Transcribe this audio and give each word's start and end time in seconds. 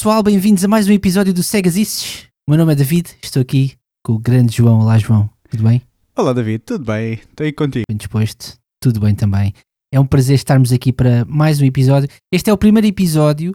Pessoal, 0.00 0.22
bem-vindos 0.22 0.64
a 0.64 0.68
mais 0.68 0.88
um 0.88 0.92
episódio 0.92 1.30
do 1.30 1.42
Segazices. 1.42 2.26
O 2.48 2.50
meu 2.50 2.56
nome 2.56 2.72
é 2.72 2.74
David, 2.74 3.10
estou 3.22 3.42
aqui 3.42 3.74
com 4.02 4.14
o 4.14 4.18
grande 4.18 4.56
João. 4.56 4.80
Olá, 4.80 4.96
João, 4.96 5.28
tudo 5.50 5.62
bem? 5.62 5.82
Olá, 6.16 6.32
David, 6.32 6.60
tudo 6.60 6.86
bem? 6.86 7.12
Estou 7.12 7.44
aí 7.44 7.52
contigo. 7.52 7.84
Bem 7.86 7.98
disposto? 7.98 8.56
Tudo 8.82 8.98
bem 8.98 9.14
também. 9.14 9.52
É 9.92 10.00
um 10.00 10.06
prazer 10.06 10.36
estarmos 10.36 10.72
aqui 10.72 10.90
para 10.90 11.26
mais 11.26 11.60
um 11.60 11.66
episódio. 11.66 12.08
Este 12.32 12.48
é 12.48 12.52
o 12.52 12.56
primeiro 12.56 12.86
episódio 12.86 13.54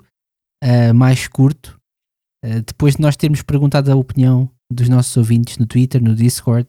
uh, 0.63 0.93
mais 0.93 1.27
curto, 1.27 1.79
uh, 2.45 2.61
depois 2.61 2.95
de 2.95 3.01
nós 3.01 3.17
termos 3.17 3.41
perguntado 3.41 3.91
a 3.91 3.95
opinião 3.95 4.47
dos 4.71 4.87
nossos 4.87 5.17
ouvintes 5.17 5.57
no 5.57 5.65
Twitter, 5.65 5.99
no 5.99 6.13
Discord, 6.13 6.67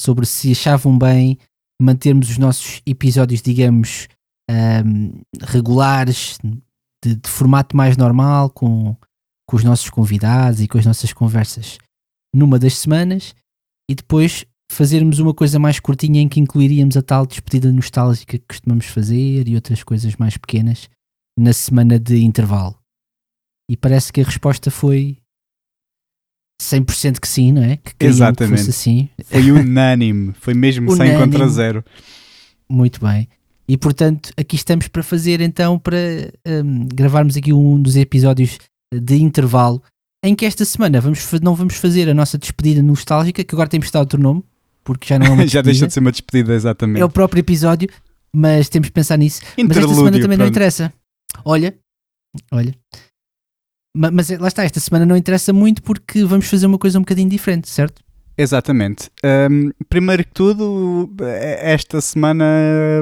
sobre 0.00 0.24
se 0.24 0.52
achavam 0.52 0.96
bem 0.96 1.36
mantermos 1.78 2.30
os 2.30 2.38
nossos 2.38 2.80
episódios, 2.86 3.42
digamos, 3.42 4.08
um, 4.50 5.20
regulares, 5.42 6.38
de, 7.04 7.16
de, 7.16 7.28
formato 7.28 7.76
mais 7.76 7.96
normal, 7.96 8.48
com, 8.50 8.96
com 9.46 9.56
os 9.56 9.64
nossos 9.64 9.90
convidados 9.90 10.60
e 10.60 10.68
com 10.68 10.78
as 10.78 10.86
nossas 10.86 11.12
conversas 11.12 11.78
numa 12.34 12.58
das 12.58 12.78
semanas, 12.78 13.34
e 13.88 13.94
depois 13.94 14.44
fazermos 14.72 15.18
uma 15.18 15.34
coisa 15.34 15.58
mais 15.58 15.78
curtinha 15.78 16.20
em 16.20 16.28
que 16.28 16.40
incluiríamos 16.40 16.96
a 16.96 17.02
tal 17.02 17.26
despedida 17.26 17.70
nostálgica 17.70 18.38
que 18.38 18.44
costumamos 18.48 18.86
fazer 18.86 19.46
e 19.46 19.54
outras 19.54 19.84
coisas 19.84 20.16
mais 20.16 20.36
pequenas 20.36 20.88
na 21.38 21.52
semana 21.52 21.98
de 21.98 22.18
intervalo. 22.18 22.76
E 23.70 23.76
parece 23.76 24.12
que 24.12 24.20
a 24.20 24.24
resposta 24.24 24.70
foi 24.70 25.18
100% 26.60 27.20
que 27.20 27.28
sim, 27.28 27.52
não 27.52 27.62
é? 27.62 27.76
Que 27.76 28.06
Exatamente. 28.06 28.64
Que 28.64 28.70
assim. 28.70 29.08
Foi 29.24 29.52
unânime, 29.52 30.32
foi 30.34 30.54
mesmo 30.54 30.90
unânime. 30.92 31.18
100 31.18 31.30
contra 31.30 31.48
0. 31.48 31.84
Muito 32.68 33.00
bem. 33.00 33.28
E 33.66 33.78
portanto, 33.78 34.30
aqui 34.36 34.56
estamos 34.56 34.88
para 34.88 35.02
fazer 35.02 35.40
então, 35.40 35.78
para 35.78 35.96
um, 36.46 36.86
gravarmos 36.86 37.36
aqui 37.36 37.52
um 37.52 37.80
dos 37.80 37.96
episódios 37.96 38.58
de 38.92 39.16
intervalo, 39.16 39.82
em 40.22 40.34
que 40.34 40.44
esta 40.44 40.64
semana 40.64 41.00
vamos, 41.00 41.30
não 41.42 41.54
vamos 41.54 41.74
fazer 41.76 42.08
a 42.08 42.14
nossa 42.14 42.38
despedida 42.38 42.82
nostálgica, 42.82 43.42
que 43.42 43.54
agora 43.54 43.68
temos 43.68 43.86
de 43.86 43.92
dar 43.92 44.00
outro 44.00 44.20
nome, 44.20 44.44
porque 44.82 45.08
já 45.08 45.18
não 45.18 45.26
é 45.26 45.30
uma 45.30 45.46
Já 45.48 45.62
deixa 45.62 45.86
de 45.86 45.92
ser 45.92 46.00
uma 46.00 46.12
despedida, 46.12 46.54
exatamente. 46.54 47.00
É 47.00 47.04
o 47.04 47.10
próprio 47.10 47.40
episódio, 47.40 47.88
mas 48.32 48.68
temos 48.68 48.88
de 48.88 48.92
pensar 48.92 49.16
nisso. 49.16 49.40
mas 49.56 49.76
esta 49.76 49.94
semana 49.94 50.12
também 50.12 50.28
pronto. 50.28 50.38
não 50.40 50.46
interessa. 50.46 50.92
Olha, 51.44 51.74
olha. 52.52 52.74
Mas 53.96 54.28
lá 54.28 54.48
está, 54.48 54.64
esta 54.64 54.80
semana 54.80 55.06
não 55.06 55.16
interessa 55.16 55.52
muito 55.52 55.82
porque 55.82 56.24
vamos 56.24 56.46
fazer 56.46 56.66
uma 56.66 56.78
coisa 56.78 56.98
um 56.98 57.02
bocadinho 57.02 57.28
diferente, 57.28 57.70
certo? 57.70 58.03
Exatamente. 58.36 59.10
Um, 59.24 59.70
primeiro 59.88 60.24
que 60.24 60.32
tudo, 60.32 61.08
esta 61.60 62.00
semana 62.00 62.44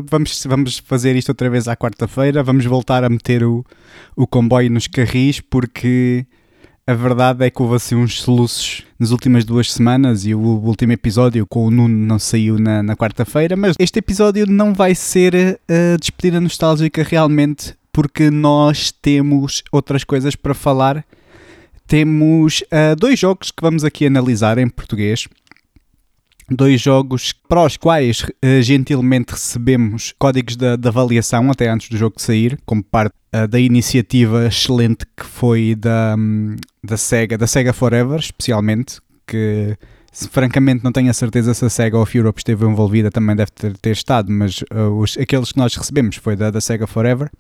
vamos, 0.05 0.45
vamos 0.47 0.79
fazer 0.79 1.17
isto 1.17 1.31
outra 1.31 1.49
vez 1.49 1.67
à 1.69 1.77
quarta-feira. 1.77 2.43
Vamos 2.43 2.67
voltar 2.67 3.03
a 3.03 3.09
meter 3.09 3.43
o, 3.43 3.65
o 4.15 4.27
comboio 4.27 4.71
nos 4.71 4.87
carris 4.87 5.41
porque 5.41 6.27
a 6.87 6.93
verdade 6.95 7.47
é 7.47 7.51
que 7.51 7.63
houve 7.63 7.77
assim 7.77 7.95
uns 7.95 8.21
soluços 8.21 8.85
nas 8.99 9.11
últimas 9.11 9.45
duas 9.45 9.73
semanas 9.73 10.27
e 10.27 10.35
o 10.35 10.41
último 10.41 10.93
episódio 10.93 11.47
com 11.47 11.67
o 11.67 11.71
Nuno 11.71 11.97
não 11.97 12.19
saiu 12.19 12.59
na, 12.59 12.83
na 12.83 12.95
quarta-feira. 12.95 13.57
Mas 13.57 13.75
este 13.79 14.01
episódio 14.01 14.47
não 14.47 14.75
vai 14.75 14.95
ser 14.95 15.59
a 15.69 15.97
despedida 15.97 16.41
nostálgica 16.41 17.03
realmente 17.03 17.75
porque 17.91 18.31
nós 18.31 18.91
temos 18.91 19.63
outras 19.71 20.05
coisas 20.05 20.35
para 20.35 20.55
falar 20.55 21.05
temos 21.93 22.63
uh, 22.63 22.97
dois 22.97 23.19
jogos 23.19 23.51
que 23.51 23.61
vamos 23.61 23.85
aqui 23.85 24.07
analisar 24.07 24.57
em 24.57 24.67
português. 24.67 25.29
Dois 26.51 26.81
jogos 26.81 27.35
para 27.47 27.67
os 27.67 27.77
quais 27.77 28.23
uh, 28.23 28.63
gentilmente 28.63 29.33
recebemos 29.33 30.15
códigos 30.19 30.57
de, 30.57 30.89
avaliação 30.89 31.51
até 31.51 31.69
antes 31.69 31.91
do 31.91 31.99
jogo 31.99 32.15
sair, 32.17 32.59
como 32.65 32.83
parte 32.83 33.13
uh, 33.35 33.47
da 33.47 33.61
iniciativa 33.61 34.47
excelente 34.47 35.05
que 35.15 35.23
foi 35.23 35.75
da, 35.75 36.17
um, 36.19 36.57
da 36.83 36.97
SEGA, 36.97 37.37
da 37.37 37.47
SEGA 37.47 37.75
Forever, 37.75 38.19
especialmente, 38.19 38.99
que 39.27 39.77
se, 40.11 40.31
francamente 40.31 40.83
não 40.83 40.93
tenho 40.93 41.11
a 41.11 41.13
certeza 41.13 41.53
se 41.53 41.63
a 41.63 41.69
SEGA 41.69 41.99
of 41.99 42.17
Europe 42.17 42.41
esteve 42.41 42.65
envolvida, 42.65 43.11
também 43.11 43.37
deve 43.37 43.51
ter, 43.51 43.77
ter 43.77 43.91
estado, 43.91 44.33
mas 44.33 44.65
os, 44.97 45.19
aqueles 45.19 45.53
que 45.53 45.59
nós 45.59 45.77
recebemos 45.77 46.17
foi 46.17 46.37
da, 46.37 46.51
da 46.51 46.61
SEGA 46.63 46.87
Forever 46.87 47.31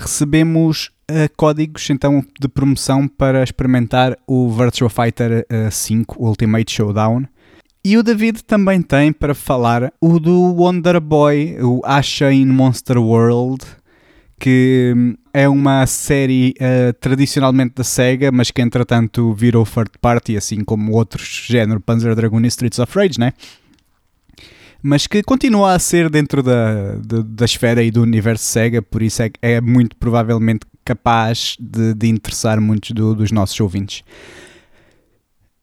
recebemos 0.00 0.90
uh, 1.10 1.30
códigos 1.36 1.88
então 1.90 2.24
de 2.40 2.48
promoção 2.48 3.06
para 3.06 3.42
experimentar 3.42 4.16
o 4.26 4.50
Virtua 4.50 4.88
Fighter 4.88 5.40
uh, 5.50 5.54
eh, 5.66 5.70
5 5.70 6.16
Ultimate 6.24 6.72
Showdown. 6.72 7.24
E 7.84 7.96
o 7.96 8.02
David 8.02 8.44
também 8.44 8.82
tem 8.82 9.12
para 9.12 9.34
falar 9.34 9.92
o 10.00 10.18
do 10.18 10.54
Wonder 10.54 11.00
Boy, 11.00 11.56
o 11.62 11.80
Asha 11.84 12.30
in 12.32 12.46
Monster 12.46 12.98
World, 12.98 13.64
que 14.38 14.92
hum, 14.96 15.14
é 15.32 15.48
uma 15.48 15.86
série 15.86 16.54
uh, 16.58 16.92
tradicionalmente 16.94 17.74
da 17.76 17.84
SEGA, 17.84 18.32
mas 18.32 18.50
que 18.50 18.60
entretanto 18.60 19.32
virou 19.34 19.64
third 19.64 19.92
party, 20.00 20.36
assim 20.36 20.64
como 20.64 20.92
outros 20.92 21.46
género 21.46 21.80
Panzer 21.80 22.14
Dragoon 22.14 22.40
e 22.42 22.48
Streets 22.48 22.78
of 22.78 22.98
Rage, 22.98 23.18
né? 23.18 23.32
Mas 24.82 25.06
que 25.06 25.22
continua 25.22 25.74
a 25.74 25.78
ser 25.78 26.08
dentro 26.08 26.42
da, 26.42 26.94
da, 26.96 27.22
da 27.22 27.44
esfera 27.44 27.82
e 27.82 27.90
do 27.90 28.02
universo 28.02 28.44
Sega, 28.44 28.80
por 28.80 29.02
isso 29.02 29.22
é, 29.22 29.30
é 29.42 29.60
muito 29.60 29.96
provavelmente 29.96 30.66
capaz 30.84 31.56
de, 31.60 31.94
de 31.94 32.08
interessar 32.08 32.60
muitos 32.60 32.90
do, 32.90 33.14
dos 33.14 33.30
nossos 33.30 33.58
ouvintes. 33.60 34.02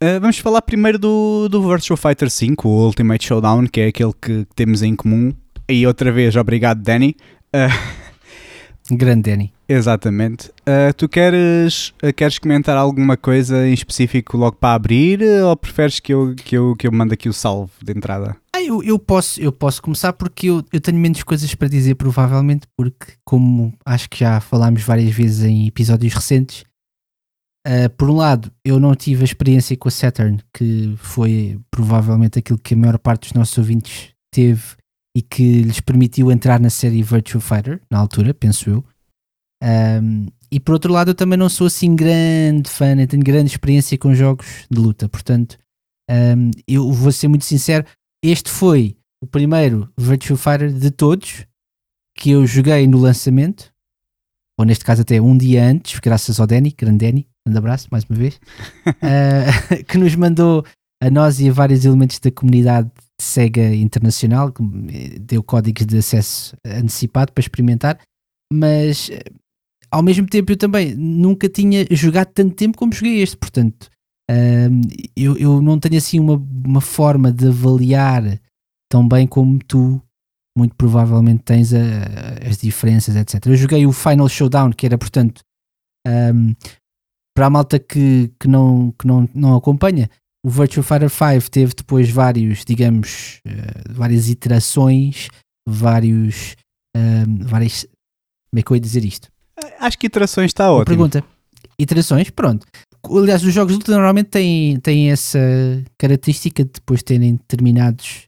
Uh, 0.01 0.19
vamos 0.21 0.37
falar 0.37 0.61
primeiro 0.61 0.99
do, 0.99 1.49
do 1.49 1.67
Virtua 1.67 1.97
Fighter 1.97 2.29
5, 2.29 2.67
o 2.67 2.85
Ultimate 2.85 3.25
Showdown, 3.25 3.65
que 3.65 3.81
é 3.81 3.87
aquele 3.87 4.13
que, 4.13 4.45
que 4.45 4.55
temos 4.55 4.83
em 4.83 4.95
comum. 4.95 5.33
E 5.67 5.87
outra 5.87 6.11
vez, 6.11 6.35
obrigado, 6.35 6.81
Danny. 6.81 7.15
Uh, 7.53 8.95
Grande 8.95 9.31
Danny. 9.31 9.56
Exatamente. 9.69 10.49
Uh, 10.61 10.93
tu 10.95 11.09
queres, 11.09 11.89
uh, 12.01 12.13
queres 12.15 12.39
comentar 12.39 12.77
alguma 12.77 13.17
coisa 13.17 13.67
em 13.67 13.73
específico 13.73 14.37
logo 14.37 14.55
para 14.55 14.75
abrir 14.75 15.21
ou 15.21 15.57
preferes 15.57 15.99
que 15.99 16.13
eu, 16.13 16.33
que 16.35 16.55
eu, 16.55 16.75
que 16.75 16.87
eu 16.87 16.91
mande 16.91 17.13
aqui 17.13 17.27
o 17.27 17.33
salve 17.33 17.71
de 17.83 17.91
entrada? 17.91 18.37
Ah, 18.55 18.63
eu, 18.63 18.81
eu, 18.81 18.97
posso, 18.97 19.41
eu 19.41 19.51
posso 19.51 19.81
começar 19.81 20.13
porque 20.13 20.47
eu, 20.47 20.63
eu 20.71 20.79
tenho 20.79 20.97
menos 20.97 21.21
coisas 21.21 21.53
para 21.53 21.67
dizer, 21.67 21.95
provavelmente, 21.95 22.65
porque, 22.77 23.13
como 23.25 23.73
acho 23.85 24.09
que 24.09 24.19
já 24.19 24.39
falámos 24.39 24.83
várias 24.83 25.13
vezes 25.13 25.43
em 25.43 25.67
episódios 25.67 26.13
recentes, 26.13 26.63
uh, 27.67 27.89
por 27.97 28.09
um 28.09 28.15
lado, 28.15 28.49
eu 28.63 28.79
não 28.79 28.95
tive 28.95 29.23
a 29.23 29.25
experiência 29.25 29.75
com 29.75 29.89
a 29.89 29.91
Saturn, 29.91 30.39
que 30.53 30.95
foi 30.97 31.59
provavelmente 31.69 32.39
aquilo 32.39 32.57
que 32.57 32.73
a 32.73 32.77
maior 32.77 32.97
parte 32.97 33.23
dos 33.23 33.33
nossos 33.33 33.57
ouvintes 33.57 34.11
teve 34.33 34.77
e 35.15 35.21
que 35.21 35.63
lhes 35.63 35.81
permitiu 35.81 36.31
entrar 36.31 36.59
na 36.59 36.69
série 36.69 37.03
Virtua 37.03 37.41
Fighter, 37.41 37.81
na 37.91 37.99
altura, 37.99 38.33
penso 38.33 38.69
eu. 38.69 38.85
Um, 39.63 40.27
e 40.51 40.59
por 40.59 40.73
outro 40.73 40.93
lado, 40.93 41.11
eu 41.11 41.15
também 41.15 41.37
não 41.37 41.49
sou 41.49 41.67
assim 41.67 41.95
grande 41.95 42.69
fã, 42.69 42.95
nem 42.95 43.07
tenho 43.07 43.23
grande 43.23 43.51
experiência 43.51 43.97
com 43.97 44.13
jogos 44.13 44.65
de 44.69 44.79
luta, 44.79 45.09
portanto, 45.09 45.57
um, 46.09 46.51
eu 46.67 46.91
vou 46.91 47.11
ser 47.11 47.27
muito 47.27 47.45
sincero. 47.45 47.85
Este 48.23 48.49
foi 48.49 48.97
o 49.21 49.27
primeiro 49.27 49.91
Virtua 49.97 50.37
Fighter 50.37 50.71
de 50.71 50.91
todos 50.91 51.45
que 52.17 52.31
eu 52.31 52.45
joguei 52.47 52.87
no 52.87 52.97
lançamento, 52.97 53.71
ou 54.59 54.65
neste 54.65 54.85
caso 54.85 55.01
até 55.01 55.21
um 55.21 55.37
dia 55.37 55.63
antes, 55.63 55.99
graças 55.99 56.39
ao 56.39 56.47
Danny, 56.47 56.73
grande 56.75 57.05
Danny, 57.05 57.27
um 57.47 57.55
abraço 57.55 57.87
mais 57.91 58.03
uma 58.05 58.17
vez, 58.17 58.39
uh, 58.87 59.83
que 59.85 59.97
nos 59.97 60.15
mandou 60.15 60.65
a 61.01 61.09
nós 61.09 61.39
e 61.39 61.49
a 61.49 61.53
vários 61.53 61.85
elementos 61.85 62.19
da 62.19 62.31
comunidade 62.31 62.89
Sega 63.19 63.73
Internacional, 63.73 64.51
que 64.51 64.63
deu 65.19 65.43
códigos 65.43 65.85
de 65.85 65.97
acesso 65.97 66.55
antecipado 66.65 67.31
para 67.33 67.41
experimentar, 67.41 67.99
mas 68.51 69.09
ao 69.91 70.03
mesmo 70.03 70.27
tempo 70.27 70.51
eu 70.51 70.57
também 70.57 70.95
nunca 70.95 71.49
tinha 71.49 71.85
jogado 71.91 72.31
tanto 72.33 72.55
tempo 72.55 72.77
como 72.77 72.93
joguei 72.93 73.21
este, 73.21 73.37
portanto 73.37 73.89
um, 74.29 74.81
eu, 75.15 75.37
eu 75.37 75.61
não 75.61 75.79
tenho 75.79 75.97
assim 75.97 76.19
uma, 76.19 76.35
uma 76.65 76.81
forma 76.81 77.31
de 77.31 77.47
avaliar 77.47 78.39
tão 78.89 79.07
bem 79.07 79.25
como 79.25 79.59
tu 79.59 80.01
muito 80.57 80.75
provavelmente 80.75 81.43
tens 81.43 81.71
a, 81.73 81.77
as 82.49 82.57
diferenças, 82.57 83.15
etc. 83.15 83.45
Eu 83.45 83.55
joguei 83.55 83.85
o 83.85 83.93
Final 83.93 84.27
Showdown, 84.27 84.71
que 84.71 84.85
era 84.87 84.97
portanto 84.97 85.41
um, 86.07 86.55
para 87.35 87.45
a 87.45 87.49
malta 87.49 87.77
que, 87.77 88.31
que, 88.39 88.47
não, 88.47 88.91
que 88.97 89.05
não, 89.05 89.29
não 89.35 89.55
acompanha, 89.55 90.09
o 90.43 90.49
Virtua 90.49 90.81
Fighter 90.81 91.09
5 91.09 91.51
teve 91.51 91.73
depois 91.75 92.09
vários, 92.09 92.65
digamos, 92.65 93.41
uh, 93.45 93.93
várias 93.93 94.27
iterações, 94.27 95.27
vários, 95.67 96.55
uh, 96.95 97.45
várias, 97.45 97.83
como 98.49 98.59
é 98.59 98.63
que 98.63 98.71
eu 98.71 98.75
ia 98.75 98.81
dizer 98.81 99.05
isto? 99.05 99.29
Acho 99.79 99.97
que 99.97 100.07
iterações 100.07 100.47
está 100.49 100.71
ótimo. 100.71 100.85
Pergunta, 100.85 101.23
iterações, 101.79 102.29
pronto. 102.29 102.65
Aliás, 103.09 103.43
os 103.43 103.53
jogos 103.53 103.73
de 103.73 103.79
luta 103.79 103.91
normalmente 103.93 104.27
têm, 104.27 104.79
têm 104.79 105.11
essa 105.11 105.39
característica 105.97 106.63
de 106.63 106.71
depois 106.73 107.01
terem 107.03 107.35
determinados, 107.35 108.23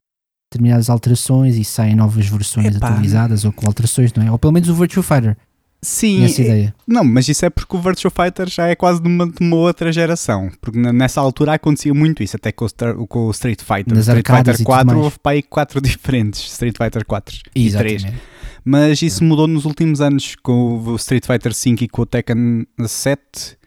determinadas 0.51 0.89
alterações 0.89 1.57
e 1.57 1.65
saem 1.65 1.95
novas 1.95 2.27
versões 2.27 2.75
Epá. 2.75 2.87
atualizadas 2.87 3.43
ou 3.45 3.51
com 3.51 3.67
alterações, 3.67 4.13
não 4.13 4.23
é? 4.23 4.31
Ou 4.31 4.39
pelo 4.39 4.53
menos 4.53 4.69
o 4.69 4.75
Virtua 4.75 5.03
Fighter 5.03 5.37
Sim, 5.81 6.25
essa 6.25 6.41
ideia. 6.41 6.75
não, 6.85 7.03
mas 7.05 7.27
isso 7.29 7.45
é 7.45 7.49
porque 7.49 7.75
o 7.75 7.79
Virtua 7.81 8.11
Fighter 8.11 8.49
já 8.49 8.67
é 8.67 8.75
quase 8.75 9.01
de 9.01 9.07
uma, 9.07 9.25
de 9.25 9.37
uma 9.39 9.55
outra 9.55 9.91
geração. 9.93 10.51
Porque 10.59 10.77
na- 10.77 10.91
nessa 10.91 11.21
altura 11.21 11.53
acontecia 11.53 11.93
muito 11.93 12.21
isso, 12.21 12.35
até 12.35 12.51
com 12.51 12.65
o, 12.65 12.67
Star- 12.69 12.95
com 12.95 13.27
o 13.27 13.31
Street 13.31 13.61
Fighter. 13.61 13.93
Nas 13.95 14.07
Street 14.07 14.25
Fighter 14.27 14.53
e 14.55 14.57
tudo 14.57 14.65
4 14.65 14.87
mais. 14.87 14.99
houve 15.03 15.19
para 15.19 15.31
aí 15.33 15.41
4 15.43 15.79
diferentes. 15.81 16.41
Street 16.51 16.75
Fighter 16.77 17.05
4 17.05 17.35
e 17.55 17.71
3. 17.71 17.95
Exatamente. 18.03 18.21
Mas 18.65 19.01
isso 19.01 19.23
mudou 19.23 19.47
nos 19.47 19.63
últimos 19.65 20.01
anos 20.01 20.35
com 20.43 20.77
o 20.85 20.95
Street 20.97 21.25
Fighter 21.25 21.53
5 21.53 21.83
e 21.83 21.87
com 21.87 22.01
o 22.01 22.05
Tekken 22.05 22.67
7. 22.85 23.57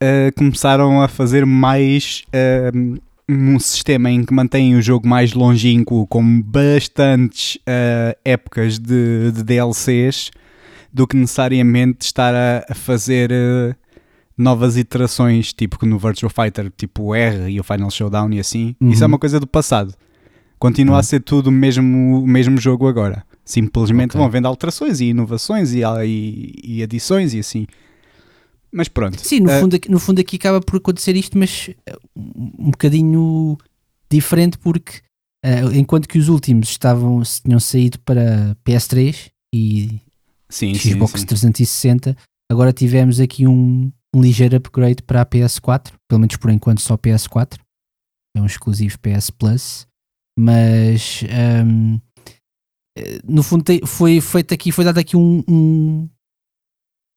eh, 0.00 0.32
começaram 0.36 1.00
a 1.00 1.06
fazer 1.08 1.46
mais 1.46 2.22
eh, 2.32 2.70
um 3.28 3.58
sistema 3.60 4.10
em 4.10 4.24
que 4.24 4.34
mantém 4.34 4.74
o 4.74 4.82
jogo 4.82 5.06
mais 5.08 5.34
longínquo, 5.34 6.04
com 6.08 6.42
bastantes 6.42 7.58
eh, 7.66 8.16
épocas 8.24 8.78
de, 8.78 9.30
de 9.32 9.42
DLCs, 9.44 10.30
do 10.92 11.06
que 11.06 11.16
necessariamente 11.16 12.04
estar 12.06 12.34
a, 12.34 12.64
a 12.70 12.74
fazer 12.74 13.30
eh, 13.32 13.74
novas 14.36 14.76
iterações, 14.76 15.52
tipo 15.52 15.84
no 15.86 15.98
Virtual 15.98 16.30
Fighter, 16.30 16.70
tipo 16.76 17.02
o 17.04 17.14
R 17.14 17.50
e 17.50 17.60
o 17.60 17.64
Final 17.64 17.90
Showdown 17.90 18.32
e 18.32 18.40
assim. 18.40 18.74
Isso 18.80 19.02
é 19.02 19.06
Uhum. 19.06 19.12
uma 19.12 19.18
coisa 19.18 19.38
do 19.40 19.46
passado. 19.46 19.94
Continua 20.58 20.96
a 20.96 20.98
Uhum. 20.98 21.02
ser 21.04 21.20
tudo 21.20 21.48
o 21.48 21.52
mesmo, 21.52 22.22
o 22.22 22.26
mesmo 22.26 22.58
jogo 22.58 22.88
agora. 22.88 23.24
Simplesmente 23.44 24.10
Ok. 24.10 24.20
vão 24.20 24.30
vendo 24.30 24.46
alterações 24.46 25.00
e 25.00 25.06
inovações 25.06 25.72
e, 25.72 25.80
e, 26.04 26.52
e 26.78 26.82
adições 26.82 27.32
e 27.34 27.38
assim. 27.40 27.66
Mas 28.70 28.88
pronto. 28.88 29.18
Sim, 29.20 29.40
no, 29.40 29.50
Eh, 29.50 29.60
fundo, 29.60 29.76
aqui- 29.76 29.90
no 29.90 29.98
fundo 29.98 30.20
aqui 30.20 30.36
acaba 30.36 30.60
por 30.60 30.76
acontecer 30.76 31.16
isto, 31.16 31.38
mas 31.38 31.70
eh, 31.86 31.96
um 32.16 32.70
bocadinho 32.70 33.56
diferente 34.10 34.58
porque 34.58 35.00
eh, 35.44 35.62
enquanto 35.74 36.08
que 36.08 36.18
os 36.18 36.28
últimos 36.28 36.68
estavam, 36.68 37.22
tinham 37.44 37.60
saído 37.60 37.98
para 38.00 38.56
PS3 38.64 39.30
e 39.54 40.00
sim, 40.50 40.74
sim, 40.74 40.92
Xbox 40.92 41.20
sim. 41.20 41.26
360, 41.26 42.16
agora 42.50 42.72
tivemos 42.72 43.20
aqui 43.20 43.46
um, 43.46 43.92
um 44.14 44.20
ligeiro 44.20 44.56
upgrade 44.56 45.02
para 45.02 45.22
a 45.22 45.26
PS4, 45.26 45.92
pelo 46.08 46.20
menos 46.20 46.36
por 46.36 46.50
enquanto 46.50 46.80
só 46.80 46.96
PS4, 46.96 47.58
é 48.36 48.40
um 48.40 48.46
exclusivo 48.46 48.98
PS 49.00 49.30
Plus, 49.30 49.86
mas 50.38 51.22
ehm, 51.24 51.98
eh, 52.96 53.20
no 53.24 53.42
fundo 53.42 53.64
foi 53.86 54.20
feito 54.20 54.54
aqui, 54.54 54.70
foi 54.72 54.84
dado 54.84 54.98
aqui 54.98 55.16
um, 55.16 55.42
um- 55.48 56.08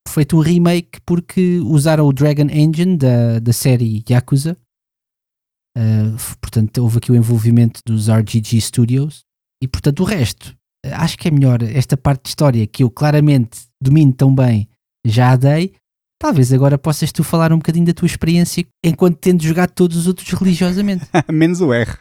feito 0.07 0.35
um 0.35 0.39
remake 0.39 0.99
porque 1.05 1.59
usaram 1.59 2.05
o 2.05 2.13
Dragon 2.13 2.47
Engine 2.49 2.97
da, 2.97 3.39
da 3.39 3.53
série 3.53 4.03
Yakuza. 4.09 4.57
Uh, 5.77 6.17
portanto, 6.41 6.79
houve 6.79 6.97
aqui 6.97 7.11
o 7.13 7.15
envolvimento 7.15 7.79
dos 7.85 8.09
RGG 8.09 8.59
Studios 8.59 9.23
e, 9.63 9.67
portanto, 9.69 10.01
o 10.01 10.03
resto 10.03 10.53
acho 10.85 11.17
que 11.17 11.27
é 11.27 11.31
melhor 11.31 11.61
esta 11.63 11.95
parte 11.97 12.23
de 12.23 12.29
história 12.29 12.65
que 12.67 12.83
eu 12.83 12.89
claramente 12.89 13.59
domino 13.81 14.13
tão 14.13 14.33
bem, 14.33 14.67
já 15.05 15.31
a 15.31 15.35
dei. 15.35 15.73
Talvez 16.19 16.53
agora 16.53 16.77
possas 16.77 17.11
tu 17.11 17.23
falar 17.23 17.51
um 17.51 17.57
bocadinho 17.57 17.85
da 17.87 17.93
tua 17.93 18.05
experiência 18.05 18.63
enquanto 18.85 19.17
tendo 19.17 19.41
jogado 19.41 19.71
todos 19.71 19.97
os 19.97 20.05
outros 20.07 20.29
religiosamente. 20.31 21.03
Menos 21.31 21.61
o 21.61 21.73
R. 21.73 21.91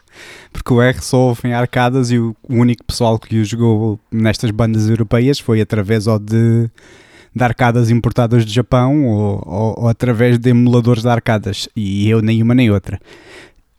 Porque 0.53 0.71
o 0.71 0.79
R 0.79 1.01
só 1.01 1.17
houve 1.29 1.47
em 1.47 1.53
arcadas 1.53 2.11
e 2.11 2.19
o, 2.19 2.35
único 2.47 2.83
pessoal 2.85 3.17
que 3.17 3.39
o 3.39 3.43
jogou 3.45 3.99
nestas 4.11 4.51
bandas 4.51 4.87
europeias 4.87 5.39
foi 5.39 5.59
através 5.59 6.05
ou 6.05 6.19
de, 6.19 6.69
de 7.35 7.43
arcadas 7.43 7.89
importadas 7.89 8.45
do 8.45 8.51
Japão 8.51 9.05
ou, 9.07 9.43
ou- 9.43 9.75
ou 9.79 9.87
através 9.87 10.37
de 10.37 10.51
emuladores 10.51 11.01
de 11.01 11.09
arcadas. 11.09 11.67
E 11.75 12.07
eu 12.07 12.21
nem 12.21 12.43
uma 12.43 12.53
nem 12.53 12.69
outra. 12.69 12.99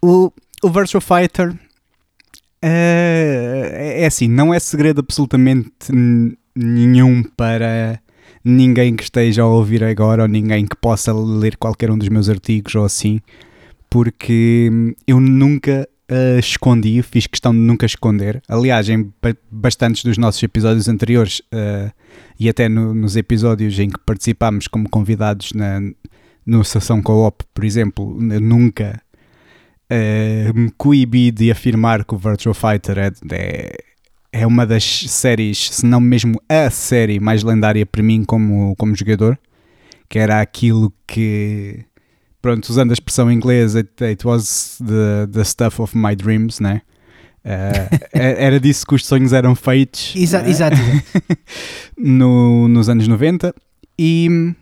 O, 0.05 0.33
o 0.61 0.69
Virtua 0.71 1.01
Fighter 1.01 1.55
é, 2.63 4.03
é 4.03 4.07
assim, 4.07 4.29
não 4.29 4.55
é 4.55 4.59
segredo 4.61 5.01
absolutamente 5.01 5.73
nenhum 6.55 7.23
para 7.37 8.01
ninguém 8.45 8.95
que 8.97 9.03
esteja 9.03 9.43
a 9.43 9.47
ouvir 9.47 9.83
agora 9.85 10.23
ou 10.23 10.29
ninguém 10.29 10.67
que 10.67 10.77
possa 10.77 11.13
ler 11.13 11.57
qualquer 11.57 11.91
um 11.91 11.99
dos 11.99 12.09
meus 12.09 12.29
artigos 12.29 12.75
ou 12.75 12.85
assim, 12.85 13.21
porque 13.91 14.69
hum, 14.73 14.93
eu 15.07 15.21
nunca 15.21 15.89
ah, 16.09 16.39
escondi, 16.39 17.03
fiz 17.03 17.27
questão 17.27 17.53
de 17.53 17.59
nunca 17.59 17.87
esconder. 17.87 18.43
Aliás, 18.49 18.89
em 18.89 19.03
ba- 19.23 19.37
bastantes 19.51 20.05
dos 20.05 20.19
nossos 20.19 20.43
episódios 20.43 20.89
anteriores 20.89 21.43
ah, 21.53 21.93
e 22.39 22.49
até 22.49 22.69
no- 22.69 22.95
nos 22.95 23.17
episódios 23.17 23.79
em 23.79 23.89
que 23.89 23.99
participámos 24.05 24.67
como 24.67 24.89
convidados 24.89 25.53
na, 25.53 25.81
no 26.45 26.65
Sessão 26.65 27.01
Co-op, 27.03 27.45
por 27.55 27.65
exemplo, 27.65 28.17
nunca 28.21 29.01
ah, 29.93 30.53
me 30.55 30.71
coibi 30.77 31.31
de 31.31 31.51
afirmar 31.51 32.05
que 32.05 32.15
o 32.15 32.19
Virtual 32.19 32.55
Fighter 32.55 32.99
é, 32.99 33.13
é, 33.31 33.77
é 34.33 34.47
uma 34.47 34.67
das 34.67 34.85
séries, 34.85 35.69
se 35.71 35.87
não 35.87 36.01
mesmo 36.01 36.41
a 36.49 36.71
série 36.71 37.21
mais 37.21 37.43
lendária 37.43 37.85
para 37.85 38.03
mim 38.03 38.25
como, 38.25 38.75
como 38.77 38.97
jogador, 38.97 39.39
que 40.09 40.19
era 40.19 40.41
aquilo 40.41 40.93
que, 41.07 41.85
pronto, 42.41 42.69
usando 42.69 42.91
a 42.91 42.95
expressão 42.95 43.31
inglesa, 43.31 43.81
it, 43.81 44.05
it 44.05 44.27
was 44.27 44.79
the, 44.79 45.27
the 45.31 45.45
stuff 45.45 45.81
of 45.81 45.97
my 45.97 46.17
dreams, 46.17 46.61
né? 46.61 46.83
Eh, 47.45 47.89
era 48.13 48.61
disso 48.61 48.87
que 48.87 48.95
os 48.95 49.05
sonhos 49.05 49.33
eram 49.33 49.57
feitos 49.57 50.15
Exato, 50.15 50.45
né? 50.45 50.51
exato. 50.51 50.77
no, 51.99 52.69
nos 52.69 52.89
anos 52.89 53.09
90 53.09 53.53
e 53.99 54.55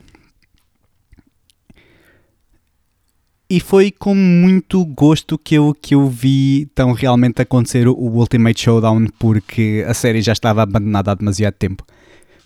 e 3.51 3.59
foi 3.59 3.91
com 3.91 4.15
muito 4.15 4.85
gosto 4.85 5.37
que 5.37 5.57
eu, 5.57 5.75
que 5.75 5.97
eu 5.97 6.07
vi 6.07 6.71
tão 6.73 6.93
realmente 6.93 7.43
acontecer 7.43 7.89
o 7.89 7.95
Ultimate 7.95 8.61
Showdown 8.61 9.09
porque 9.19 9.85
a 9.89 9.93
série 9.93 10.23
já 10.23 10.33
estava 10.33 10.63
abandonada 10.63 11.11
há 11.11 11.15
demasiado 11.17 11.55
tempo. 11.55 11.85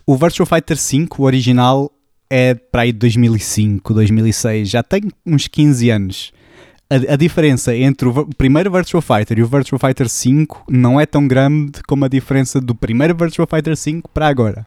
O 0.07 0.17
Virtua 0.17 0.47
Fighter 0.47 0.79
V, 0.79 1.07
o 1.19 1.25
original, 1.25 1.93
é 2.31 2.55
para 2.55 2.83
aí 2.83 2.93
de 2.93 2.99
2005, 3.01 3.93
2006, 3.93 4.71
já 4.71 4.83
tem 4.83 5.03
uns 5.27 5.47
15 5.47 5.91
anos. 5.91 6.33
A, 6.89 7.13
a 7.13 7.17
diferença 7.17 7.77
entre 7.77 8.09
o 8.09 8.11
o 8.21 8.35
primeiro 8.35 8.71
Virtua 8.71 9.03
Fighter 9.03 9.39
e 9.39 9.43
o 9.43 9.47
Virtua 9.47 9.79
Fighter 9.79 10.07
V 10.09 10.47
não 10.71 10.99
é 10.99 11.05
tão 11.05 11.29
grande 11.29 11.83
como 11.87 12.07
a 12.07 12.09
diferença 12.09 12.63
do 12.63 12.75
primeiro 12.75 13.15
Virtua 13.15 13.47
Fighter 13.47 13.77
V 13.77 14.03
para 14.15 14.27
agora. 14.27 14.67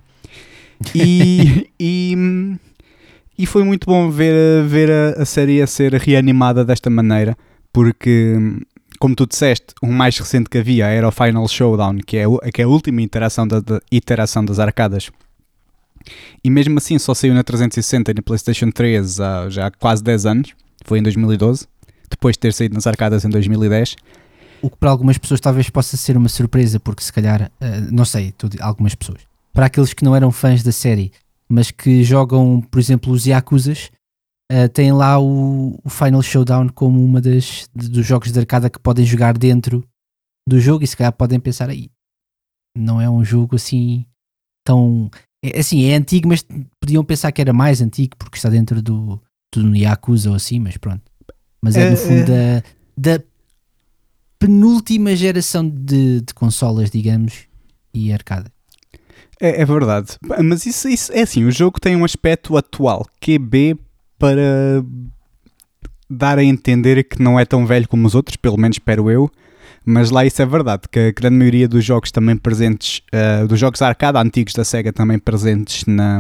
E, 0.94 1.68
e, 1.80 2.16
e 3.38 3.46
foi 3.46 3.64
muito 3.64 3.86
bom 3.86 4.10
ver, 4.10 4.64
ver 4.66 4.90
a, 4.92 5.22
a 5.22 5.26
série 5.26 5.62
a 5.62 5.68
ser 5.68 5.94
reanimada 5.94 6.66
desta 6.66 6.90
maneira, 6.90 7.38
porque, 7.72 8.36
como 9.00 9.16
tu 9.16 9.26
disseste, 9.28 9.68
o 9.82 9.88
mais 9.88 10.18
recente 10.18 10.50
que 10.50 10.58
havia 10.58 10.88
era 10.88 11.08
o 11.08 11.12
Final 11.12 11.48
Showdown, 11.48 11.98
que 12.06 12.18
é, 12.18 12.28
o- 12.28 12.40
que 12.40 12.62
é 12.62 12.66
a 12.66 12.68
última 12.68 13.02
iteração, 13.02 13.48
da, 13.48 13.60
da- 13.60 13.80
iteração 13.92 14.44
das 14.44 14.60
arcadas. 14.60 15.10
E 16.44 16.50
mesmo 16.50 16.78
assim 16.78 16.98
só 16.98 17.14
saiu 17.14 17.34
na 17.34 17.44
360 17.44 18.12
e 18.12 18.14
na 18.14 18.22
PlayStation 18.22 18.72
3 18.72 19.20
há 19.20 19.50
já 19.50 19.70
quase 19.72 20.04
10 20.04 20.26
anos, 20.26 20.54
foi 20.86 21.00
em 21.00 21.04
2012, 21.04 21.68
depois 22.10 22.36
de 22.36 22.40
ter 22.40 22.54
saído 22.54 22.76
nas 22.76 22.88
arcadas 22.88 23.26
em 23.26 23.30
2010. 23.30 23.96
O 24.62 24.70
que 24.70 24.78
para 24.78 24.90
algumas 24.90 25.18
pessoas 25.18 25.40
talvez 25.40 25.70
possa 25.70 25.98
ser 25.98 26.16
uma 26.18 26.30
surpresa, 26.30 26.80
porque 26.80 27.04
se 27.04 27.12
calhar, 27.14 27.52
eh, 27.60 27.82
não 27.92 28.06
sei, 28.06 28.34
algumas 28.62 28.96
pessoas, 28.96 29.20
para 29.54 29.66
aqueles 29.68 29.94
que 29.94 30.04
não 30.04 30.16
eram 30.16 30.32
fãs 30.32 30.64
da 30.64 30.72
série, 30.72 31.12
mas 31.50 31.72
que 31.72 32.04
jogam, 32.04 32.62
por 32.62 32.80
exemplo, 32.80 33.12
os 33.12 33.26
Yakuzas, 33.26 33.90
eh, 34.52 34.68
têm 34.68 34.92
lá 34.92 35.20
o, 35.20 35.80
o 35.84 35.90
Final 35.90 36.22
Showdown 36.22 36.70
como 36.70 37.04
uma 37.04 37.20
das 37.22 37.68
de- 37.76 37.90
dos 37.90 38.06
jogos 38.06 38.32
de 38.32 38.40
arcada 38.40 38.70
que 38.70 38.80
podem 38.80 39.06
jogar 39.06 39.38
dentro 39.38 39.84
do 40.48 40.60
jogo 40.60 40.84
e 40.84 40.88
se 40.88 40.96
calhar 40.96 41.12
podem 41.14 41.40
pensar 41.40 41.70
aí, 41.70 41.90
não 42.78 43.02
é 43.02 43.10
um 43.10 43.24
jogo 43.26 43.56
assim 43.56 44.06
tão 44.66 45.10
é, 45.44 45.60
assim, 45.60 45.84
é 45.86 45.96
antigo, 45.96 46.28
mas 46.30 46.46
podiam 46.82 47.04
pensar 47.04 47.32
que 47.32 47.42
era 47.42 47.54
mais 47.54 47.82
antigo 47.82 48.16
porque 48.18 48.38
está 48.38 48.50
dentro 48.50 48.82
do, 48.82 49.22
do 49.54 49.76
Yakuza 49.76 50.30
ou 50.30 50.36
assim, 50.36 50.60
mas 50.60 50.78
pronto. 50.78 51.04
Mas 51.62 51.76
é, 51.76 51.84
É, 51.86 51.92
no 51.92 51.98
fundo 51.98 52.32
é. 52.32 52.62
da, 52.96 53.18
da 53.18 53.24
penúltima 54.40 55.16
geração 55.16 55.68
de, 55.68 56.22
de 56.22 56.34
consolas, 56.34 56.90
digamos, 56.90 57.48
e 57.94 58.12
arcada. 58.14 58.52
É, 59.40 59.62
é 59.62 59.66
verdade. 59.66 60.18
Mas 60.44 60.66
isso, 60.66 60.88
isso 60.90 61.12
é 61.14 61.22
assim, 61.22 61.46
o 61.46 61.52
jogo 61.52 61.80
tem 61.80 61.96
um 61.96 62.04
aspecto 62.04 62.58
atual, 62.58 63.06
QB, 63.22 63.78
para 64.18 64.84
dar 66.10 66.40
a 66.40 66.44
entender 66.44 67.04
que 67.04 67.22
não 67.22 67.40
é 67.40 67.46
tão 67.46 67.66
velho 67.66 67.88
como 67.88 68.08
os 68.08 68.16
outros, 68.16 68.36
pelo 68.36 68.58
menos 68.58 68.76
espero 68.76 69.10
eu. 69.10 69.30
Mas 69.86 70.10
lá 70.10 70.26
isso 70.26 70.42
é 70.42 70.46
verdade, 70.46 70.84
que 70.92 71.00
a 71.00 71.12
grande 71.12 71.38
maioria 71.38 71.68
dos 71.68 71.84
jogos 71.84 72.12
também 72.12 72.36
presentes, 72.36 73.02
ah, 73.14 73.46
dos 73.46 73.58
jogos 73.58 73.82
arcade 73.82 74.18
antigos 74.18 74.54
da 74.54 74.66
SEGA 74.66 74.92
também 74.92 75.18
presentes 75.18 75.86
na, 75.86 76.20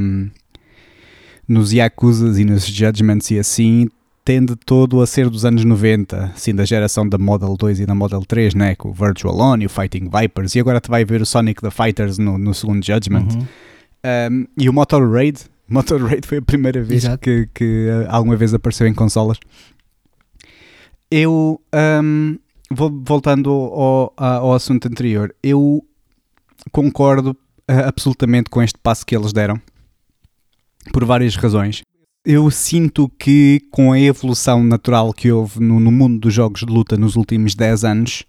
nos 1.48 1.74
Yakuzas 1.74 2.38
e 2.38 2.46
nos 2.46 2.66
Judgments 2.66 3.30
e 3.32 3.40
assim, 3.40 3.90
tende 4.28 4.58
todo 4.58 5.02
a 5.02 5.08
ser 5.08 5.30
dos 5.30 5.46
anos 5.46 5.64
90, 5.64 6.34
assim 6.36 6.54
da 6.54 6.66
geração 6.66 7.08
da 7.08 7.18
Model 7.18 7.56
2 7.56 7.80
e 7.80 7.86
da 7.86 7.96
Model 7.96 8.26
3, 8.26 8.56
né? 8.56 8.76
com 8.76 8.90
o 8.90 8.94
Virtual 8.94 9.34
On 9.40 9.56
e 9.56 9.66
o 9.66 9.70
Fighting 9.70 10.10
Vipers, 10.10 10.54
e 10.54 10.60
agora 10.60 10.82
tu 10.82 10.92
vai 10.92 11.06
ver 11.06 11.22
o 11.22 11.26
Sonic 11.26 11.62
the 11.62 11.72
Fighters 11.72 12.18
no, 12.18 12.38
no 12.38 12.54
segundo 12.54 12.86
Judgment. 12.86 13.26
Uhum. 13.34 13.48
Um, 14.34 14.48
e 14.58 14.68
o 14.68 14.74
Motor 14.74 15.10
Raid, 15.10 15.40
Motor 15.70 16.04
Raid 16.04 16.28
foi 16.28 16.40
a 16.40 16.42
primeira 16.42 16.84
vez 16.84 17.06
Exato. 17.06 17.20
que, 17.20 17.48
que 17.54 17.88
uh, 17.88 18.06
alguma 18.10 18.36
vez 18.36 18.54
apareceu 18.54 18.86
em 18.86 18.94
consolas. 18.94 19.38
Eu, 21.10 21.62
um, 22.04 22.38
voltando 22.70 23.50
ao, 23.50 24.14
ao- 24.18 24.54
assunto 24.54 24.90
anterior, 24.90 25.34
eu 25.42 25.82
concordo 26.74 27.32
uh, 27.32 27.88
absolutamente 27.88 28.50
com 28.50 28.62
este 28.62 28.78
passo 28.78 29.06
que 29.06 29.16
eles 29.16 29.32
deram. 29.32 29.58
por 30.92 31.06
várias 31.06 31.38
razões. 31.38 31.82
Eu 32.30 32.52
sinto 32.52 33.08
que 33.18 33.62
com 33.72 33.94
a 33.94 33.98
evolução 33.98 34.62
natural 34.62 35.14
que 35.14 35.32
houve 35.32 35.62
no, 35.62 35.80
no 35.80 35.90
mundo 35.90 36.20
dos 36.20 36.34
jogos 36.34 36.60
de 36.60 36.66
luta 36.66 36.98
nos 36.98 37.16
últimos 37.16 37.56
10 37.56 37.86
anos, 37.86 38.26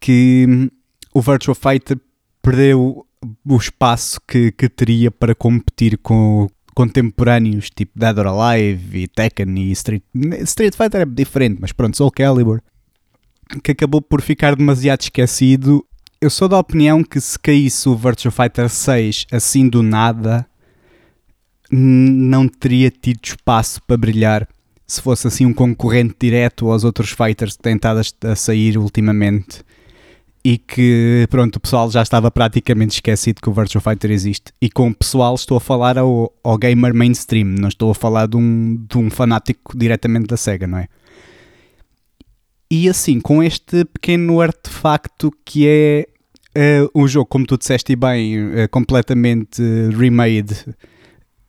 que 0.00 0.46
hum, 0.48 0.70
o 1.12 1.20
Virtua 1.20 1.54
Fighter 1.54 1.98
perdeu 2.40 3.06
o 3.46 3.56
espaço 3.58 4.18
que, 4.26 4.50
que 4.50 4.66
teria 4.66 5.10
para 5.10 5.34
competir 5.34 5.98
com 5.98 6.48
contemporâneos 6.74 7.68
tipo 7.68 7.92
Dead 7.98 8.16
or 8.16 8.28
Alive 8.28 9.02
e 9.02 9.06
Tekken 9.06 9.58
e 9.58 9.72
Street, 9.72 10.02
Street 10.44 10.74
Fighter 10.74 11.02
é 11.02 11.04
diferente, 11.04 11.58
mas 11.60 11.72
pronto, 11.72 11.98
Soul 11.98 12.10
Calibur 12.10 12.62
que 13.62 13.72
acabou 13.72 14.00
por 14.00 14.22
ficar 14.22 14.56
demasiado 14.56 15.02
esquecido. 15.02 15.84
Eu 16.18 16.30
sou 16.30 16.48
da 16.48 16.58
opinião 16.58 17.04
que 17.04 17.20
se 17.20 17.38
caísse 17.38 17.90
o 17.90 17.94
Virtua 17.94 18.30
Fighter 18.30 18.70
6 18.70 19.26
assim 19.30 19.68
do 19.68 19.82
nada, 19.82 20.46
não 21.70 22.48
teria 22.48 22.90
tido 22.90 23.20
espaço 23.22 23.80
para 23.86 23.96
brilhar 23.96 24.48
se 24.86 25.02
fosse 25.02 25.26
assim 25.26 25.44
um 25.44 25.52
concorrente 25.52 26.14
direto 26.20 26.70
aos 26.70 26.84
outros 26.84 27.10
fighters 27.10 27.58
estado 27.58 28.00
a 28.24 28.36
sair 28.36 28.78
ultimamente 28.78 29.64
e 30.44 30.58
que 30.58 31.26
pronto, 31.28 31.56
o 31.56 31.60
pessoal 31.60 31.90
já 31.90 32.02
estava 32.02 32.30
praticamente 32.30 32.94
esquecido 32.94 33.42
que 33.42 33.48
o 33.48 33.52
Virtua 33.52 33.80
Fighter 33.80 34.12
existe. 34.12 34.52
E 34.62 34.70
com 34.70 34.90
o 34.90 34.94
pessoal 34.94 35.34
estou 35.34 35.56
a 35.56 35.60
falar 35.60 35.98
ao, 35.98 36.32
ao 36.44 36.56
gamer 36.56 36.94
mainstream, 36.94 37.46
não 37.46 37.66
estou 37.66 37.90
a 37.90 37.94
falar 37.96 38.28
de 38.28 38.36
um, 38.36 38.76
de 38.88 38.96
um 38.96 39.10
fanático 39.10 39.76
diretamente 39.76 40.28
da 40.28 40.36
SEGA, 40.36 40.68
não 40.68 40.78
é? 40.78 40.86
E 42.70 42.88
assim, 42.88 43.18
com 43.20 43.42
este 43.42 43.84
pequeno 43.86 44.40
artefacto 44.40 45.32
que 45.44 45.66
é 45.66 46.06
uh, 46.84 46.90
um 46.94 47.08
jogo, 47.08 47.26
como 47.26 47.44
tu 47.44 47.58
disseste 47.58 47.96
bem, 47.96 48.38
uh, 48.38 48.68
completamente 48.70 49.60
remade 49.98 50.64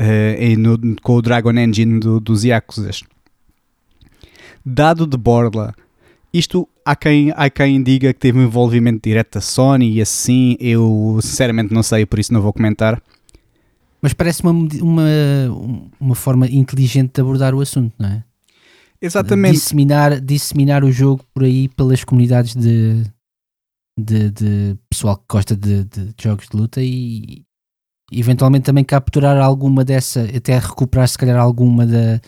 uh, 0.02 0.60
no, 0.60 0.96
com 1.02 1.16
o 1.16 1.22
Dragon 1.22 1.52
Engine 1.52 2.00
do, 2.00 2.20
dos 2.20 2.44
Yakuzas, 2.44 3.04
dado 4.66 5.06
de 5.08 5.18
borla, 5.18 5.74
isto 6.34 6.68
há 6.86 6.96
quem, 6.96 7.32
há 7.36 7.50
quem 7.50 7.82
diga 7.82 8.14
que 8.14 8.20
teve 8.20 8.40
um 8.40 8.44
envolvimento 8.44 9.02
direto 9.04 9.36
da 9.36 9.42
Sony 9.42 9.94
e 9.94 10.02
assim, 10.02 10.56
eu 10.60 11.20
sinceramente 11.22 11.74
não 11.74 11.84
sei, 11.84 12.06
por 12.06 12.20
isso 12.20 12.34
não 12.34 12.42
vou 12.42 12.54
comentar. 12.54 13.02
Mas 14.02 14.14
parece 14.14 14.44
uma, 14.44 14.52
uma, 14.52 15.04
uma 16.00 16.16
forma 16.16 16.48
inteligente 16.48 17.14
de 17.14 17.22
abordar 17.22 17.56
o 17.56 17.62
assunto, 17.62 17.94
não 17.98 18.10
é? 18.10 18.24
Exatamente. 19.02 19.54
Disseminar, 19.54 20.20
disseminar 20.22 20.84
o 20.84 20.92
jogo 20.92 21.24
por 21.34 21.44
aí 21.44 21.68
pelas 21.70 22.04
comunidades 22.04 22.56
de, 22.56 23.04
de, 23.98 24.32
de 24.32 24.78
pessoal 24.90 25.18
que 25.18 25.26
gosta 25.30 25.56
de, 25.56 25.84
de, 25.86 26.14
jogos 26.22 26.48
de 26.50 26.58
luta 26.58 26.82
e 26.82 27.44
eventualmente 28.12 28.66
também 28.66 28.84
capturar 28.84 29.38
alguma 29.38 29.84
dessa, 29.84 30.24
até 30.24 30.58
recuperar 30.58 31.08
se 31.08 31.18
calhar 31.18 31.38
alguma 31.38 31.86
da, 31.86 32.22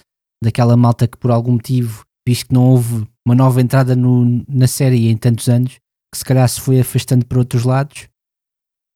daquela 0.44 0.76
malta 0.76 1.08
que 1.08 1.18
por 1.18 1.32
algum 1.32 1.54
motivo, 1.54 2.04
visto 2.28 2.48
que 2.48 2.54
não 2.54 2.70
houve 2.70 3.08
uma 3.26 3.36
nova 3.36 3.62
entrada 3.62 3.96
no, 3.96 4.44
na 4.48 4.68
série 4.68 5.10
em 5.10 5.18
tantos 5.18 5.48
anos, 5.48 5.78
que 6.12 6.18
se 6.18 6.26
calhar 6.26 6.48
se 6.48 6.60
foi 6.60 6.80
afastando 6.80 7.26
para 7.26 7.40
outros 7.40 7.64
lados 7.64 8.08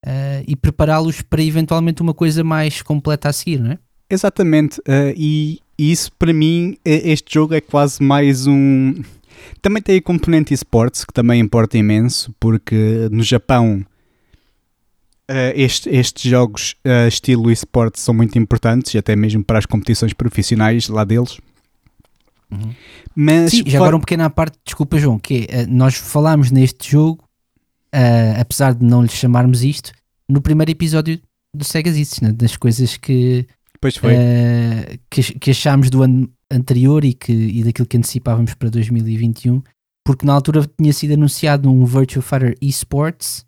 uh, 0.05 0.43
e 0.47 0.55
prepará-los 0.55 1.21
para 1.21 1.43
eventualmente 1.43 2.01
uma 2.01 2.13
coisa 2.13 2.43
mais 2.43 2.81
completa 2.81 3.29
a 3.29 3.33
seguir, 3.33 3.59
não 3.59 3.71
é? 3.71 3.79
Exatamente, 4.09 4.79
uh, 4.79 5.13
e 5.15 5.59
isso 5.77 6.11
para 6.19 6.33
mim, 6.33 6.77
este 6.85 7.33
jogo 7.33 7.53
é 7.53 7.61
quase 7.61 8.01
mais 8.03 8.45
um. 8.45 8.93
Também 9.61 9.81
tem 9.81 9.97
a 9.97 10.01
componente 10.01 10.53
esportes, 10.53 11.03
que 11.03 11.13
também 11.13 11.41
importa 11.41 11.77
imenso, 11.77 12.33
porque 12.39 13.07
no 13.11 13.23
Japão 13.23 13.83
Uh, 15.29 15.55
este, 15.55 15.89
estes 15.89 16.29
jogos 16.29 16.75
uh, 16.85 17.07
estilo 17.07 17.49
esportes 17.49 18.03
são 18.03 18.13
muito 18.13 18.37
importantes, 18.37 18.93
até 18.95 19.15
mesmo 19.15 19.43
para 19.43 19.57
as 19.57 19.65
competições 19.65 20.11
profissionais 20.11 20.89
lá 20.89 21.05
deles. 21.05 21.39
Uhum. 22.51 22.73
Mas 23.15 23.51
Sim, 23.51 23.63
já 23.65 23.77
agora 23.77 23.95
um 23.95 23.99
pequeno 23.99 24.23
à 24.23 24.29
parte, 24.29 24.57
desculpa 24.65 24.97
João, 24.97 25.17
que 25.17 25.47
é, 25.49 25.65
nós 25.65 25.95
falámos 25.95 26.51
neste 26.51 26.91
jogo, 26.91 27.23
uh, 27.95 28.39
apesar 28.39 28.73
de 28.73 28.83
não 28.83 29.01
lhe 29.01 29.09
chamarmos 29.09 29.63
isto, 29.63 29.91
no 30.27 30.41
primeiro 30.41 30.71
episódio 30.71 31.19
do 31.55 31.63
Sega 31.63 31.89
Exists, 31.89 32.19
né? 32.19 32.31
das 32.31 32.57
coisas 32.57 32.97
que, 32.97 33.47
uh, 33.85 34.99
que, 35.09 35.39
que, 35.39 35.51
achámos 35.51 35.89
do 35.89 36.03
ano 36.03 36.29
anterior 36.51 37.05
e, 37.05 37.13
que, 37.13 37.31
e 37.31 37.63
daquilo 37.63 37.87
que 37.87 37.97
antecipávamos 37.97 38.55
para 38.55 38.69
2021, 38.69 39.61
porque 40.03 40.25
na 40.25 40.33
altura 40.33 40.69
tinha 40.77 40.91
sido 40.91 41.13
anunciado 41.13 41.71
um 41.71 41.85
Virtual 41.85 42.21
Fighter 42.21 42.57
Esports 42.61 43.45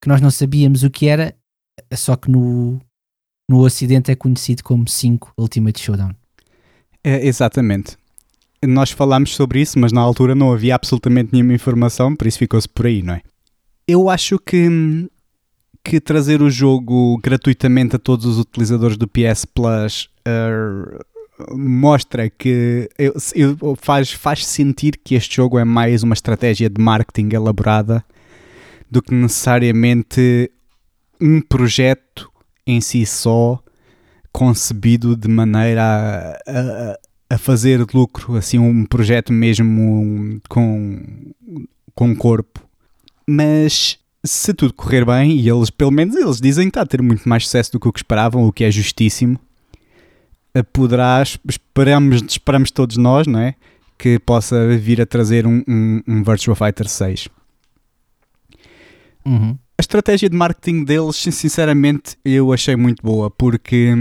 que 0.00 0.08
nós 0.08 0.20
não 0.20 0.30
sabíamos 0.30 0.82
o 0.82 0.90
que 0.90 1.06
era, 1.06 1.34
só 1.94 2.16
que 2.16 2.30
no, 2.30 2.80
no 3.48 3.60
Ocidente 3.60 4.10
é 4.10 4.14
conhecido 4.14 4.62
como 4.62 4.88
5 4.88 5.34
Ultimate 5.36 5.80
Showdown. 5.80 6.14
É, 7.02 7.26
exatamente 7.26 7.96
nós 8.66 8.90
falámos 8.90 9.34
sobre 9.34 9.60
isso, 9.60 9.78
mas 9.78 9.92
na 9.92 10.00
altura 10.00 10.34
não 10.34 10.52
havia 10.52 10.74
absolutamente 10.74 11.30
nenhuma 11.32 11.54
informação, 11.54 12.14
por 12.14 12.26
isso 12.26 12.38
ficou-se 12.38 12.68
por 12.68 12.86
aí, 12.86 13.02
não 13.02 13.14
é? 13.14 13.22
Eu 13.86 14.08
acho 14.08 14.38
que, 14.38 15.08
que 15.82 16.00
trazer 16.00 16.42
o 16.42 16.50
jogo 16.50 17.18
gratuitamente 17.22 17.96
a 17.96 17.98
todos 17.98 18.26
os 18.26 18.38
utilizadores 18.38 18.96
do 18.96 19.08
PS 19.08 19.44
Plus 19.46 20.08
uh, 20.28 21.56
mostra 21.56 22.28
que 22.28 22.88
eu, 22.98 23.14
eu, 23.34 23.76
faz, 23.76 24.12
faz 24.12 24.46
sentir 24.46 25.00
que 25.02 25.14
este 25.14 25.36
jogo 25.36 25.58
é 25.58 25.64
mais 25.64 26.02
uma 26.02 26.14
estratégia 26.14 26.68
de 26.68 26.80
marketing 26.80 27.34
elaborada 27.34 28.04
do 28.90 29.00
que 29.00 29.14
necessariamente 29.14 30.50
um 31.20 31.40
projeto 31.40 32.30
em 32.66 32.80
si 32.80 33.04
só 33.06 33.62
concebido 34.32 35.16
de 35.16 35.28
maneira 35.28 35.82
a, 35.82 36.50
a, 36.50 37.34
a 37.34 37.38
fazer 37.38 37.84
lucro, 37.92 38.36
assim, 38.36 38.58
um 38.58 38.84
projeto 38.84 39.32
mesmo 39.32 40.40
com, 40.48 41.32
com 41.94 42.16
corpo. 42.16 42.60
Mas 43.26 43.98
se 44.24 44.52
tudo 44.52 44.74
correr 44.74 45.04
bem, 45.04 45.38
e 45.38 45.48
eles, 45.48 45.70
pelo 45.70 45.90
menos, 45.90 46.14
eles 46.14 46.40
dizem 46.40 46.64
que 46.64 46.70
está 46.70 46.82
a 46.82 46.86
ter 46.86 47.02
muito 47.02 47.28
mais 47.28 47.44
sucesso 47.44 47.72
do 47.72 47.80
que 47.80 47.88
o 47.88 47.92
que 47.92 48.00
esperavam, 48.00 48.44
o 48.44 48.52
que 48.52 48.64
é 48.64 48.70
justíssimo, 48.70 49.38
eh, 50.54 50.62
poderá, 50.62 51.22
esperamos, 51.22 52.22
esperamos 52.28 52.70
todos 52.70 52.96
nós, 52.96 53.26
não 53.26 53.40
é? 53.40 53.54
Que 53.98 54.18
possa 54.18 54.76
vir 54.76 55.00
a 55.00 55.06
trazer 55.06 55.46
um, 55.46 55.62
um, 55.68 56.02
um 56.06 56.54
Fighter 56.54 56.88
6. 56.88 57.28
Uhum. 59.24 59.58
A 59.78 59.80
estratégia 59.80 60.28
de 60.28 60.36
marketing 60.36 60.84
deles, 60.84 61.16
sinceramente, 61.16 62.16
eu 62.24 62.52
achei 62.52 62.76
muito 62.76 63.02
boa, 63.02 63.30
porque 63.30 63.94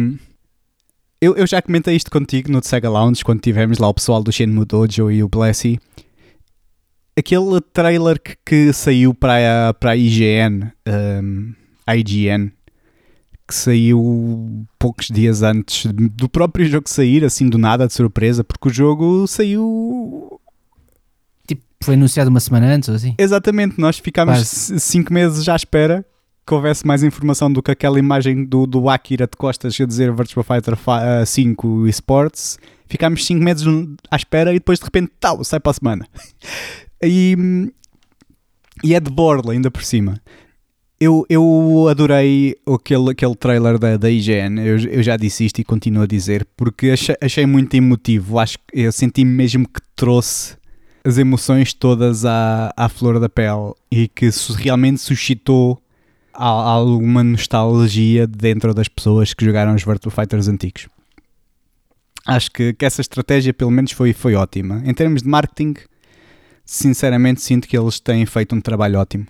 eu, 1.21 1.35
eu 1.35 1.45
já 1.45 1.61
comentei 1.61 1.95
isto 1.95 2.09
contigo 2.09 2.51
no 2.51 2.63
Sega 2.63 2.89
Lounge, 2.89 3.23
quando 3.23 3.41
tivemos 3.41 3.77
lá 3.77 3.89
o 3.89 3.93
pessoal 3.93 4.23
do 4.23 4.31
Shenmue 4.31 4.65
Dojo 4.65 5.11
e 5.11 5.21
o 5.21 5.27
Blessy. 5.27 5.77
Aquele 7.17 7.59
trailer 7.73 8.21
que, 8.21 8.37
que 8.45 8.73
saiu 8.73 9.13
para 9.13 9.69
a, 9.69 9.73
para 9.73 9.91
a 9.91 9.95
IGN, 9.97 10.71
um, 10.87 11.53
IGN, 11.93 12.53
que 13.45 13.53
saiu 13.53 14.65
poucos 14.77 15.07
dias 15.07 15.41
antes 15.41 15.91
do 15.91 16.29
próprio 16.29 16.65
jogo 16.65 16.87
sair, 16.87 17.25
assim 17.25 17.49
do 17.49 17.57
nada, 17.57 17.85
de 17.85 17.93
surpresa, 17.93 18.41
porque 18.41 18.69
o 18.69 18.73
jogo 18.73 19.27
saiu. 19.27 20.38
Foi 21.81 21.93
anunciado 21.93 22.29
uma 22.29 22.39
semana 22.39 22.67
antes 22.67 22.89
ou 22.89 22.95
assim? 22.95 23.15
Exatamente, 23.17 23.79
nós 23.79 23.97
ficámos 23.99 24.39
5 24.47 25.13
meses 25.13 25.43
já 25.43 25.53
à 25.53 25.55
espera 25.55 26.05
que 26.49 26.53
houvesse 26.55 26.85
mais 26.85 27.03
informação 27.03 27.51
do 27.53 27.61
que 27.61 27.69
aquela 27.69 27.99
imagem 27.99 28.43
do, 28.43 28.65
do 28.65 28.89
Akira 28.89 29.27
de 29.27 29.37
costas 29.37 29.79
a 29.79 29.85
dizer 29.85 30.11
Virtua 30.11 30.43
Fighter 30.43 30.73
5 31.25 31.85
eh, 31.85 31.89
Esports. 31.89 32.57
Ficámos 32.87 33.23
5 33.23 33.43
meses 33.43 33.67
à 34.09 34.15
espera 34.15 34.49
e 34.49 34.55
depois 34.55 34.79
de 34.79 34.85
repente, 34.85 35.11
tal, 35.19 35.43
sai 35.43 35.59
para 35.59 35.69
a 35.69 35.73
semana. 35.75 36.07
e, 37.03 37.71
e 38.83 38.95
é 38.95 38.99
de 38.99 39.11
borla 39.11 39.53
ainda 39.53 39.69
por 39.69 39.83
cima. 39.83 40.19
Eu, 40.99 41.23
eu 41.29 41.87
adorei 41.87 42.57
aquele, 42.67 43.11
aquele 43.11 43.35
trailer 43.35 43.77
da, 43.77 43.95
da 43.95 44.09
IGN, 44.09 44.59
eu, 44.59 44.79
eu 44.79 45.03
já 45.03 45.15
disse 45.15 45.45
isto 45.45 45.61
e 45.61 45.63
continuo 45.63 46.01
a 46.01 46.07
dizer, 46.07 46.45
porque 46.57 46.89
achei, 46.89 47.15
achei 47.21 47.45
muito 47.45 47.75
emotivo. 47.75 48.39
Acho 48.39 48.57
eu 48.73 48.91
senti 48.91 49.23
mesmo 49.23 49.67
que 49.67 49.79
trouxe 49.95 50.57
as 51.03 51.17
emoções 51.17 51.73
todas 51.73 52.25
à, 52.25 52.73
à 52.75 52.89
flor 52.89 53.19
da 53.19 53.29
pele 53.29 53.73
e 53.91 54.07
que 54.07 54.29
realmente 54.57 54.99
suscitou 54.99 55.81
alguma 56.33 57.23
nostalgia 57.23 58.25
dentro 58.25 58.73
das 58.73 58.87
pessoas 58.87 59.33
que 59.33 59.43
jogaram 59.43 59.75
os 59.75 59.83
Virtua 59.83 60.11
Fighters 60.11 60.47
antigos. 60.47 60.87
Acho 62.25 62.51
que, 62.51 62.73
que 62.73 62.85
essa 62.85 63.01
estratégia, 63.01 63.53
pelo 63.53 63.71
menos, 63.71 63.91
foi, 63.91 64.13
foi 64.13 64.35
ótima. 64.35 64.81
Em 64.85 64.93
termos 64.93 65.21
de 65.21 65.27
marketing, 65.27 65.75
sinceramente, 66.63 67.41
sinto 67.41 67.67
que 67.67 67.77
eles 67.77 67.99
têm 67.99 68.25
feito 68.25 68.55
um 68.55 68.61
trabalho 68.61 68.99
ótimo. 68.99 69.25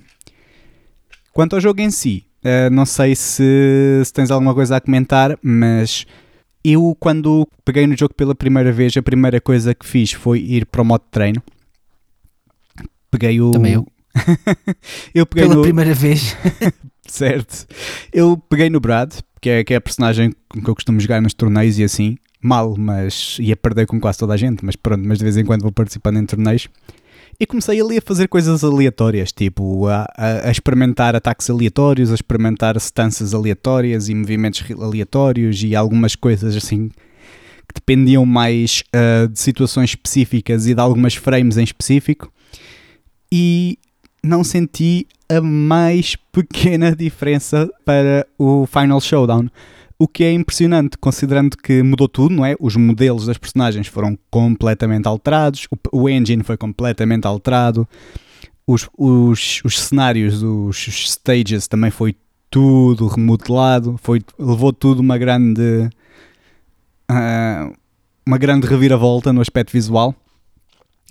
Quanto 1.32 1.56
ao 1.56 1.62
jogo 1.62 1.82
em 1.82 1.90
si, 1.90 2.26
uh, 2.44 2.70
não 2.70 2.86
sei 2.86 3.16
se, 3.16 4.02
se 4.04 4.14
tens 4.14 4.30
alguma 4.30 4.54
coisa 4.54 4.76
a 4.76 4.82
comentar, 4.82 5.38
mas 5.42 6.06
eu, 6.64 6.96
quando 7.00 7.48
peguei 7.64 7.88
no 7.88 7.98
jogo 7.98 8.14
pela 8.14 8.36
primeira 8.36 8.72
vez, 8.72 8.96
a 8.98 9.02
primeira 9.02 9.40
coisa 9.40 9.74
que 9.74 9.86
fiz 9.86 10.12
foi 10.12 10.40
ir 10.40 10.66
para 10.66 10.82
o 10.82 10.86
modo 10.86 11.02
de 11.02 11.12
treino. 11.12 11.42
Peguei 13.12 13.42
o. 13.42 13.52
Também 13.52 13.74
eu. 13.74 13.88
eu 15.14 15.26
peguei 15.26 15.48
Pela 15.48 15.56
no... 15.56 15.62
primeira 15.62 15.94
vez. 15.94 16.36
certo. 17.08 17.66
Eu 18.14 18.38
peguei 18.50 18.70
no 18.70 18.80
Brad, 18.80 19.14
que 19.42 19.50
é, 19.50 19.64
que 19.64 19.74
é 19.74 19.78
a 19.78 19.82
personagem 19.82 20.34
com 20.48 20.62
que 20.62 20.70
eu 20.70 20.76
costumo 20.76 21.00
jogar 21.00 21.22
nos 21.22 21.34
torneios 21.34 21.78
e 21.80 21.84
assim. 21.84 22.18
Mal, 22.42 22.76
mas 22.78 23.38
ia 23.40 23.56
perder 23.56 23.86
com 23.86 24.00
quase 24.00 24.18
toda 24.18 24.34
a 24.34 24.38
gente, 24.38 24.64
mas 24.64 24.76
pronto, 24.78 25.06
mas 25.06 25.18
de 25.18 25.26
vez 25.26 25.36
em 25.36 25.44
quando 25.44 25.62
vou 25.62 25.74
participando 25.74 26.18
em 26.18 26.26
torneios. 26.26 26.70
E 27.38 27.46
comecei 27.46 27.80
ali 27.82 27.98
a 27.98 28.02
fazer 28.02 28.28
coisas 28.28 28.64
aleatórias, 28.64 29.32
tipo 29.32 29.88
a, 29.88 30.06
a, 30.16 30.48
a 30.48 30.52
experimentar 30.52 31.16
ataques 31.16 31.50
aleatórios, 31.50 32.12
a 32.12 32.16
experimentar 32.16 32.76
stanças 32.78 33.34
aleatórias 33.34 34.10
e 34.10 34.16
movimentos 34.16 34.64
aleatórios 34.78 35.64
e 35.64 35.76
algumas 35.76 36.16
coisas 36.16 36.56
assim 36.56 36.90
que 37.70 37.76
dependiam 37.76 38.26
mais 38.26 38.84
uh, 38.94 39.28
de 39.28 39.40
situações 39.40 39.92
específicas 39.92 40.66
e 40.66 40.74
de 40.74 40.82
algumas 40.82 41.16
frames 41.16 41.58
em 41.58 41.64
específico. 41.64 42.32
E 43.32 43.78
não 44.24 44.44
senti 44.44 45.08
a 45.30 45.42
mais 45.42 46.16
pequena 46.32 46.96
diferença 46.96 47.70
para 47.86 48.26
o 48.38 48.66
Final 48.66 49.00
Showdown. 49.00 49.50
O 49.98 50.08
que 50.08 50.24
é 50.24 50.32
impressionante, 50.32 50.98
considerando 50.98 51.58
que 51.58 51.84
mudou 51.84 52.08
tudo, 52.08 52.34
não 52.34 52.46
é? 52.46 52.56
Os 52.58 52.76
modelos 52.78 53.26
das 53.26 53.38
personagens 53.38 53.88
foram 53.88 54.18
completamente 54.32 55.08
alterados, 55.08 55.68
o, 55.92 56.10
engine 56.10 56.42
foi 56.42 56.56
completamente 56.56 57.28
alterado, 57.28 57.86
os, 58.66 58.88
os, 58.98 59.62
os 59.66 59.78
cenários, 59.78 60.42
os, 60.42 60.88
os, 60.88 61.12
stages 61.12 61.68
também 61.68 61.92
foi 61.92 62.16
tudo 62.50 63.08
remodelado, 63.08 64.00
foi, 64.02 64.22
levou 64.38 64.72
tudo 64.72 65.02
uma 65.02 65.18
grande. 65.18 65.90
Uh, 67.12 67.76
uma 68.26 68.38
grande 68.38 68.68
reviravolta 68.68 69.34
no 69.34 69.42
aspecto 69.42 69.72
visual, 69.72 70.16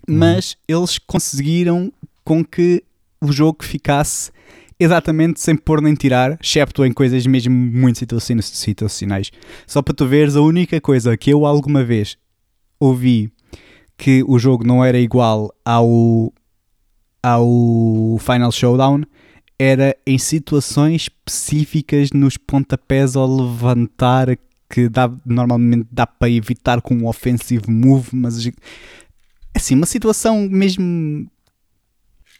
uhum. 0.09 0.17
mas 0.17 0.57
eles 0.69 0.99
conseguiram 0.99 1.93
com 2.29 2.45
que 2.45 2.85
o 3.23 3.33
jogo 3.33 3.65
ficasse 3.65 4.31
exatamente 4.79 5.41
sem 5.41 5.57
pôr 5.57 5.81
nem 5.81 5.95
tirar, 5.95 6.39
excepto 6.39 6.85
em 6.85 6.93
coisas 6.93 7.27
mesmo 7.27 7.55
muito 7.55 8.01
situacionais. 8.43 9.31
Só 9.67 9.81
para 9.81 9.95
tu 9.95 10.07
veres, 10.07 10.37
a 10.37 10.43
única 10.43 10.79
coisa 10.79 11.17
que 11.17 11.31
eu 11.31 11.47
alguma 11.47 11.83
vez 11.83 12.19
ouvi 12.79 13.33
que 13.97 14.23
o 14.29 14.39
jogo 14.39 14.63
não 14.63 14.85
era 14.85 14.99
igual 14.99 15.51
ao, 15.65 16.31
ao 17.23 18.19
Final 18.19 18.53
Showdown 18.53 19.05
era 19.59 19.97
em 20.07 20.19
situações 20.19 21.09
específicas 21.09 22.11
nos 22.13 22.37
pontapés 22.37 23.17
ao 23.17 23.27
levantar 23.27 24.37
que 24.69 24.87
dá, 24.91 25.11
normalmente 25.25 25.89
dá 25.91 26.07
para 26.07 26.29
evitar 26.29 26.83
com 26.83 26.95
um 26.95 27.07
offensive 27.07 27.71
move, 27.71 28.11
mas 28.13 28.47
assim, 29.55 29.75
uma 29.75 29.87
situação 29.87 30.47
mesmo 30.47 31.27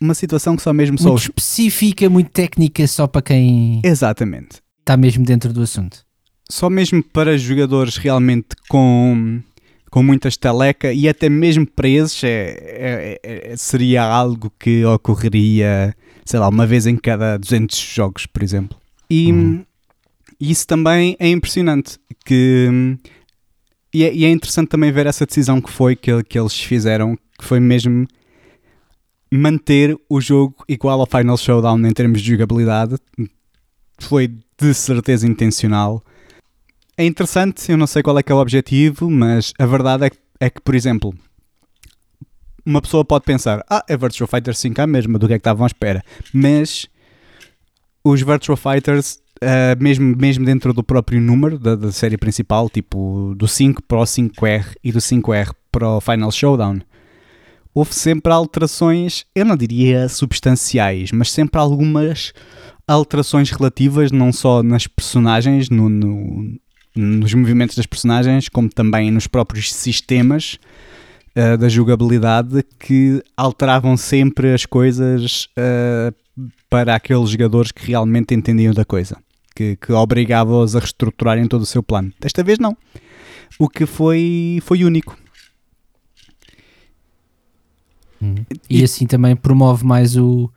uma 0.01 0.15
situação 0.15 0.57
que 0.57 0.63
só 0.63 0.73
mesmo 0.73 0.95
muito 0.95 1.03
só 1.03 1.15
os... 1.15 1.23
específica, 1.23 2.09
muito 2.09 2.31
técnica, 2.31 2.87
só 2.87 3.07
para 3.07 3.23
quem 3.23 3.81
exatamente 3.85 4.63
está 4.89 4.97
mesmo 4.97 5.25
dentro 5.25 5.53
do 5.53 5.63
assunto. 5.63 6.05
Só 6.51 6.71
mesmo 6.71 7.03
para 7.03 7.37
jogadores 7.37 7.97
realmente 7.99 8.49
com 8.69 9.43
com 9.91 10.03
muita 10.03 10.29
estaleca 10.29 10.93
e 10.93 11.09
até 11.09 11.29
mesmo 11.29 11.67
para 11.67 11.89
esses 11.89 12.23
é, 12.23 12.59
é, 12.61 13.21
é, 13.23 13.57
seria 13.57 14.03
algo 14.03 14.53
que 14.59 14.85
ocorreria, 14.85 15.97
sei 16.27 16.39
lá, 16.39 16.49
uma 16.49 16.67
vez 16.67 16.87
em 16.87 16.97
cada 16.97 17.39
200 17.39 17.79
jogos, 17.79 18.27
por 18.27 18.43
exemplo. 18.43 18.79
E 19.09 19.33
hum. 19.33 19.65
isso 20.39 20.67
também 20.67 21.17
é 21.19 21.31
impressionante, 21.31 21.99
que 22.25 22.99
e 23.93 24.05
é, 24.05 24.15
e 24.15 24.25
é, 24.25 24.31
interessante 24.31 24.69
também 24.69 24.93
ver 24.93 25.07
essa 25.07 25.25
decisão 25.25 25.61
que 25.61 25.71
foi 25.71 25.97
que, 25.97 26.23
que 26.25 26.39
eles 26.39 26.61
fizeram, 26.61 27.17
que 27.39 27.45
foi 27.45 27.59
mesmo 27.59 28.07
manter 29.31 29.97
o 30.09 30.21
jogo 30.21 30.57
igual 30.69 31.01
ao 31.01 31.07
Final 31.07 31.37
Showdown 31.37 31.87
em 31.87 31.93
termos 31.93 32.23
de 32.23 32.31
jogabilidade 32.31 32.97
foi 33.99 34.29
de 34.61 34.75
certeza 34.75 35.27
intencional. 35.27 36.03
É 36.97 37.05
interessante, 37.05 37.71
eu 37.71 37.77
não 37.77 37.87
sei 37.87 38.03
qual 38.03 38.19
é 38.19 38.23
que 38.23 38.33
é 38.33 38.35
o 38.35 38.39
objetivo, 38.39 39.11
mas 39.11 39.53
a 39.59 39.67
verdade 39.67 40.07
é 40.07 40.11
que, 40.11 40.19
é 40.41 40.51
que 40.51 40.61
por 40.61 40.75
exemplo, 40.75 41.15
uma 42.65 42.83
pessoa 42.83 43.05
pode 43.05 43.25
pensar, 43.25 43.65
ah, 43.69 43.85
é 43.89 43.97
Virtua 43.97 44.27
Fighter 44.27 44.55
5 44.55 44.81
a 44.81 44.87
mesma, 44.87 45.19
do 45.19 45.27
que 45.27 45.35
é 45.35 45.39
que 45.39 45.41
estavam 45.41 45.65
à 45.65 45.67
espera. 45.67 46.03
Mas 46.33 46.87
os 48.05 48.21
Virtua 48.21 48.57
Fighters, 48.57 49.21
uh, 49.43 49.83
mesmo, 49.83 50.17
mesmo 50.17 50.45
dentro 50.45 50.73
do 50.73 50.83
próprio 50.83 51.21
número 51.21 51.59
da, 51.59 51.75
da 51.75 51.93
série 51.93 52.17
principal, 52.17 52.69
tipo 52.69 53.35
do 53.37 53.49
5 53.49 53.83
para 53.83 53.99
o 53.99 54.03
5R 54.03 54.75
e 54.83 54.93
do 54.93 54.99
5R 54.99 55.55
para 55.71 55.89
o 55.89 56.01
Final 56.01 56.31
Showdown, 56.31 56.81
houve 57.79 57.95
sempre 57.95 58.33
alterações, 58.33 59.25
eu 59.33 59.45
não 59.45 59.57
diria 59.57 60.09
substanciais, 60.09 61.13
mas 61.13 61.31
sempre 61.31 61.61
algumas 61.61 62.33
alterações 62.89 63.51
relativas, 63.53 64.11
não 64.11 64.33
só 64.33 64.65
nas 64.65 64.89
personagens, 64.89 65.71
no, 65.71 65.89
no, 65.89 66.59
nos 66.97 67.33
movimentos 67.35 67.77
das 67.77 67.87
personagens, 67.87 68.49
como 68.49 68.69
também 68.69 69.13
nos 69.13 69.29
próprios 69.29 69.73
sistemas 69.73 70.59
uh, 71.37 71.57
da 71.57 71.69
jogabilidade, 71.69 72.65
que 72.81 73.23
alteravam 73.37 73.97
sempre 73.97 74.53
as 74.53 74.67
coisas 74.67 75.47
uh, 75.57 76.13
para 76.69 76.97
aqueles 76.97 77.31
jogadores 77.31 77.71
que 77.71 77.87
realmente 77.87 78.35
entendiam 78.35 78.75
da 78.75 78.85
coisa, 78.85 79.17
que, 79.55 79.77
que 79.77 79.93
obrigavam-os 79.93 80.75
a 80.75 80.81
reestruturarem 80.81 81.47
todo 81.47 81.63
o 81.63 81.67
seu 81.67 81.83
plano. 81.83 82.13
Desta 82.19 82.43
vez 82.43 82.59
não. 82.59 82.77
O 83.57 83.69
que 83.69 83.87
foi, 83.87 84.59
foi 84.65 84.83
único 84.83 85.17
Uhum. 88.21 88.35
E, 88.69 88.81
e, 88.81 88.85
assim 88.85 89.07
também 89.07 89.37
promove 89.37 89.85
mais 89.85 90.17
o 90.17 90.51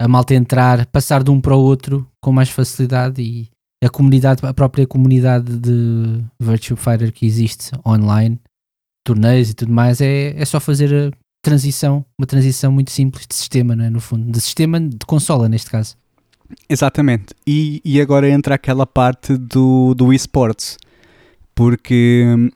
a 0.00 0.08
malta 0.08 0.34
entrar, 0.34 0.86
passar 0.86 1.22
de 1.22 1.30
um 1.30 1.40
para 1.40 1.54
o 1.54 1.60
outro 1.60 2.08
com 2.22 2.32
mais 2.32 2.48
facilidade 2.48 3.20
e 3.20 3.50
a 3.84 3.88
comunidade, 3.88 4.44
a 4.44 4.54
própria 4.54 4.86
comunidade 4.86 5.58
de 5.58 6.24
Virtua 6.40 6.76
Fighter 6.76 7.12
que 7.12 7.26
existe 7.26 7.70
online, 7.86 8.40
torneios 9.04 9.50
e 9.50 9.54
tudo 9.54 9.72
mais, 9.72 10.00
é, 10.00 10.34
é 10.36 10.44
só 10.44 10.58
fazer 10.58 10.94
a 10.94 11.16
transição, 11.42 12.04
uma 12.18 12.26
transição 12.26 12.72
muito 12.72 12.90
simples 12.90 13.26
de 13.26 13.34
sistema, 13.34 13.76
não 13.76 13.84
é? 13.84 13.90
no 13.90 14.00
fundo, 14.00 14.30
de 14.30 14.40
sistema 14.40 14.80
de 14.80 15.04
consola 15.06 15.48
neste 15.48 15.70
caso. 15.70 15.96
Exatamente, 16.68 17.34
e, 17.46 17.80
e 17.84 18.00
agora 18.00 18.28
entra 18.28 18.54
aquela 18.54 18.86
parte 18.86 19.36
do, 19.36 19.94
do 19.94 20.12
esportes, 20.12 20.76
porque 21.54 22.24
hum, 22.26 22.50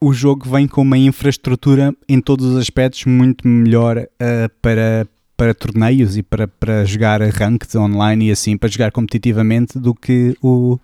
o 0.00 0.12
jogo 0.12 0.48
vem 0.48 0.68
com 0.68 0.82
uma 0.82 0.96
infraestrutura 0.96 1.94
em 2.08 2.20
todos 2.20 2.46
os 2.46 2.56
aspectos 2.56 3.04
muito 3.04 3.46
melhor 3.46 3.98
uh, 3.98 4.48
para, 4.62 5.06
para 5.36 5.54
torneios 5.54 6.16
e 6.16 6.22
para, 6.22 6.46
para 6.46 6.84
jogar 6.84 7.20
ranked 7.20 7.76
online 7.76 8.28
e 8.28 8.30
assim, 8.30 8.56
para 8.56 8.68
jogar 8.68 8.92
competitivamente 8.92 9.78
do 9.78 9.94
que 9.94 10.36
o, 10.40 10.78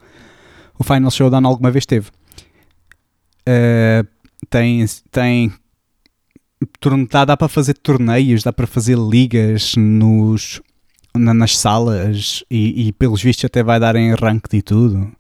o 0.79 0.85
Final 0.85 1.11
Showdown 1.11 1.47
alguma 1.47 1.71
vez 1.71 1.87
teve. 1.87 2.09
Uh, 3.49 4.07
tem, 4.51 4.85
tem 5.11 5.53
dá, 7.11 7.25
dá 7.25 7.37
para 7.37 7.49
fazer 7.49 7.75
torneios, 7.75 8.43
dá 8.43 8.53
para 8.53 8.67
fazer 8.67 8.99
ligas 8.99 9.75
nos, 9.77 10.61
na, 11.15 11.33
nas 11.33 11.57
salas 11.57 12.43
e, 12.51 12.89
e 12.89 12.93
pelos 12.93 13.23
vistos 13.23 13.45
até 13.45 13.63
vai 13.63 13.79
dar 13.79 13.95
em 13.97 14.15
ranked 14.15 14.57
e 14.57 14.63
tudo 14.63 15.13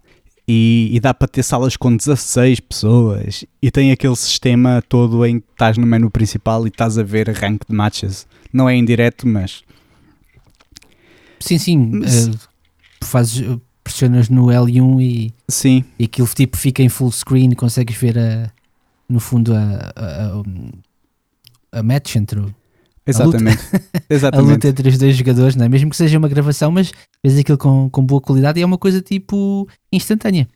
e, 0.47 0.91
e, 0.93 1.01
dá 1.01 1.15
para 1.15 1.27
ter 1.27 1.43
salas 1.43 1.77
com 1.77 1.97
16 1.97 2.61
pessoas 2.61 3.45
e 3.63 3.71
tem 3.71 3.93
aquele 3.93 4.17
sistema 4.17 4.83
todo 4.87 5.25
em 5.25 5.41
que 5.41 5.47
estás 5.53 5.79
no 5.79 5.87
menu 5.87 6.11
principal 6.11 6.67
e 6.67 6.69
estás 6.69 6.99
a 6.99 7.03
ver 7.03 7.31
rank 7.31 7.63
de 7.69 7.75
matches. 7.75 8.27
Não 8.53 8.69
é 8.69 8.77
indireto, 8.77 9.27
mas. 9.27 9.63
Sim, 11.41 11.59
sim. 11.59 11.79
Mas... 11.79 12.29
Uh, 12.29 12.39
fazes, 13.03 13.43
pressionas 13.83 14.29
no 14.29 14.47
L1 14.47 15.03
e, 15.03 15.35
sim. 15.49 15.85
e 15.99 16.05
aquilo 16.05 16.27
tipo 16.29 16.57
fica 16.57 16.83
em 16.83 16.89
full 16.89 17.13
screen 17.13 17.53
e 17.53 17.55
consegues 17.55 17.97
ver 17.97 18.19
a, 18.19 18.51
no 19.09 19.21
fundo 19.21 19.55
a, 19.55 19.93
a, 19.95 20.27
a, 21.73 21.79
a 21.79 21.83
match 21.83 22.17
entre 22.17 22.41
o, 22.41 22.55
Exatamente. 23.07 23.59
A 23.59 23.77
luta, 23.77 24.05
Exatamente. 24.09 24.51
a 24.51 24.55
luta 24.55 24.69
entre 24.69 24.89
os 24.89 24.99
dois 24.99 25.17
jogadores, 25.17 25.57
não 25.57 25.67
é? 25.67 25.69
mesmo 25.69 25.91
que 25.91 25.97
seja 25.97 26.19
uma 26.19 26.29
gravação, 26.29 26.71
mas 26.71 26.93
vês 27.23 27.39
aquilo 27.39 27.59
com, 27.59 27.89
com 27.91 28.05
boa 28.05 28.21
qualidade 28.21 28.59
e 28.59 28.63
é 28.63 28.67
uma 28.67 28.79
coisa 28.79 29.01
tipo 29.01 29.69
instantânea. 29.93 30.49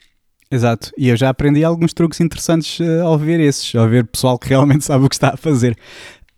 Exato, 0.50 0.90
e 0.96 1.08
eu 1.08 1.16
já 1.16 1.28
aprendi 1.28 1.62
alguns 1.62 1.92
truques 1.92 2.20
interessantes 2.20 2.80
uh, 2.80 3.02
ao 3.04 3.18
ver 3.18 3.38
esses, 3.38 3.74
ao 3.74 3.86
ver 3.86 4.06
pessoal 4.06 4.38
que 4.38 4.48
realmente 4.48 4.82
sabe 4.84 5.04
o 5.04 5.08
que 5.08 5.14
está 5.14 5.34
a 5.34 5.36
fazer. 5.36 5.76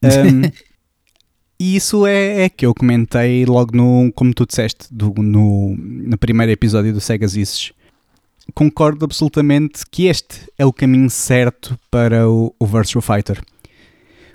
Um, 0.02 0.50
e 1.60 1.76
isso 1.76 2.04
é, 2.04 2.42
é, 2.42 2.48
que 2.48 2.66
eu 2.66 2.74
comentei 2.74 3.46
logo 3.46 3.76
no, 3.76 4.12
como 4.12 4.34
tu 4.34 4.44
disseste, 4.44 4.92
do, 4.92 5.14
no, 5.16 5.76
no 5.76 6.18
primeiro 6.18 6.50
episódio 6.50 6.92
do 6.92 7.00
Sega 7.00 7.26
Isses. 7.26 7.72
Concordo 8.52 9.04
absolutamente 9.04 9.84
que 9.88 10.06
este 10.06 10.40
é 10.58 10.66
o 10.66 10.72
caminho 10.72 11.08
certo 11.08 11.78
para 11.88 12.28
o, 12.28 12.52
o 12.58 12.66
Virtual 12.66 13.00
Fighter 13.00 13.40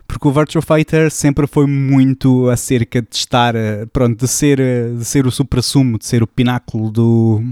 porque 0.08 0.28
o 0.28 0.32
Virtua 0.32 0.62
Fighter 0.62 1.12
sempre 1.12 1.48
foi 1.48 1.66
muito 1.66 2.50
acerca 2.50 3.02
de 3.02 3.16
estar, 3.16 3.56
eh, 3.56 3.86
pronto, 3.88 4.20
de 4.20 4.28
ser, 4.28 4.60
eh, 4.60 4.90
de 4.90 5.06
ser 5.06 5.26
o 5.26 5.32
supra-sumo, 5.32 5.98
de 5.98 6.06
ser 6.06 6.24
o 6.24 6.28
pináculo 6.28 6.92
do, 6.92 7.44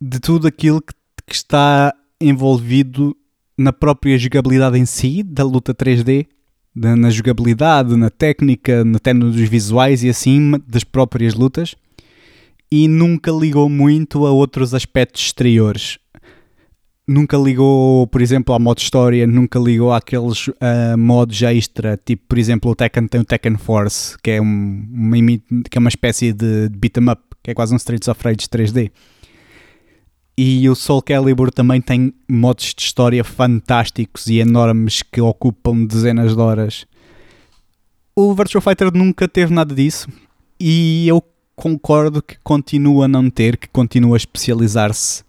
de 0.00 0.20
tudo 0.20 0.46
aquilo 0.46 0.80
que, 0.80 0.92
que 1.26 1.34
está 1.34 1.94
envolvido 2.20 3.16
na 3.56 3.72
própria 3.72 4.18
jogabilidade 4.18 4.78
em 4.78 4.86
si, 4.86 5.22
da 5.22 5.44
luta 5.44 5.74
3D, 5.74 6.26
na 6.74 7.08
jogabilidade, 7.08 7.96
na 7.96 8.10
técnica, 8.10 8.84
até 8.94 9.14
nos 9.14 9.34
visuais 9.34 10.04
e 10.04 10.10
assim 10.10 10.52
das 10.66 10.84
próprias 10.84 11.34
lutas. 11.34 11.74
e 12.70 12.88
nunca 12.88 13.30
ligou 13.30 13.68
muito 13.68 14.26
a 14.26 14.30
outros 14.32 14.74
aspectos 14.74 15.22
exteriores. 15.26 15.98
Nunca 17.08 17.36
ligou, 17.36 18.08
por 18.08 18.20
exemplo, 18.20 18.52
ao 18.52 18.58
modo 18.58 18.78
história, 18.78 19.26
nunca 19.28 19.60
ligou 19.60 19.92
àqueles 19.92 20.48
uh, 20.48 20.98
modos 20.98 21.40
extra, 21.42 21.96
tipo, 21.96 22.24
por 22.28 22.36
exemplo, 22.36 22.72
o 22.72 22.74
Tekken 22.74 23.06
tem 23.06 23.20
o 23.20 23.24
Tekken 23.24 23.56
Force, 23.56 24.16
que 24.20 24.32
é, 24.32 24.42
um, 24.42 24.84
uma, 24.92 25.16
que 25.70 25.76
é 25.76 25.78
uma 25.78 25.88
espécie 25.88 26.32
de 26.32 26.68
beat 26.70 26.96
'em 26.96 27.08
up, 27.08 27.22
que 27.44 27.52
é 27.52 27.54
quase 27.54 27.72
um 27.72 27.76
Streets 27.76 28.08
of 28.08 28.20
Rage 28.24 28.48
3D. 28.48 28.90
E 30.36 30.68
o 30.68 30.74
Soul 30.74 31.00
Calibur 31.00 31.52
também 31.52 31.80
tem 31.80 32.12
modos 32.28 32.74
de 32.74 32.82
história 32.82 33.22
fantásticos 33.22 34.26
e 34.26 34.40
enormes 34.40 35.00
que 35.00 35.20
ocupam 35.20 35.86
dezenas 35.86 36.34
de 36.34 36.40
horas. 36.40 36.86
O 38.14 38.34
Virtua 38.34 38.60
Fighter 38.60 38.92
nunca 38.92 39.28
teve 39.28 39.54
nada 39.54 39.74
disso 39.74 40.08
e 40.58 41.06
eu 41.06 41.22
concordo 41.54 42.20
que 42.20 42.36
continua 42.42 43.04
a 43.04 43.08
não 43.08 43.30
ter, 43.30 43.56
que 43.56 43.68
continua 43.68 44.16
a 44.16 44.18
especializar-se 44.18 45.24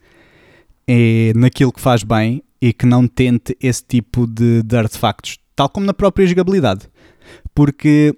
é, 0.88 1.34
naquilo 1.36 1.72
que 1.72 1.82
faz 1.82 2.04
bem 2.04 2.42
e 2.62 2.72
que 2.74 2.86
não 2.86 3.08
tente 3.08 3.56
esse 3.62 3.84
tipo 3.84 4.26
de, 4.26 4.64
de 4.64 4.78
artefactos, 4.78 5.38
tal 5.56 5.70
como 5.70 5.86
na 5.86 5.94
própria 5.94 6.26
jogabilidade. 6.26 6.90
Porque 7.54 8.16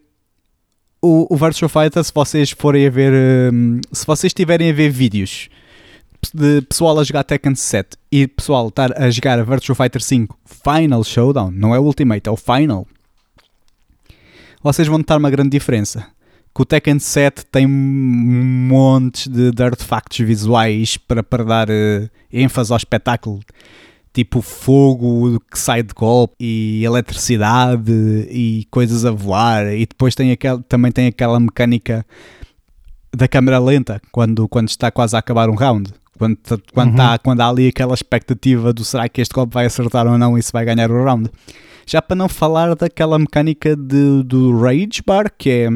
o, 1.01 1.33
o 1.33 1.37
Virtua 1.37 1.67
Fighter, 1.67 2.03
se 2.03 2.11
vocês 2.13 2.51
forem 2.51 2.85
a 2.85 2.89
ver, 2.89 3.13
um, 3.53 3.79
se 3.91 4.05
vocês 4.05 4.29
estiverem 4.29 4.69
a 4.69 4.73
ver 4.73 4.89
vídeos 4.89 5.49
de 6.33 6.61
pessoal 6.63 6.99
a 6.99 7.03
jogar 7.03 7.23
Tekken 7.23 7.55
7 7.55 7.97
e 8.11 8.27
pessoal 8.27 8.67
estar 8.67 8.91
a 9.01 9.09
jogar 9.09 9.39
a 9.39 9.43
Virtua 9.43 9.73
Fighter 9.73 10.01
5 10.01 10.37
Final 10.45 11.03
Showdown, 11.03 11.51
não 11.51 11.73
é 11.73 11.79
Ultimate, 11.79 12.27
é 12.27 12.31
o 12.31 12.35
Final, 12.35 12.85
vocês 14.61 14.87
vão 14.87 14.97
notar 14.97 15.17
uma 15.17 15.29
grande 15.29 15.49
diferença 15.49 16.05
que 16.59 16.63
o 16.63 16.65
Tekken 16.65 16.99
7 16.99 17.45
tem 17.45 17.65
montes 17.65 19.27
de, 19.27 19.49
de 19.49 19.63
artefactos 19.63 20.19
visuais 20.19 20.97
para, 20.97 21.23
para 21.23 21.45
dar 21.45 21.69
uh, 21.69 22.09
ênfase 22.31 22.73
ao 22.73 22.77
espetáculo, 22.77 23.39
tipo 24.13 24.41
fogo 24.41 25.39
que 25.49 25.57
sai 25.57 25.83
de 25.83 25.93
golpe 25.93 26.35
e 26.37 26.83
eletricidade 26.83 27.93
e 28.29 28.67
coisas 28.69 29.05
a 29.05 29.11
voar, 29.11 29.73
e 29.73 29.85
depois 29.85 30.15
tem 30.15 30.33
aquel, 30.33 30.61
também 30.63 30.91
tem 30.91 31.07
aquela 31.07 31.39
mecânica 31.39 32.05
da 33.15 33.25
câmera 33.25 33.57
lenta 33.57 34.01
quando, 34.11 34.45
quando 34.49 34.67
está 34.67 34.91
quase 34.91 35.15
a 35.15 35.19
acabar 35.19 35.49
um 35.49 35.55
round. 35.55 35.93
Quando, 36.17 36.37
quando, 36.73 36.89
uhum. 36.89 36.95
tá, 36.97 37.17
quando 37.19 37.39
há 37.39 37.47
ali 37.47 37.69
aquela 37.69 37.93
expectativa 37.93 38.73
do 38.73 38.83
será 38.83 39.07
que 39.07 39.21
este 39.21 39.33
golpe 39.33 39.53
vai 39.53 39.65
acertar 39.65 40.05
ou 40.05 40.17
não 40.17 40.37
e 40.37 40.43
se 40.43 40.51
vai 40.51 40.65
ganhar 40.65 40.91
o 40.91 41.05
round. 41.05 41.31
Já 41.87 42.01
para 42.01 42.17
não 42.17 42.27
falar 42.27 42.75
daquela 42.75 43.17
mecânica 43.17 43.73
de, 43.77 44.23
do 44.23 44.59
Rage 44.59 45.01
Bar, 45.07 45.31
que 45.37 45.49
é 45.49 45.69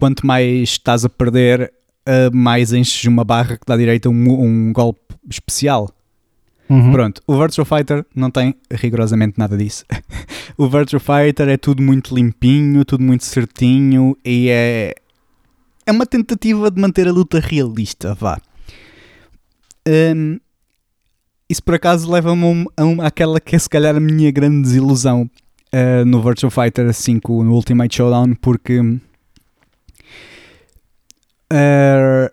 quanto 0.00 0.26
mais 0.26 0.70
estás 0.70 1.04
a 1.04 1.08
perder, 1.08 1.72
uh, 2.08 2.34
mais 2.34 2.72
enches 2.72 3.04
uma 3.04 3.22
barra 3.22 3.56
que 3.56 3.66
dá 3.66 3.76
direito 3.76 4.08
a 4.08 4.10
um, 4.10 4.44
um 4.44 4.72
golpe 4.72 5.00
especial. 5.28 5.90
Uhum. 6.68 6.92
Pronto, 6.92 7.20
o 7.26 7.36
Virtua 7.36 7.64
Fighter 7.64 8.06
não 8.14 8.30
tem 8.30 8.54
rigorosamente 8.72 9.38
nada 9.38 9.56
disso. 9.56 9.84
o 10.56 10.68
Virtua 10.68 11.00
Fighter 11.00 11.48
é 11.48 11.56
tudo 11.56 11.82
muito 11.82 12.14
limpinho, 12.14 12.84
tudo 12.84 13.04
muito 13.04 13.24
certinho 13.24 14.16
e 14.24 14.48
é, 14.48 14.94
é 15.84 15.92
uma 15.92 16.06
tentativa 16.06 16.70
de 16.70 16.80
manter 16.80 17.06
a 17.08 17.12
luta 17.12 17.40
realista, 17.40 18.14
vá. 18.14 18.40
Um, 19.86 20.38
isso 21.48 21.62
por 21.62 21.74
acaso 21.74 22.10
leva-me 22.10 22.66
a, 22.76 22.84
uma, 22.84 23.04
àquela 23.04 23.40
que 23.40 23.56
é 23.56 23.58
se 23.58 23.68
calhar 23.68 23.96
a 23.96 24.00
minha 24.00 24.30
grande 24.30 24.62
desilusão 24.62 25.28
uh, 25.74 26.04
no 26.06 26.22
Virtua 26.22 26.50
Fighter 26.50 26.94
5 26.94 27.42
no 27.42 27.52
Ultimate 27.52 27.96
Showdown, 27.96 28.36
porque 28.40 28.80
Uh, 31.52 32.30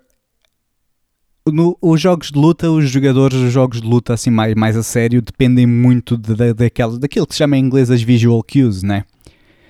no, 1.51 1.77
os 1.81 1.99
jogos 2.01 2.31
de 2.31 2.37
luta, 2.37 2.69
os 2.69 2.89
jogadores 2.89 3.39
dos 3.39 3.51
jogos 3.51 3.81
de 3.81 3.87
luta 3.87 4.13
assim 4.13 4.29
mais, 4.29 4.53
mais 4.55 4.75
a 4.75 4.83
sério 4.83 5.21
dependem 5.21 5.65
muito 5.65 6.17
de, 6.17 6.35
de, 6.35 6.53
daquela, 6.53 6.97
daquilo 6.99 7.25
que 7.25 7.33
se 7.33 7.39
chama 7.39 7.57
em 7.57 7.63
inglês 7.63 7.89
as 7.89 8.01
visual 8.01 8.43
cues, 8.43 8.83
né? 8.83 9.03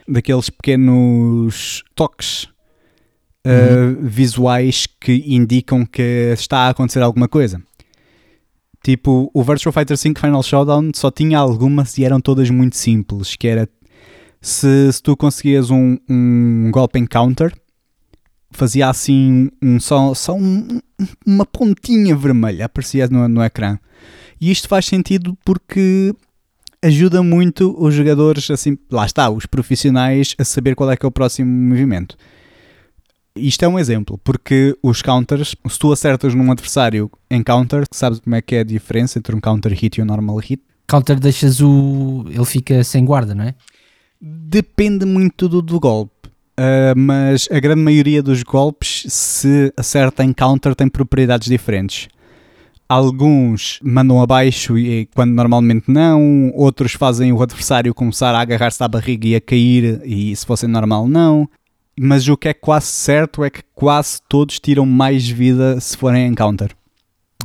Daqueles 0.08 0.50
pequenos 0.50 1.84
toques 1.94 2.44
uh, 3.46 3.48
uhum. 3.48 3.98
visuais 4.02 4.88
que 5.00 5.24
indicam 5.28 5.86
que 5.86 6.32
está 6.34 6.60
a 6.60 6.70
acontecer 6.70 7.02
alguma 7.02 7.28
coisa. 7.28 7.62
Tipo, 8.84 9.30
o 9.34 9.44
Virtual 9.44 9.74
Fighter 9.74 9.98
5 9.98 10.20
Final 10.20 10.44
Showdown 10.44 10.92
só 10.96 11.12
tinha 11.12 11.40
algumas 11.40 11.98
e 11.98 12.06
eram 12.06 12.22
todas 12.22 12.50
muito 12.50 12.78
simples, 12.78 13.36
que 13.36 13.48
era 13.48 13.68
se, 14.40 14.94
se 14.94 15.02
tu 15.02 15.18
conseguias 15.18 15.70
um, 15.70 15.98
um 16.10 16.70
golpe 16.72 16.98
em 16.98 17.06
counter, 17.06 17.54
fazia 18.58 18.90
assim 18.90 19.50
um, 19.62 19.80
só, 19.80 20.14
só 20.14 20.36
um, 20.36 20.80
uma 21.26 21.46
pontinha 21.46 22.16
vermelha, 22.16 22.66
aparecia 22.66 23.08
no, 23.08 23.28
no 23.28 23.44
ecrã. 23.44 23.78
E 24.42 24.52
isto 24.52 24.68
faz 24.68 24.86
sentido 24.86 25.38
porque 25.46 26.14
ajuda 26.84 27.24
muito 27.24 27.76
os 27.78 27.94
jogadores, 27.94 28.50
assim, 28.50 28.78
lá 28.92 29.06
está, 29.06 29.30
os 29.30 29.46
profissionais 29.46 30.36
a 30.38 30.44
saber 30.44 30.76
qual 30.76 30.92
é 30.92 30.98
que 30.98 31.06
é 31.06 31.10
o 31.10 31.12
próximo 31.12 31.50
movimento. 31.50 32.18
Isto 33.36 33.66
é 33.66 33.68
um 33.68 33.78
exemplo, 33.78 34.20
porque 34.24 34.76
os 34.82 35.02
counters, 35.02 35.56
se 35.70 35.80
tu 35.80 35.92
acertas 35.92 36.34
num 36.34 36.52
adversário 36.52 37.12
em 37.30 37.44
counter, 37.44 37.84
sabes 37.92 38.20
como 38.20 38.36
é 38.36 38.42
que 38.42 38.56
é 38.56 38.60
a 38.62 38.64
diferença 38.64 39.20
entre 39.20 39.36
um 39.36 39.40
counter 39.40 39.74
hit 39.74 39.98
e 39.98 40.02
um 40.02 40.06
normal 40.06 40.38
hit? 40.38 40.62
Counter 40.88 41.20
deixas 41.20 41.62
o. 41.62 42.26
ele 42.30 42.46
fica 42.46 42.84
sem 42.84 43.06
guarda, 43.06 43.36
não 43.36 43.44
é? 43.44 43.54
Depende 44.20 45.06
muito 45.06 45.48
do, 45.48 45.62
do 45.62 45.80
golpe. 45.80 46.17
Uh, 46.60 46.98
mas 46.98 47.48
a 47.52 47.60
grande 47.60 47.82
maioria 47.82 48.24
dos 48.24 48.42
golpes, 48.42 49.06
se 49.08 49.72
acerta 49.78 50.24
em 50.24 50.34
counter, 50.34 50.74
tem 50.74 50.90
propriedades 50.90 51.48
diferentes. 51.48 52.08
Alguns 52.90 53.80
mandam 53.84 54.22
abaixo 54.22 54.78
e 54.78 55.08
quando 55.14 55.34
normalmente 55.34 55.92
não, 55.92 56.52
outros 56.56 56.94
fazem 56.94 57.32
o 57.32 57.42
adversário 57.42 57.94
começar 57.94 58.34
a 58.34 58.40
agarrar-se 58.40 58.82
à 58.82 58.88
barriga 58.88 59.28
e 59.28 59.36
a 59.36 59.42
cair, 59.42 60.02
e 60.04 60.36
se 60.36 60.46
fosse 60.46 60.66
normal, 60.66 61.08
não. 61.08 61.48
Mas 62.00 62.28
o 62.28 62.38
que 62.38 62.48
é 62.48 62.54
quase 62.54 62.88
certo 62.88 63.44
é 63.44 63.50
que 63.50 63.62
quase 63.76 64.20
todos 64.30 64.60
tiram 64.60 64.86
mais 64.86 65.28
vida 65.28 65.80
se 65.80 65.98
forem 65.98 66.26
em 66.28 66.34
counter. 66.34 66.72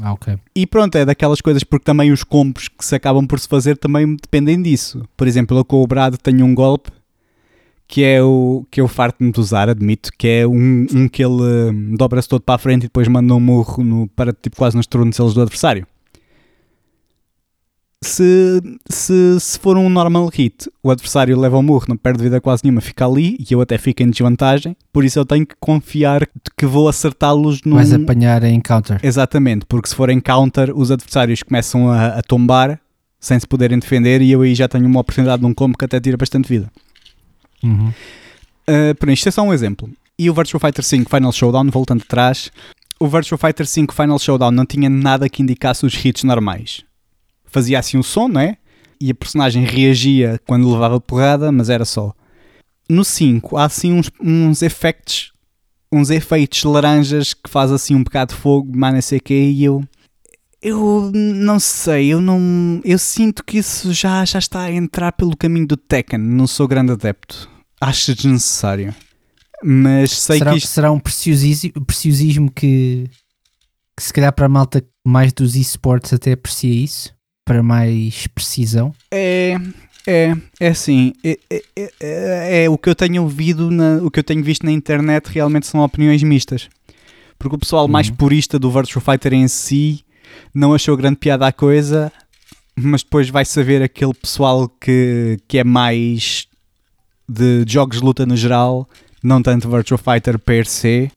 Ah, 0.01 0.13
ok. 0.13 0.39
E 0.55 0.67
pronto, 0.67 0.97
é 0.97 1.05
daquelas 1.05 1.41
coisas 1.41 1.65
porque 1.65 1.85
também 1.85 2.13
os 2.13 2.25
combos 2.25 2.69
que 2.69 2.85
se 2.85 2.95
acabam 2.95 3.27
por 3.27 3.39
se 3.39 3.49
fazer 3.49 3.77
também 3.77 4.17
dependem 4.17 4.63
disso. 4.63 5.03
Por 5.17 5.27
exemplo, 5.27 5.59
eu 5.59 5.65
com 5.65 5.83
o 5.83 5.87
Brad 5.87 6.15
tenho 6.17 6.47
um 6.47 6.55
golpe 6.55 6.91
que 7.93 8.03
é 8.03 8.23
o 8.23 8.65
que 8.71 8.81
eu 8.81 8.89
farto-me 8.89 9.31
de 9.31 9.39
usar, 9.39 9.69
admito, 9.69 10.09
que 10.17 10.27
é 10.27 10.47
um, 10.47 10.87
um 10.95 11.07
que 11.07 11.23
ele 11.23 11.43
um, 11.43 11.95
dobra-se 11.95 12.27
todo 12.27 12.41
para 12.41 12.55
a 12.55 12.59
frente 12.59 12.85
e 12.85 12.87
depois 12.87 13.07
manda 13.07 13.35
um 13.35 13.39
murro 13.39 13.85
no, 13.85 14.09
para 14.09 14.33
tipo 14.33 14.57
quase 14.57 14.75
nos 14.75 14.87
tornozelos 14.87 15.35
do 15.35 15.43
adversário. 15.43 15.87
Se, 18.03 18.63
se, 18.89 19.39
se 19.39 19.59
for 19.59 19.77
um 19.77 19.91
normal 19.91 20.27
hit, 20.33 20.71
o 20.83 20.91
adversário 20.91 21.39
leva 21.39 21.59
o 21.59 21.63
murro, 21.63 21.85
não 21.87 21.97
perde 21.99 22.23
vida 22.23 22.41
quase 22.41 22.63
nenhuma, 22.65 22.81
fica 22.81 23.05
ali 23.05 23.37
e 23.39 23.53
eu 23.53 23.61
até 23.61 23.77
fico 23.77 24.03
em 24.03 24.09
desvantagem, 24.09 24.75
por 24.91 25.05
isso 25.05 25.19
eu 25.19 25.27
tenho 25.27 25.47
que 25.47 25.55
confiar 25.61 26.27
que 26.57 26.65
vou 26.65 26.89
acertá-los 26.89 27.61
no. 27.63 27.75
Vais 27.75 27.93
apanhar 27.93 28.43
em 28.43 28.59
counter. 28.59 29.01
Exatamente, 29.03 29.67
porque 29.67 29.91
se 29.91 29.95
for 29.95 30.09
em 30.09 30.19
counter, 30.19 30.73
os 30.75 30.91
adversários 30.91 31.43
começam 31.43 31.91
a, 31.91 32.07
a 32.07 32.23
tombar 32.23 32.81
sem 33.21 33.39
se 33.39 33.47
poderem 33.47 33.79
defender 33.79 34.23
e 34.23 34.33
eu 34.33 34.41
aí 34.41 34.55
já 34.55 34.67
tenho 34.67 34.87
uma 34.87 35.01
oportunidade 35.01 35.41
de 35.41 35.47
um 35.47 35.53
combo 35.53 35.77
que 35.77 35.85
até 35.85 36.01
tira 36.01 36.17
bastante 36.17 36.49
vida. 36.49 36.73
Uhum. 37.63 37.93
Uh, 38.69 38.95
por 38.99 39.09
isto 39.09 39.29
é 39.29 39.33
só 39.33 39.43
um 39.43 39.53
exemplo. 39.53 39.91
E 40.19 40.29
o 40.31 40.35
Virtual 40.35 40.61
Fighter 40.61 40.85
5 40.85 41.11
Final 41.11 41.33
Showdown, 41.33 41.71
voltando 41.71 42.03
atrás, 42.03 42.51
o 43.01 43.09
Virtual 43.09 43.39
Fighter 43.39 43.67
5 43.67 43.95
Final 43.95 44.19
Showdown 44.19 44.51
não 44.51 44.67
tinha 44.67 44.89
nada 44.89 45.29
que 45.29 45.43
indicasse 45.43 45.85
os 45.85 46.05
hits 46.05 46.23
normais. 46.23 46.85
Fazia 47.45 47.79
assim 47.79 47.99
um 47.99 48.03
som, 48.03 48.29
não 48.29 48.41
é? 48.41 48.57
E 49.01 49.11
a 49.11 49.15
personagem 49.15 49.65
reagia 49.65 50.41
quando 50.47 50.71
levava 50.71 51.01
porrada, 51.01 51.51
mas 51.51 51.69
era 51.69 51.85
só. 51.85 52.15
No 52.89 53.05
5 53.05 53.57
há 53.57 53.65
assim 53.65 53.93
uns, 53.93 54.11
uns 54.21 54.63
efeitos, 54.63 55.33
uns 55.91 56.11
efeitos 56.11 56.63
laranjas 56.65 57.35
que 57.35 57.51
faz 57.51 57.73
assim 57.73 57.95
um 57.95 58.05
bocado 58.05 58.35
de 58.35 58.41
fogo, 58.41 58.71
mas 58.75 58.95
não 58.95 59.03
sei 59.03 59.19
o 59.19 59.23
que, 59.23 59.35
e 59.35 59.65
eu 59.65 59.83
eu 60.63 61.11
não 61.13 61.59
sei, 61.59 62.13
eu 62.13 62.21
não. 62.21 62.81
Eu 62.85 62.97
sinto 62.97 63.43
que 63.43 63.59
isso 63.59 63.93
já, 63.93 64.25
já 64.25 64.39
está 64.39 64.61
a 64.61 64.73
entrar 64.73 65.11
pelo 65.11 65.37
caminho 65.37 65.67
do 65.67 65.77
Tekken. 65.77 66.21
Não 66.21 66.47
sou 66.47 66.69
grande 66.69 66.93
adepto. 66.93 67.51
Acho 67.83 68.15
desnecessário. 68.15 68.95
Mas 69.61 70.13
sei 70.13 70.39
será, 70.39 70.53
que 70.53 70.59
isto. 70.59 70.69
Será 70.69 70.93
um 70.93 71.01
preciosismo, 71.01 71.85
preciosismo 71.85 72.49
que, 72.49 73.11
que 73.97 74.03
se 74.03 74.13
calhar 74.13 74.33
para 74.33 74.47
a 74.47 74.49
malta 74.49 74.85
mais 75.05 75.33
dos 75.33 75.57
esportes 75.57 76.13
até 76.13 76.33
aprecia 76.33 76.73
isso? 76.73 77.13
Para 77.45 77.61
mais 77.61 78.29
precisão? 78.29 78.95
É. 79.11 79.57
É, 80.07 80.35
é 80.59 80.69
assim, 80.69 81.13
é, 81.23 81.39
é, 81.49 81.63
é, 81.77 82.65
é, 82.65 82.71
o 82.71 82.77
que 82.77 82.89
eu 82.89 82.95
tenho 82.95 83.23
ouvido, 83.23 83.71
na, 83.71 83.99
o 84.03 84.11
que 84.11 84.19
eu 84.19 84.25
tenho 84.25 84.43
visto 84.43 84.65
na 84.65 84.73
internet 84.73 85.27
realmente 85.27 85.67
são 85.67 85.81
opiniões 85.81 86.25
mistas. 86.25 86.69
Porque 87.39 87.55
o 87.55 87.59
pessoal 87.59 87.85
uhum. 87.85 87.91
mais 87.91 88.11
purista 88.11 88.59
do 88.59 88.71
Virtual 88.71 89.01
Fighter 89.01 89.33
em 89.33 89.47
si 89.47 90.05
não 90.53 90.75
achou 90.75 90.97
grande 90.97 91.17
piada 91.17 91.47
à 91.47 91.53
coisa, 91.53 92.13
mas 92.77 93.05
depois 93.05 93.29
vai 93.29 93.45
saber 93.45 93.81
aquele 93.81 94.15
pessoal 94.15 94.69
que, 94.69 95.39
que 95.47 95.59
é 95.59 95.65
mais 95.65 96.49
de 97.33 97.65
jogos 97.67 97.99
de 97.99 98.05
luta 98.05 98.27
no 98.27 98.37
geral, 98.37 98.89
não 99.23 99.43
tanto 99.43 99.69
Virtual 99.71 99.99
Fighter 99.99 100.39
per 100.39 100.67
se. 100.67 101.11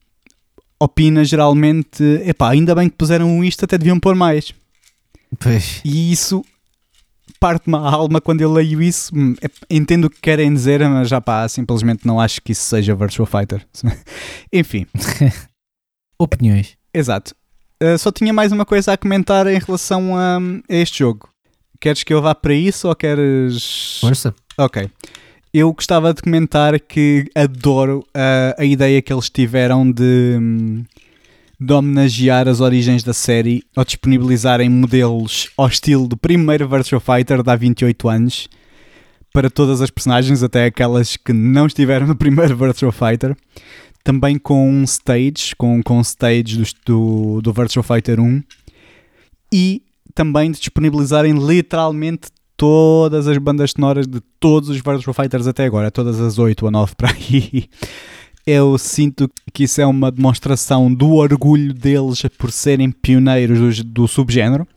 opina 0.79 1.23
geralmente, 1.25 2.03
epá, 2.25 2.49
ainda 2.51 2.75
bem 2.75 2.89
que 2.89 2.95
puseram 2.95 3.43
isto, 3.43 3.63
até 3.65 3.77
deviam 3.77 3.99
pôr 3.99 4.13
mais. 4.15 4.53
Pois. 5.39 5.81
E 5.83 6.11
isso 6.11 6.43
parte-me 7.39 7.75
a 7.75 7.79
alma 7.79 8.21
quando 8.21 8.41
eu 8.41 8.51
leio 8.51 8.81
isso. 8.81 9.11
Hum, 9.15 9.35
é- 9.41 9.49
Entendo 9.75 10.05
o 10.05 10.09
que 10.09 10.19
querem 10.21 10.53
dizer, 10.53 10.87
mas 10.87 11.09
já 11.09 11.19
pá, 11.19 11.47
simplesmente 11.49 12.05
não 12.05 12.19
acho 12.19 12.41
que 12.41 12.51
isso 12.51 12.63
seja 12.63 12.95
Virtual 12.95 13.25
Fighter. 13.25 13.65
Enfim, 14.53 14.85
Opiniões. 16.19 16.77
exato. 16.93 17.35
Uh, 17.83 17.97
só 17.97 18.09
tinha 18.11 18.31
mais 18.31 18.51
uma 18.53 18.65
coisa 18.65 18.93
a 18.93 18.97
comentar 18.97 19.47
em 19.47 19.59
relação 19.59 20.15
a, 20.17 20.37
a 20.37 20.75
este 20.75 20.99
jogo. 20.99 21.29
Queres 21.79 22.03
que 22.03 22.13
eu 22.13 22.21
vá 22.21 22.33
para 22.33 22.53
isso 22.53 22.87
ou 22.87 22.95
queres. 22.95 23.97
Força. 23.99 24.33
Ok. 24.57 24.89
Eu 25.57 25.71
gostava 25.71 26.13
de 26.13 26.21
comentar 26.21 26.77
que 26.81 27.31
adoro 27.33 27.99
uh, 28.09 28.59
a 28.61 28.65
ideia 28.65 29.01
que 29.01 29.13
eles 29.13 29.29
tiveram 29.29 29.89
de, 29.89 30.37
hum, 30.37 30.83
de 31.57 31.71
homenagear 31.71 32.45
as 32.49 32.59
origens 32.59 33.03
da 33.03 33.13
série 33.13 33.63
ao 33.73 33.85
disponibilizarem 33.85 34.67
modelos 34.67 35.49
ao 35.55 35.69
estilo 35.69 36.09
do 36.09 36.17
primeiro 36.17 36.67
Virtua 36.67 36.99
Fighter 36.99 37.41
de 37.41 37.49
há 37.49 37.55
28 37.55 38.09
anos 38.09 38.49
para 39.31 39.49
todas 39.49 39.79
as 39.79 39.89
personagens, 39.89 40.43
até 40.43 40.65
aquelas 40.65 41.15
que 41.15 41.31
não 41.31 41.67
estiveram 41.67 42.05
no 42.05 42.17
primeiro 42.17 42.53
Virtua 42.59 42.91
Fighter. 42.91 43.33
Também 44.03 44.37
com 44.37 44.69
um 44.69 44.83
stage, 44.83 45.55
com, 45.57 45.81
com 45.81 46.01
stage 46.01 46.57
do, 46.57 46.65
do, 46.85 47.41
do 47.41 47.53
Virtua 47.53 47.81
Fighter 47.81 48.19
1 48.19 48.43
e 49.53 49.81
também 50.13 50.51
de 50.51 50.59
disponibilizarem 50.59 51.31
literalmente 51.31 52.27
todas 52.57 53.27
as 53.27 53.37
bandas 53.37 53.71
sonoras 53.71 54.07
de 54.07 54.19
todos 54.39 54.69
os 54.69 54.77
Virtua 54.77 55.13
Fighters 55.13 55.47
até 55.47 55.65
agora, 55.65 55.91
todas 55.91 56.19
as 56.19 56.37
8 56.37 56.65
ou 56.65 56.71
9 56.71 56.95
para 56.95 57.11
aí. 57.11 57.69
Eu 58.45 58.77
sinto 58.77 59.29
que 59.51 59.63
isso 59.63 59.81
é 59.81 59.85
uma 59.85 60.11
demonstração 60.11 60.93
do 60.93 61.13
orgulho 61.13 61.73
deles 61.73 62.21
por 62.37 62.51
serem 62.51 62.91
pioneiros 62.91 63.79
do, 63.79 63.83
do 63.83 64.07
subgénero 64.07 64.67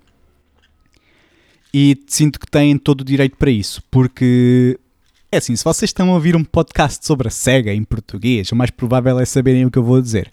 e 1.73 1.97
sinto 2.07 2.41
que 2.41 2.51
têm 2.51 2.79
todo 2.79 3.03
o 3.03 3.05
direito 3.05 3.37
para 3.37 3.51
isso, 3.51 3.83
porque 3.91 4.79
é 5.31 5.37
assim, 5.37 5.55
se 5.55 5.63
vocês 5.63 5.91
estão 5.91 6.11
a 6.11 6.15
ouvir 6.15 6.35
um 6.35 6.43
podcast 6.43 7.07
sobre 7.07 7.29
a 7.29 7.31
SEGA 7.31 7.75
em 7.75 7.85
português, 7.85 8.51
o 8.51 8.57
mais 8.57 8.71
provável 8.71 9.21
é 9.21 9.27
saberem 9.27 9.67
o 9.67 9.71
que 9.71 9.79
eu 9.79 9.85
vou 9.85 10.01
dizer. 10.01 10.31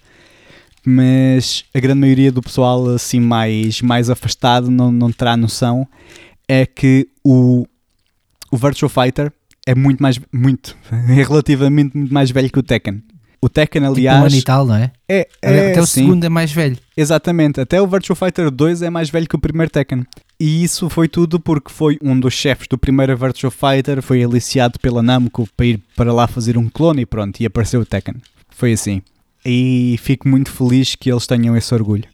Mas 0.86 1.66
a 1.74 1.80
grande 1.80 2.00
maioria 2.00 2.32
do 2.32 2.42
pessoal 2.42 2.88
assim 2.90 3.20
mais, 3.20 3.82
mais 3.82 4.10
afastado 4.10 4.72
não, 4.72 4.92
não 4.92 5.12
terá 5.12 5.36
noção 5.36 5.86
é 6.48 6.66
que 6.66 7.08
o, 7.24 7.66
o 8.52 8.58
Virtua 8.58 8.90
Fighter 8.90 9.32
é 9.66 9.74
muito 9.76 10.02
mais, 10.02 10.20
muito, 10.32 10.78
é 10.92 11.24
relativamente 11.24 11.98
muito 11.98 12.14
mais 12.14 12.32
velho 12.32 12.52
que 12.52 12.60
o 12.60 12.64
Tekken. 12.64 13.02
O 13.42 13.50
Tekken, 13.50 13.82
Tipo 13.82 13.92
um 13.92 13.96
aliás, 13.96 14.26
ano 14.26 14.36
e 14.36 14.42
tal, 14.42 14.66
não 14.66 14.76
é? 14.76 14.92
é, 15.08 15.28
é 15.42 15.72
Até 15.72 15.82
o 15.82 15.86
sim. 15.86 16.02
segundo 16.02 16.24
é 16.24 16.30
mais 16.30 16.52
velho. 16.52 16.78
Exatamente, 16.98 17.62
até 17.62 17.80
o 17.80 17.86
Virtua 17.86 18.16
Fighter 18.16 18.50
2 18.50 18.82
é 18.82 18.90
mais 18.90 19.10
velho 19.10 19.28
que 19.28 19.36
o 19.36 19.40
primeiro 19.40 19.72
Tekken. 19.72 20.04
E 20.40 20.64
isso 20.64 20.90
foi 20.90 21.08
tudo 21.08 21.40
porque 21.40 21.72
foi 21.72 21.98
um 22.02 22.20
dos 22.20 22.34
chefes 22.34 22.68
do 22.68 22.78
primeiro 22.78 23.16
Virtua 23.16 23.52
Fighter, 23.52 24.02
foi 24.02 24.24
aliciado 24.24 24.80
pela 24.80 25.04
Namco 25.04 25.48
para 25.56 25.66
ir 25.66 25.80
para 25.96 26.12
lá 26.12 26.28
fazer 26.28 26.58
um 26.58 26.68
clone 26.68 27.04
e 27.04 27.06
pronto, 27.06 27.40
e 27.40 27.46
apareceu 27.46 27.82
o 27.82 27.86
Tekken. 27.86 28.16
Foi 28.50 28.74
assim. 28.74 29.02
E 29.46 29.96
fico 30.02 30.28
muito 30.28 30.52
feliz 30.52 30.96
que 30.96 31.12
eles 31.12 31.28
tenham 31.28 31.56
esse 31.56 31.74
orgulho. 31.74 32.06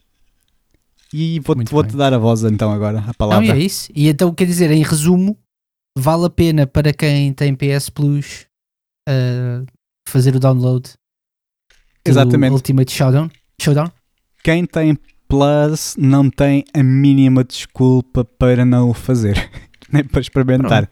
E 1.14 1.40
vou-te 1.42 1.70
vou 1.70 1.84
dar 1.84 2.14
a 2.14 2.18
voz 2.18 2.44
então 2.44 2.72
agora, 2.72 3.00
a 3.00 3.08
Não, 3.08 3.14
palavra. 3.14 3.46
e 3.46 3.50
é 3.52 3.58
isso. 3.60 3.92
E 3.94 4.08
então, 4.08 4.34
quer 4.34 4.46
dizer, 4.46 4.72
em 4.72 4.82
resumo, 4.84 5.38
vale 5.98 6.26
a 6.26 6.30
pena 6.30 6.66
para 6.66 6.94
quem 6.94 7.34
tem 7.34 7.54
PS 7.56 7.90
Plus 7.90 8.46
uh, 9.10 9.66
fazer 10.08 10.36
o 10.36 10.40
download 10.40 10.90
do 12.06 12.10
Exatamente. 12.12 12.54
Ultimate 12.54 12.92
Showdown. 12.92 13.30
Showdown? 13.62 13.92
Quem 14.44 14.66
tem 14.66 14.98
Plus 15.28 15.96
não 15.98 16.30
tem 16.30 16.64
a 16.74 16.82
mínima 16.84 17.44
desculpa 17.44 18.26
para 18.26 18.66
não 18.66 18.90
o 18.90 18.94
fazer, 18.94 19.50
nem 19.92 20.04
para 20.04 20.22
experimentar. 20.22 20.90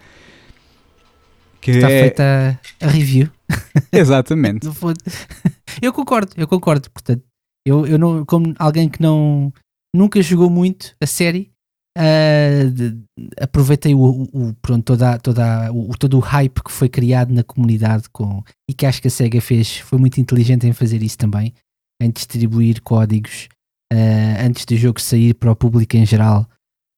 Que 1.61 1.71
Está 1.71 1.91
é- 1.91 2.01
feita 2.01 2.59
a, 2.81 2.87
review. 2.87 3.29
Exatamente. 3.91 4.67
Eu 5.81 5.93
concordo, 5.93 6.33
eu 6.35 6.47
concordo. 6.47 6.89
Portanto, 6.91 7.23
eu, 7.65 7.85
eu 7.87 7.97
não, 7.97 8.25
como 8.25 8.53
alguém 8.59 8.89
que 8.89 9.01
não 9.01 9.53
nunca 9.95 10.21
jogou 10.21 10.49
muito 10.49 10.95
a 11.01 11.07
série, 11.07 11.51
ah, 11.97 12.69
de- 12.71 12.97
aproveitei 13.39 13.93
o, 13.93 13.99
o- 13.99 14.23
o- 14.49 14.53
pronto, 14.61 14.83
toda, 14.83 15.17
toda, 15.19 15.71
o, 15.73 15.89
todo 15.97 16.17
o 16.17 16.19
hype 16.21 16.63
que 16.63 16.71
foi 16.71 16.87
criado 16.89 17.33
na 17.33 17.43
comunidade 17.43 18.09
com, 18.11 18.43
e 18.69 18.73
que 18.73 18.85
acho 18.85 19.01
que 19.01 19.07
a 19.07 19.11
SEGA 19.11 19.41
fez, 19.41 19.77
foi 19.79 19.99
muito 19.99 20.19
inteligente 20.21 20.65
em 20.67 20.73
fazer 20.73 21.01
isso 21.03 21.17
também, 21.17 21.53
em 22.01 22.09
distribuir 22.11 22.81
códigos 22.81 23.49
ah, 23.91 24.45
antes 24.45 24.65
do 24.65 24.75
jogo 24.77 25.01
sair 25.01 25.33
para 25.33 25.51
o 25.51 25.55
público 25.55 25.97
em 25.97 26.05
geral, 26.05 26.47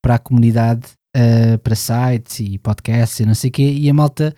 para 0.03 0.15
a 0.15 0.19
comunidade, 0.19 0.89
ah, 1.15 1.57
para 1.63 1.75
sites 1.75 2.39
e 2.41 2.57
podcasts 2.57 3.19
e 3.19 3.25
não 3.25 3.33
sei 3.35 3.49
o 3.49 3.53
quê, 3.53 3.71
e 3.71 3.89
a 3.89 3.93
malta 3.93 4.35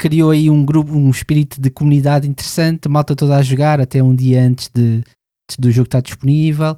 criou 0.00 0.30
aí 0.30 0.50
um 0.50 0.64
grupo, 0.64 0.92
um 0.92 1.10
espírito 1.10 1.60
de 1.60 1.70
comunidade 1.70 2.28
interessante, 2.28 2.86
a 2.88 2.90
malta 2.90 3.14
toda 3.14 3.36
a 3.36 3.42
jogar 3.42 3.80
até 3.80 4.02
um 4.02 4.14
dia 4.14 4.42
antes 4.42 4.68
de, 4.68 4.96
antes 4.98 5.56
do 5.58 5.70
jogo 5.70 5.86
estar 5.86 6.00
disponível, 6.00 6.76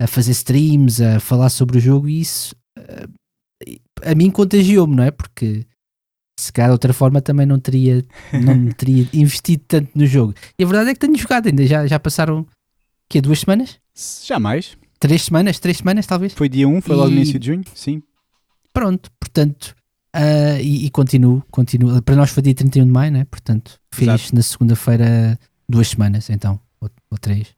a 0.00 0.06
fazer 0.06 0.32
streams, 0.32 1.02
a 1.02 1.20
falar 1.20 1.48
sobre 1.50 1.78
o 1.78 1.80
jogo 1.80 2.08
e 2.08 2.20
isso 2.20 2.54
eh, 2.78 3.06
a 4.02 4.14
mim 4.14 4.30
contagiou-me, 4.30 4.94
não 4.94 5.02
é? 5.04 5.10
Porque 5.10 5.66
se 6.38 6.52
calhar 6.52 6.68
de 6.70 6.72
outra 6.74 6.92
forma 6.92 7.20
também 7.20 7.44
não 7.46 7.58
teria, 7.58 8.04
não 8.32 8.70
teria 8.74 9.08
investido 9.12 9.64
tanto 9.66 9.90
no 9.96 10.06
jogo. 10.06 10.34
E 10.58 10.62
a 10.62 10.66
verdade 10.66 10.90
é 10.90 10.94
que 10.94 11.00
tenho 11.00 11.16
jogado 11.18 11.46
ainda, 11.48 11.66
já, 11.66 11.86
já 11.86 11.98
passaram 11.98 12.46
que 13.08 13.20
duas 13.20 13.40
semanas? 13.40 13.78
Jamais. 14.24 14.76
Três 15.00 15.22
semanas? 15.22 15.58
Três 15.58 15.78
semanas 15.78 16.06
talvez? 16.06 16.32
Foi 16.34 16.48
dia 16.48 16.68
1, 16.68 16.80
foi 16.80 16.94
logo 16.96 17.08
no 17.10 17.14
E- 17.14 17.16
início 17.18 17.38
de 17.38 17.46
junho, 17.46 17.64
sim. 17.74 18.02
Pronto, 18.72 19.10
portanto, 19.18 19.74
ah, 20.12 20.60
e, 20.60 20.86
e 20.86 20.90
continuo, 20.90 21.42
continuo. 21.50 22.00
Para 22.02 22.14
nós 22.16 22.30
foi 22.30 22.42
dia 22.42 22.54
31 22.54 22.84
de 22.86 22.90
maio, 22.92 23.10
né? 23.12 23.24
Portanto, 23.24 23.80
fiz 23.92 24.06
Exato. 24.08 24.34
na 24.36 24.42
segunda-feira 24.42 25.38
duas 25.68 25.88
semanas, 25.88 26.30
então, 26.30 26.60
ou, 26.80 26.88
ou 27.10 27.18
três. 27.18 27.48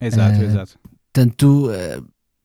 Exato, 0.00 0.40
Eh, 0.40 0.44
exato. 0.44 0.78
Portanto, 1.16 1.70
ah, 1.72 2.02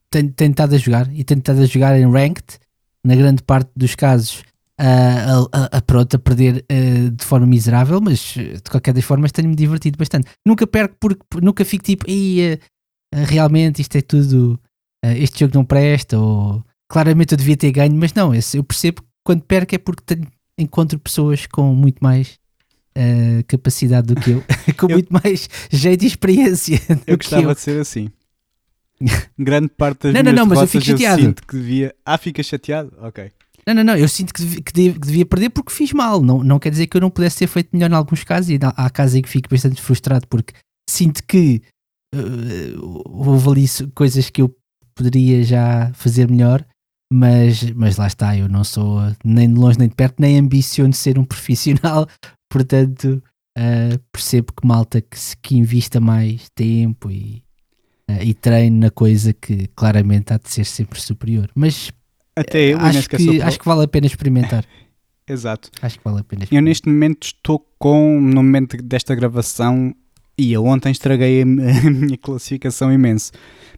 tenho, 0.10 0.32
tenho 0.32 0.52
estado 0.52 0.76
a 0.76 0.78
jogar 0.78 1.14
e 1.14 1.24
tenho 1.26 1.40
estado 1.40 1.62
a 1.62 1.66
jogar 1.66 2.00
em 2.00 2.10
ranked, 2.10 2.58
na 3.04 3.16
grande 3.16 3.44
parte 3.44 3.70
dos 3.76 3.96
casos, 3.96 4.44
a, 4.78 5.40
a, 5.52 5.78
a, 5.78 5.82
pronto, 5.82 6.16
a 6.16 6.20
perder 6.20 6.64
ah, 6.70 7.10
de 7.12 7.26
forma 7.26 7.46
miserável, 7.46 8.00
mas 8.00 8.34
eh, 8.38 8.54
de 8.54 8.70
qualquer 8.70 8.94
das 8.94 9.04
formas 9.04 9.34
tenho-me 9.34 9.56
divertido 9.56 9.98
bastante. 9.98 10.30
Nunca 10.48 10.66
perco 10.66 10.96
porque 11.00 11.22
nunca 11.42 11.66
fico 11.66 11.84
tipo, 11.84 12.06
"Ei, 12.10 12.54
ah, 12.54 12.58
ah, 13.14 13.26
realmente 13.26 13.82
isto 13.82 13.96
é 13.98 14.02
tudo, 14.02 14.58
este 15.04 15.42
jogo 15.42 15.56
não 15.56 15.66
presta, 15.66 16.18
ou 16.18 16.64
claramente 16.88 17.34
eu 17.34 17.38
devia 17.38 17.58
ter 17.58 17.72
ganho, 17.72 17.96
mas 17.96 18.14
não, 18.14 18.34
esse, 18.34 18.58
eu 18.58 18.64
percebo 18.64 19.02
que 19.02 19.08
quando 19.26 19.42
perco 19.44 19.76
é 19.76 19.78
porque 19.80 20.04
tenho, 20.06 20.28
encontro 20.58 20.98
pessoas 21.00 21.46
com 21.46 21.74
muito 21.76 22.00
mais 22.02 22.40
capacidade 23.48 24.08
do 24.14 24.16
que 24.20 24.32
eu, 24.32 24.44
com 24.78 24.86
Eu- 24.88 24.98
muito 24.98 25.10
mais 25.12 25.50
jeito 25.72 26.04
e 26.04 26.08
experiência. 26.08 26.80
Eu 27.08 27.18
gostava 27.18 27.54
de 27.56 27.62
ser 27.62 27.82
assim. 27.82 28.10
Grande 29.40 29.70
parte 29.70 30.04
das 30.04 30.14
Não, 30.14 30.20
não, 30.24 30.32
minhas 30.32 30.40
não, 30.40 30.46
mas 30.48 30.62
eu 30.62 30.68
fico 30.68 30.86
chateado. 30.86 31.22
sinto 31.22 31.48
que 31.48 31.56
devia... 31.58 31.96
Ah, 32.06 32.18
fica 32.18 32.42
chateado? 32.44 32.94
Ok. 33.00 33.32
Não, 33.68 33.74
não, 33.76 33.84
não, 33.84 33.96
eu 33.96 34.08
sinto 34.08 34.34
que, 34.34 34.42
devi- 34.42 34.62
que 34.64 34.74
dev- 34.74 34.94
que 35.00 35.08
devia 35.08 35.26
perder 35.26 35.50
porque 35.52 35.72
fiz 35.72 35.94
mal. 35.94 36.22
Não, 36.22 36.44
não 36.44 36.58
quer 36.60 36.72
dizer 36.72 36.88
que 36.88 36.98
eu 36.98 37.02
não 37.02 37.10
pudesse 37.12 37.38
ter 37.38 37.48
feito 37.48 37.70
melhor 37.74 37.92
em 37.92 37.96
alguns 37.96 38.24
casos 38.24 38.50
e 38.50 38.60
há 38.62 38.90
casos 38.90 39.16
em 39.16 39.22
que 39.22 39.30
fico 39.30 39.50
bastante 39.50 39.80
frustrado 39.82 40.28
porque 40.28 40.54
sinto 40.90 41.24
que 41.28 41.62
eh, 42.14 42.74
houve 42.80 43.50
ali 43.50 43.66
coisas 43.94 44.30
que 44.30 44.42
eu 44.42 44.56
poderia 44.96 45.44
já 45.44 45.92
fazer 45.94 46.30
melhor, 46.30 46.66
mas, 47.14 47.62
mas 47.72 47.98
lá 47.98 48.08
está, 48.08 48.36
eu 48.36 48.50
não 48.50 48.64
sou 48.64 49.00
nem 49.24 49.48
de 49.54 49.60
longe 49.60 49.78
nem 49.78 49.88
de 49.88 49.96
perto, 49.96 50.16
nem 50.20 50.38
ambiciono 50.40 50.94
ser 50.94 51.20
um 51.20 51.24
profissional, 51.26 52.08
portanto 52.52 53.22
eh, 53.58 54.00
percebo 54.12 54.54
que 54.54 54.68
malta 54.68 55.02
que, 55.02 55.18
se- 55.20 55.38
que 55.38 55.56
invista 55.56 56.00
mais 56.00 56.50
tempo 56.56 57.12
e, 57.12 57.44
e 58.22 58.34
treino 58.34 58.80
na 58.80 58.90
coisa 58.90 59.34
que 59.34 59.68
claramente 59.76 60.34
há 60.34 60.38
de 60.38 60.50
ser 60.50 60.66
sempre 60.66 61.00
superior. 61.00 61.50
Mas 61.56 61.92
Até 62.36 62.74
eu, 62.74 62.78
acho, 62.80 62.90
Inês, 62.90 63.08
que 63.08 63.42
acho 63.42 63.60
que 63.60 63.66
vale 63.66 63.84
a 63.84 63.88
pena 63.88 64.08
experimentar. 64.08 64.66
Exato. 65.28 65.70
Acho 65.82 65.98
que 65.98 66.04
vale 66.04 66.20
a 66.20 66.24
pena 66.24 66.42
Eu 66.42 66.46
experimentar. 66.46 66.70
neste 66.70 66.90
momento 66.90 67.24
estou 67.24 67.66
com, 67.80 68.20
no 68.20 68.44
momento 68.44 68.76
desta 68.78 69.16
gravação, 69.16 69.96
e 70.38 70.52
eu 70.52 70.66
ontem 70.66 70.92
estraguei 70.92 71.42
a, 71.42 71.46
minha 71.46 72.18
classificação 72.18 72.92
imenso, 72.92 73.32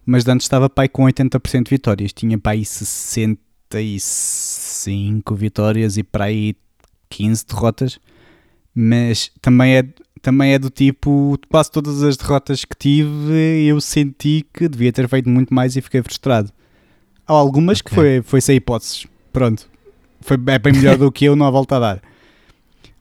mas 0.06 0.28
antes 0.28 0.46
estava 0.46 0.70
pai 0.70 0.88
com 0.90 1.04
80% 1.04 1.64
de 1.64 1.70
vitórias, 1.70 2.14
tinha 2.14 2.38
pai 2.38 2.64
65 2.64 5.36
vitórias 5.36 5.98
e 5.98 6.04
para 6.04 6.26
aí 6.26 6.56
15 7.10 7.46
derrotas, 7.46 8.00
mas 8.74 9.32
também 9.42 9.78
é, 9.78 9.84
também 10.24 10.54
é 10.54 10.58
do 10.60 10.72
tipo, 10.72 11.38
quase 11.52 11.70
todas 11.70 12.02
as 12.02 12.18
derrotas 12.18 12.66
que 12.66 12.76
tive 12.76 13.66
eu 13.68 13.80
senti 13.80 14.44
que 14.52 14.68
devia 14.68 14.92
ter 14.92 15.08
feito 15.08 15.30
muito 15.30 15.54
mais 15.54 15.76
e 15.76 15.82
fiquei 15.82 16.02
frustrado. 16.02 16.50
Há 17.28 17.34
algumas 17.34 17.80
que 17.82 17.92
Ok. 17.92 17.96
foi, 17.96 18.22
foi 18.24 18.42
sem 18.42 18.56
hipóteses, 18.56 19.06
pronto, 19.32 19.70
foi, 20.22 20.38
é 20.48 20.58
bem 20.58 20.74
melhor 20.74 20.98
do 20.98 21.12
que 21.12 21.26
eu, 21.26 21.36
não 21.36 21.46
há 21.46 21.52
volta 21.52 21.76
a 21.76 21.80
dar. 21.80 22.02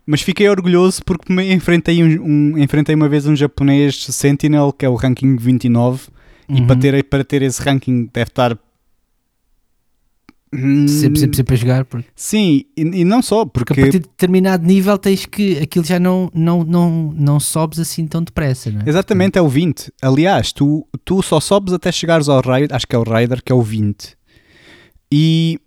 Mas 0.05 0.21
fiquei 0.21 0.49
orgulhoso 0.49 1.01
porque 1.05 1.33
me 1.33 1.53
enfrentei, 1.55 2.03
um, 2.03 2.23
um- 2.55 2.59
enfrentei 2.59 2.95
uma 2.95 3.09
vez 3.09 3.25
um 3.27 3.37
japonês 3.37 4.05
Sentinel, 4.07 4.73
que 4.73 4.85
é 4.85 4.89
o 4.89 4.97
ranking 4.97 5.37
29, 5.37 6.09
e 6.49 6.55
Uhum. 6.61 6.67
para 6.67 6.77
ter, 6.77 7.05
para 7.05 7.25
ter 7.25 7.41
esse 7.43 7.63
ranking 7.63 8.11
deve 8.13 8.29
estar. 8.31 8.59
Hum, 10.55 10.87
Sempre, 10.87 11.21
sempre, 11.21 11.37
sempre 11.37 11.55
a 11.55 11.59
jogar. 11.59 11.85
Porque, 11.87 12.07
Sim, 12.15 12.65
e, 12.77 12.83
e 12.83 13.05
não 13.05 13.23
só, 13.23 13.47
porque 13.47 13.73
porque. 13.73 13.81
a 13.81 13.85
partir 13.85 13.99
de 14.01 14.09
determinado 14.09 14.67
nível 14.67 14.99
tens 14.99 15.25
que. 15.25 15.59
Aquilo 15.59 15.85
já 15.85 15.99
não, 15.99 16.31
não, 16.35 16.63
não, 16.63 17.15
não 17.17 17.41
sobes 17.41 17.79
assim 17.79 18.07
tão 18.07 18.23
depressa, 18.23 18.71
não 18.71 18.83
é? 18.83 18.85
Exatamente, 18.87 19.39
é 19.39 19.43
o 19.43 19.49
20. 19.49 19.91
Aliás, 20.03 20.53
tu, 20.53 20.87
tu 21.05 21.23
só 21.23 21.41
sobes 21.41 21.73
até 21.73 21.91
chegares 21.91 22.29
ao 22.29 22.43
Raider, 22.43 22.77
acho 22.77 22.87
que 22.87 22.95
é 22.95 22.99
o 22.99 23.03
Raider, 23.03 23.43
que 23.43 23.51
é 23.51 23.55
o 23.55 23.63
20. 23.63 24.15
E 25.11 25.59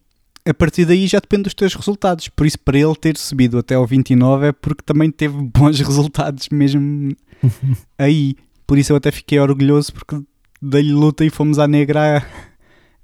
a 0.48 0.54
partir 0.54 0.86
daí 0.86 1.08
já 1.08 1.20
depende 1.20 1.44
dos 1.44 1.56
teus 1.56 1.74
resultados. 1.74 2.28
Por 2.30 2.46
isso, 2.46 2.60
para 2.60 2.78
ele 2.78 2.96
ter 2.96 3.18
subido 3.18 3.58
até 3.58 3.74
ao 3.74 3.88
29 3.88 4.48
é 4.48 4.52
porque 4.52 4.84
também 4.86 5.10
teve 5.10 5.36
bons 5.52 5.80
resultados 5.80 6.48
mesmo 6.52 7.16
aí. 7.98 8.36
Por 8.68 8.78
isso 8.78 8.94
eu 8.94 8.98
até 8.98 9.12
fiquei 9.12 9.40
orgulhoso 9.40 9.92
porque 9.94 10.20
dei-lhe 10.62 10.94
luta 10.94 11.26
e 11.26 11.30
fomos 11.32 11.58
à 11.58 11.68
negra. 11.68 12.24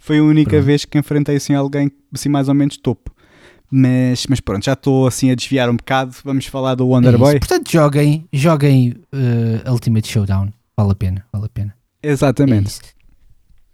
Foi 0.02 0.18
a 0.18 0.24
única 0.24 0.50
Pronto. 0.50 0.66
vez 0.66 0.84
que 0.84 0.98
enfrentei 0.98 1.36
assim 1.38 1.54
alguém 1.54 1.92
assim 2.14 2.28
mais 2.28 2.50
ou 2.50 2.56
menos 2.56 2.76
topo. 2.76 3.12
Mas, 3.72 4.26
mas 4.28 4.40
pronto, 4.42 4.66
já 4.66 4.74
estou 4.74 5.08
assim 5.08 5.32
a 5.32 5.36
desviar 5.36 5.70
um 5.70 5.78
bocado. 5.78 6.14
Vamos 6.26 6.46
falar 6.48 6.76
do 6.76 6.84
É 6.84 6.88
Wonder 6.88 7.12
isso. 7.14 7.20
Boy. 7.20 7.40
Portanto, 7.40 7.72
joguem, 7.72 8.28
joguem 8.34 8.96
eh, 9.14 9.70
Ultimate 9.72 10.08
Showdown. 10.08 10.50
Vale 10.76 10.92
a 10.92 10.96
pena, 10.96 11.26
vale 11.32 11.46
a 11.46 11.50
pena. 11.50 11.74
É 12.04 12.10
Exatamente. 12.10 12.68
isso. 12.68 12.82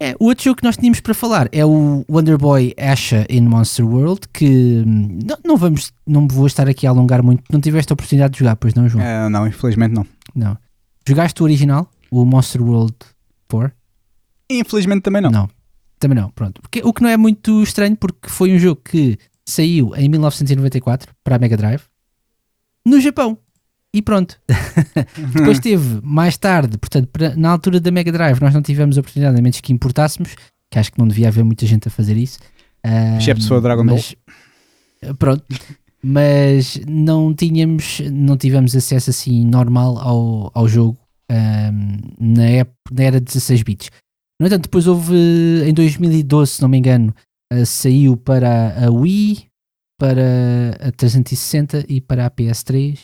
É, 0.00 0.14
o 0.20 0.26
outro 0.26 0.44
jogo 0.44 0.58
que 0.58 0.64
nós 0.64 0.76
tínhamos 0.76 1.00
para 1.00 1.12
falar 1.14 1.48
é 1.50 1.64
o 1.64 2.04
Wonder 2.08 2.38
Boy 2.38 2.72
Asha 2.78 3.26
in 3.28 3.40
Monster 3.40 3.84
World, 3.84 4.20
que 4.32 4.84
hum, 4.86 5.18
não, 5.26 5.36
não 5.44 5.56
vamos, 5.56 5.90
não 6.06 6.28
vou 6.28 6.46
estar 6.46 6.68
aqui 6.68 6.86
a 6.86 6.90
alongar 6.90 7.20
muito, 7.20 7.42
não 7.50 7.60
tiveste 7.60 7.92
a 7.92 7.94
oportunidade 7.94 8.34
de 8.34 8.38
jogar, 8.38 8.54
pois 8.54 8.74
não, 8.74 8.88
João? 8.88 9.02
Ah, 9.04 9.28
não, 9.28 9.44
infelizmente 9.48 9.92
não. 9.92 10.06
Não. 10.36 10.56
Jogaste 11.08 11.42
o 11.42 11.44
original, 11.44 11.90
o 12.12 12.24
Monster 12.24 12.62
World 12.62 12.94
4? 13.50 13.72
Infelizmente 14.48 15.02
também 15.02 15.20
não. 15.22 15.30
Não. 15.32 15.48
Também 15.98 16.16
não, 16.16 16.30
pronto. 16.30 16.60
Porque, 16.62 16.80
o 16.84 16.92
que 16.92 17.02
não 17.02 17.08
é 17.08 17.16
muito 17.16 17.62
estranho, 17.62 17.96
porque 17.96 18.28
foi 18.28 18.52
um 18.54 18.58
jogo 18.58 18.80
que 18.84 19.18
saiu 19.46 19.94
em 19.96 20.08
1994 20.08 21.12
para 21.24 21.36
a 21.36 21.38
Mega 21.38 21.56
Drive 21.56 21.82
no 22.86 23.00
Japão. 23.00 23.38
E 23.92 24.02
pronto. 24.02 24.38
Depois 25.34 25.58
teve 25.58 26.00
mais 26.02 26.36
tarde, 26.36 26.76
portanto, 26.78 27.08
na 27.36 27.50
altura 27.50 27.80
da 27.80 27.90
Mega 27.90 28.12
Drive, 28.12 28.40
nós 28.40 28.52
não 28.54 28.62
tivemos 28.62 28.96
a 28.96 29.00
oportunidade, 29.00 29.38
a 29.38 29.42
menos 29.42 29.60
que 29.60 29.72
importássemos, 29.72 30.34
que 30.70 30.78
acho 30.78 30.92
que 30.92 30.98
não 30.98 31.08
devia 31.08 31.28
haver 31.28 31.42
muita 31.44 31.64
gente 31.66 31.88
a 31.88 31.90
fazer 31.90 32.16
isso. 32.16 32.38
Ah, 32.84 33.16
Excepto 33.18 33.42
se 33.42 33.48
for 33.48 33.56
o 33.56 33.60
Dragon 33.60 33.84
Ball. 33.86 33.96
mas- 33.96 34.14
Pronto. 35.18 35.44
Mas 36.02 36.80
não 36.86 37.34
tínhamos, 37.34 38.00
não 38.12 38.36
tivemos 38.36 38.74
acesso 38.76 39.10
assim 39.10 39.44
normal 39.44 39.98
ao, 39.98 40.50
ao 40.54 40.68
jogo 40.68 40.96
ahm, 41.30 41.98
na, 42.20 42.44
época, 42.44 42.76
na 42.92 43.02
era 43.02 43.20
16 43.20 43.62
bits. 43.62 43.90
No 44.40 44.46
entanto, 44.46 44.62
depois 44.64 44.86
houve 44.86 45.14
em 45.66 45.74
2012, 45.74 46.52
se 46.52 46.62
não 46.62 46.68
me 46.68 46.78
engano, 46.78 47.14
ah, 47.52 47.64
saiu 47.64 48.16
para 48.16 48.86
a 48.86 48.90
Wii, 48.90 49.46
para 49.98 50.76
a 50.80 50.92
360 50.92 51.84
e 51.88 52.00
para 52.00 52.26
a 52.26 52.30
PS3 52.30 52.98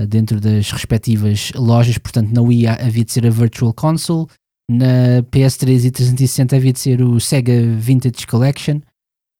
ah, 0.00 0.04
dentro 0.04 0.40
das 0.40 0.70
respectivas 0.70 1.50
lojas. 1.56 1.98
Portanto, 1.98 2.30
na 2.32 2.40
Wii 2.40 2.66
ha- 2.66 2.78
havia 2.86 3.04
de 3.04 3.12
ser 3.12 3.26
a 3.26 3.30
Virtual 3.30 3.72
Console, 3.74 4.26
na 4.70 5.22
PS3 5.30 5.86
e 5.86 5.90
360 5.90 6.56
havia 6.56 6.72
de 6.72 6.78
ser 6.80 7.02
o 7.02 7.18
Sega 7.20 7.60
Vintage 7.76 8.26
Collection. 8.26 8.80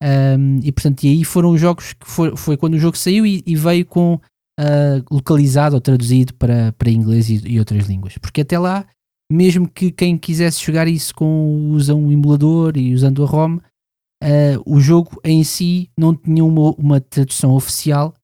Um, 0.03 0.59
e 0.63 0.71
portanto, 0.71 1.05
e 1.05 1.09
aí 1.09 1.25
foram 1.25 1.51
os 1.53 1.61
jogos 1.61 1.95
que 1.95 2.07
foi, 2.07 2.37
foi 2.37 2.57
quando 2.59 2.75
o 2.75 2.79
jogo 2.79 2.99
saiu 2.99 3.25
e, 3.25 3.43
e 3.47 3.57
veio 3.57 3.87
com 3.87 4.21
ah, 4.59 5.01
localizado 5.11 5.77
ou 5.77 5.81
traduzido 5.81 6.35
para, 6.35 6.73
para 6.73 6.91
inglês 6.91 7.31
e, 7.31 7.41
e 7.47 7.59
outras 7.59 7.87
línguas. 7.87 8.19
Porque 8.19 8.41
até 8.43 8.59
lá, 8.59 8.85
mesmo 9.31 9.69
que 9.69 9.91
quem 9.91 10.17
quisesse 10.17 10.65
jogar 10.65 10.87
isso 10.89 11.15
com 11.15 11.71
usando 11.71 12.01
um 12.01 12.13
emulador 12.13 12.77
e 12.77 12.95
usando 12.95 13.23
a 13.25 13.27
ROM, 13.27 13.59
ah, 14.23 14.61
o 14.65 14.81
jogo 14.81 15.21
em 15.25 15.43
si 15.45 15.91
não 15.99 16.15
tinha 16.15 16.45
uma, 16.45 16.71
uma 16.73 17.01
tradução 17.01 17.53
oficial 17.55 18.15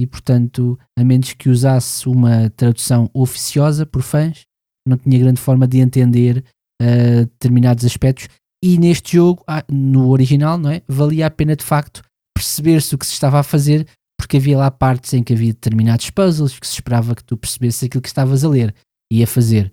e 0.00 0.06
portanto, 0.06 0.78
a 0.98 1.04
menos 1.04 1.32
que 1.34 1.48
usasse 1.48 2.08
uma 2.08 2.50
tradução 2.50 3.10
oficiosa 3.14 3.86
por 3.86 4.02
fãs, 4.02 4.42
não 4.86 4.96
tinha 4.96 5.18
grande 5.18 5.40
forma 5.40 5.66
de 5.66 5.78
entender 5.78 6.44
ah, 6.80 7.24
determinados 7.24 7.84
aspectos 7.84 8.28
e 8.62 8.78
neste 8.78 9.16
jogo, 9.16 9.44
ah, 9.46 9.62
no 9.70 10.08
original, 10.08 10.56
não 10.56 10.70
é? 10.70 10.82
Valia 10.88 11.26
a 11.26 11.30
pena 11.30 11.54
de 11.54 11.64
facto 11.64 12.02
perceber-se 12.34 12.94
o 12.94 12.98
que 12.98 13.06
se 13.06 13.12
estava 13.12 13.38
a 13.38 13.42
fazer, 13.42 13.86
porque 14.18 14.38
havia 14.38 14.56
lá 14.56 14.70
partes 14.70 15.12
em 15.12 15.22
que 15.22 15.32
havia 15.32 15.52
determinados 15.52 16.10
puzzles 16.10 16.58
que 16.58 16.66
se 16.66 16.74
esperava 16.74 17.14
que 17.14 17.22
tu 17.22 17.36
percebesses 17.36 17.84
aquilo 17.84 18.02
que 18.02 18.08
estavas 18.08 18.42
a 18.42 18.48
ler 18.48 18.74
e 19.12 19.22
a 19.22 19.26
fazer. 19.26 19.70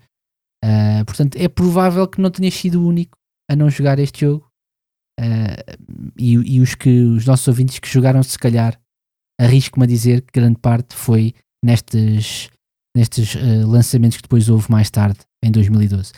Ah, 0.64 1.04
portanto, 1.06 1.36
é 1.38 1.48
provável 1.48 2.08
que 2.08 2.22
não 2.22 2.30
tenhas 2.30 2.54
sido 2.54 2.82
o 2.82 2.88
único 2.88 3.18
a 3.50 3.56
não 3.56 3.70
jogar 3.70 4.00
este 4.00 4.22
jogo. 4.22 4.48
Ah, 5.20 5.76
e, 6.18 6.34
e 6.34 6.62
os 6.62 6.76
que 6.76 7.02
os 7.02 7.26
nossos 7.26 7.48
ouvintes 7.48 7.80
que 7.80 7.90
jogaram, 7.90 8.22
se 8.24 8.38
calhar, 8.38 8.80
arrisco-me 9.40 9.86
a 9.86 9.88
dizer 9.88 10.22
que 10.22 10.40
grande 10.40 10.60
parte 10.60 10.96
foi 10.96 11.34
nestes, 11.64 12.50
nestes 12.96 13.36
ah, 13.36 13.66
lançamentos 13.68 14.18
que 14.18 14.24
depois 14.24 14.50
houve 14.50 14.70
mais 14.72 14.90
tarde, 14.90 15.20
em 15.44 15.52
2012. 15.52 16.14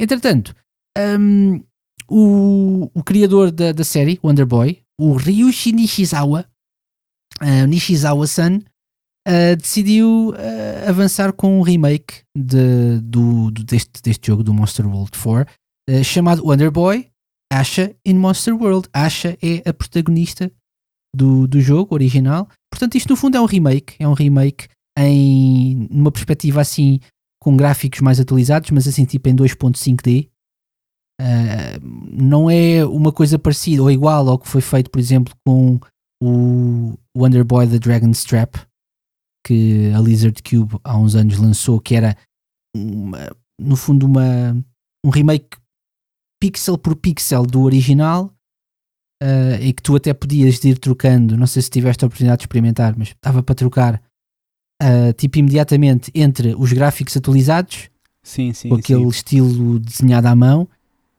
Entretanto, 0.00 0.54
hum, 0.96 1.62
o, 2.08 2.90
o 2.94 3.02
criador 3.02 3.50
da, 3.50 3.72
da 3.72 3.84
série, 3.84 4.18
Wonder 4.22 4.46
Boy, 4.46 4.80
o 4.98 5.14
Ryushi 5.14 5.72
Nishizawa, 5.72 6.46
uh, 7.42 7.66
Nishizawa-san, 7.66 8.60
uh, 9.28 9.56
decidiu 9.56 10.30
uh, 10.30 10.88
avançar 10.88 11.32
com 11.32 11.58
um 11.58 11.62
remake 11.62 12.22
de, 12.36 13.00
do, 13.02 13.50
do- 13.50 13.64
deste, 13.64 14.02
deste 14.02 14.26
jogo, 14.26 14.42
do 14.42 14.54
Monster 14.54 14.86
World 14.86 15.10
4, 15.16 15.46
uh, 15.90 16.04
chamado 16.04 16.44
Wonder 16.44 16.70
Boy 16.70 17.08
Asha 17.52 17.94
in 18.04 18.14
Monster 18.14 18.54
World. 18.54 18.88
Asha 18.92 19.36
é 19.42 19.68
a 19.68 19.72
protagonista 19.72 20.50
do, 21.14 21.46
do 21.46 21.60
jogo 21.60 21.94
original. 21.94 22.48
Portanto, 22.70 22.96
isto 22.96 23.08
no 23.10 23.16
fundo 23.16 23.36
é 23.36 23.40
um 23.40 23.46
remake. 23.46 23.94
É 23.98 24.06
um 24.06 24.12
remake 24.12 24.68
em 24.98 25.88
numa 25.90 26.12
perspectiva 26.12 26.60
assim 26.60 27.00
com 27.40 27.56
gráficos 27.56 28.00
mais 28.00 28.18
atualizados, 28.20 28.70
mas 28.70 28.86
assim 28.86 29.04
tipo 29.04 29.28
em 29.28 29.36
2.5D. 29.36 30.28
Uh, 31.20 31.80
não 32.12 32.48
é 32.50 32.84
uma 32.84 33.10
coisa 33.12 33.38
parecida 33.38 33.82
ou 33.82 33.90
igual 33.90 34.28
ao 34.28 34.38
que 34.38 34.46
foi 34.48 34.60
feito, 34.60 34.90
por 34.90 34.98
exemplo, 35.00 35.34
com 35.46 35.80
o 36.22 36.94
Wonder 37.16 37.44
Boy 37.44 37.66
The 37.66 37.78
Dragon's 37.78 38.24
Trap, 38.24 38.56
que 39.44 39.90
a 39.94 40.00
Lizard 40.00 40.42
Cube 40.42 40.76
há 40.84 40.96
uns 40.96 41.14
anos 41.14 41.38
lançou, 41.38 41.80
que 41.80 41.94
era 41.94 42.16
uma- 42.74 43.30
no 43.58 43.76
fundo 43.76 44.06
uma, 44.06 44.56
um 45.04 45.10
remake 45.10 45.56
pixel 46.40 46.76
por 46.78 46.94
pixel 46.96 47.44
do 47.46 47.62
original. 47.62 48.32
uh, 49.20 49.60
e 49.60 49.72
que 49.72 49.82
tu 49.82 49.96
até 49.96 50.14
podias 50.14 50.62
ir 50.64 50.78
trocando, 50.78 51.36
não 51.36 51.44
sei 51.48 51.60
se 51.60 51.68
tiveste 51.68 52.04
a 52.04 52.06
oportunidade 52.06 52.38
de 52.38 52.44
experimentar, 52.44 52.94
mas 52.96 53.08
estava 53.08 53.42
para 53.42 53.52
trocar 53.56 54.00
uh, 54.80 55.12
tipo 55.16 55.38
imediatamente 55.38 56.08
entre 56.14 56.54
os 56.54 56.72
gráficos 56.72 57.16
atualizados 57.16 57.90
Sim, 58.22 58.52
sim, 58.52 58.68
com 58.68 58.76
aquele 58.76 59.02
sim. 59.02 59.08
estilo 59.08 59.80
desenhado 59.80 60.28
à 60.28 60.36
mão 60.36 60.68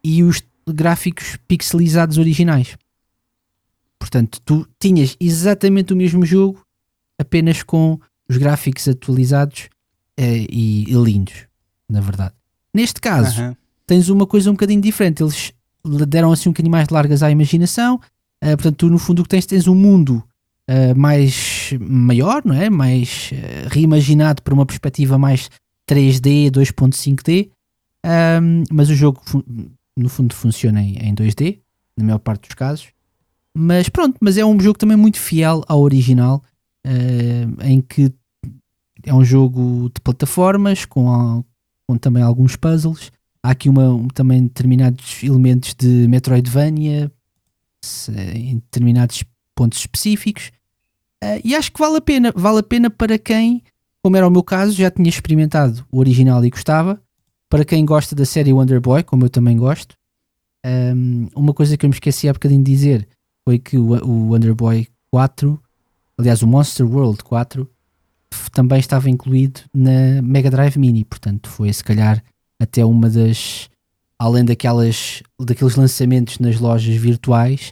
e 0.01 0.23
os 0.23 0.41
gráficos 0.65 1.37
pixelizados 1.45 2.17
originais. 2.17 2.77
Portanto, 3.99 4.39
tu 4.45 4.65
tinhas 4.79 5.17
exatamente 5.19 5.91
o 5.91 5.97
mesmo 5.97 6.25
jogo, 6.25 6.65
apenas 7.19 7.63
com 7.63 7.99
os 8.29 8.37
gráficos 8.37 8.87
atualizados 8.87 9.69
eh, 10.17 10.45
e, 10.49 10.83
e 10.87 10.93
lindos, 10.93 11.45
na 11.89 11.99
verdade. 12.01 12.33
Neste 12.73 13.01
caso, 13.01 13.41
Aham. 13.41 13.57
tens 13.87 14.09
uma 14.09 14.27
coisa 14.27 14.49
um 14.49 14.53
bocadinho 14.53 14.81
diferente. 14.81 15.23
Eles 15.23 15.51
lhe 15.85 16.05
deram 16.05 16.31
assim 16.31 16.49
um 16.49 16.51
bocadinho 16.51 16.71
mais 16.71 16.87
de 16.87 16.93
largas 16.93 17.23
à 17.23 17.31
imaginação. 17.31 17.99
Eh, 18.41 18.55
portanto, 18.55 18.75
tu 18.77 18.89
no 18.89 18.99
fundo 18.99 19.19
o 19.19 19.23
que 19.23 19.29
tens, 19.29 19.45
tens 19.45 19.67
um 19.67 19.75
mundo 19.75 20.23
eh, 20.67 20.93
mais 20.93 21.71
maior, 21.79 22.43
não 22.45 22.53
é? 22.55 22.69
Mais 22.69 23.31
reimaginado 23.67 24.43
para 24.43 24.53
uma 24.53 24.65
perspectiva 24.65 25.17
mais 25.17 25.49
3D, 25.89 26.51
2.5D. 26.51 27.49
Ahm, 28.05 28.63
mas 28.71 28.89
o 28.89 28.95
jogo 28.95 29.21
no 29.97 30.07
fundo 30.09 30.33
funciona 30.33 30.81
em, 30.81 30.95
em 30.97 31.13
2D, 31.13 31.59
na 31.97 32.05
maior 32.05 32.19
parte 32.19 32.47
dos 32.47 32.55
casos. 32.55 32.87
Mas 33.53 33.89
pronto, 33.89 34.17
mas 34.21 34.37
é 34.37 34.45
um 34.45 34.59
jogo 34.59 34.77
também 34.77 34.95
muito 34.95 35.19
fiel 35.19 35.63
ao 35.67 35.81
original, 35.81 36.43
eh, 36.85 37.45
em 37.63 37.81
que 37.81 38.13
é 39.03 39.13
um 39.13 39.23
jogo 39.23 39.89
de 39.93 40.01
plataformas 40.01 40.85
com, 40.85 41.43
com 41.87 41.97
também 41.97 42.23
alguns 42.23 42.55
puzzles. 42.55 43.11
Há 43.43 43.51
aqui 43.51 43.69
uma, 43.69 43.89
um- 43.89 44.07
também 44.07 44.43
determinados 44.43 45.23
elementos 45.23 45.73
de 45.73 46.07
Metroidvania 46.07 47.11
em 48.35 48.55
determinados 48.55 49.23
pontos 49.55 49.79
específicos. 49.79 50.51
Eh, 51.23 51.41
e 51.43 51.55
acho 51.55 51.71
que 51.71 51.79
vale 51.79 51.97
a 51.97 52.01
pena. 52.01 52.33
Vale 52.35 52.59
a 52.59 52.63
pena 52.63 52.89
para 52.89 53.17
quem, 53.17 53.63
como 54.03 54.17
era 54.17 54.27
o 54.27 54.31
meu 54.31 54.43
caso, 54.43 54.73
já 54.73 54.91
tinha 54.91 55.09
experimentado 55.09 55.85
o 55.91 55.99
original 55.99 56.43
e 56.43 56.49
gostava. 56.49 57.01
Para 57.49 57.65
quem 57.65 57.85
gosta 57.85 58.15
da 58.15 58.25
série 58.25 58.53
Wonder 58.53 58.79
Boy, 58.79 59.03
como 59.03 59.25
eu 59.25 59.29
também 59.29 59.57
gosto. 59.57 59.95
Um, 60.65 61.27
uma 61.35 61.53
coisa 61.53 61.77
que 61.77 61.85
eu 61.85 61.89
me 61.89 61.95
esqueci 61.95 62.27
há 62.27 62.33
bocadinho 62.33 62.63
de 62.63 62.71
dizer 62.71 63.07
foi 63.47 63.57
que 63.57 63.77
o, 63.77 63.93
o 64.05 64.31
Wonder 64.31 64.53
Boy 64.53 64.87
4, 65.09 65.59
aliás, 66.17 66.41
o 66.43 66.47
Monster 66.47 66.85
World 66.85 67.23
4, 67.23 67.67
também 68.49 68.79
estava 68.79 69.09
incluído 69.09 69.61
na 69.73 70.21
Mega 70.21 70.49
Drive 70.49 70.77
Mini, 70.77 71.03
portanto 71.03 71.49
foi 71.49 71.71
se 71.71 71.83
calhar 71.83 72.23
até 72.59 72.83
uma 72.85 73.09
das 73.09 73.69
além 74.17 74.43
daquelas 74.43 75.23
daqueles 75.39 75.75
lançamentos 75.75 76.39
nas 76.39 76.59
lojas 76.59 76.95
virtuais 76.95 77.71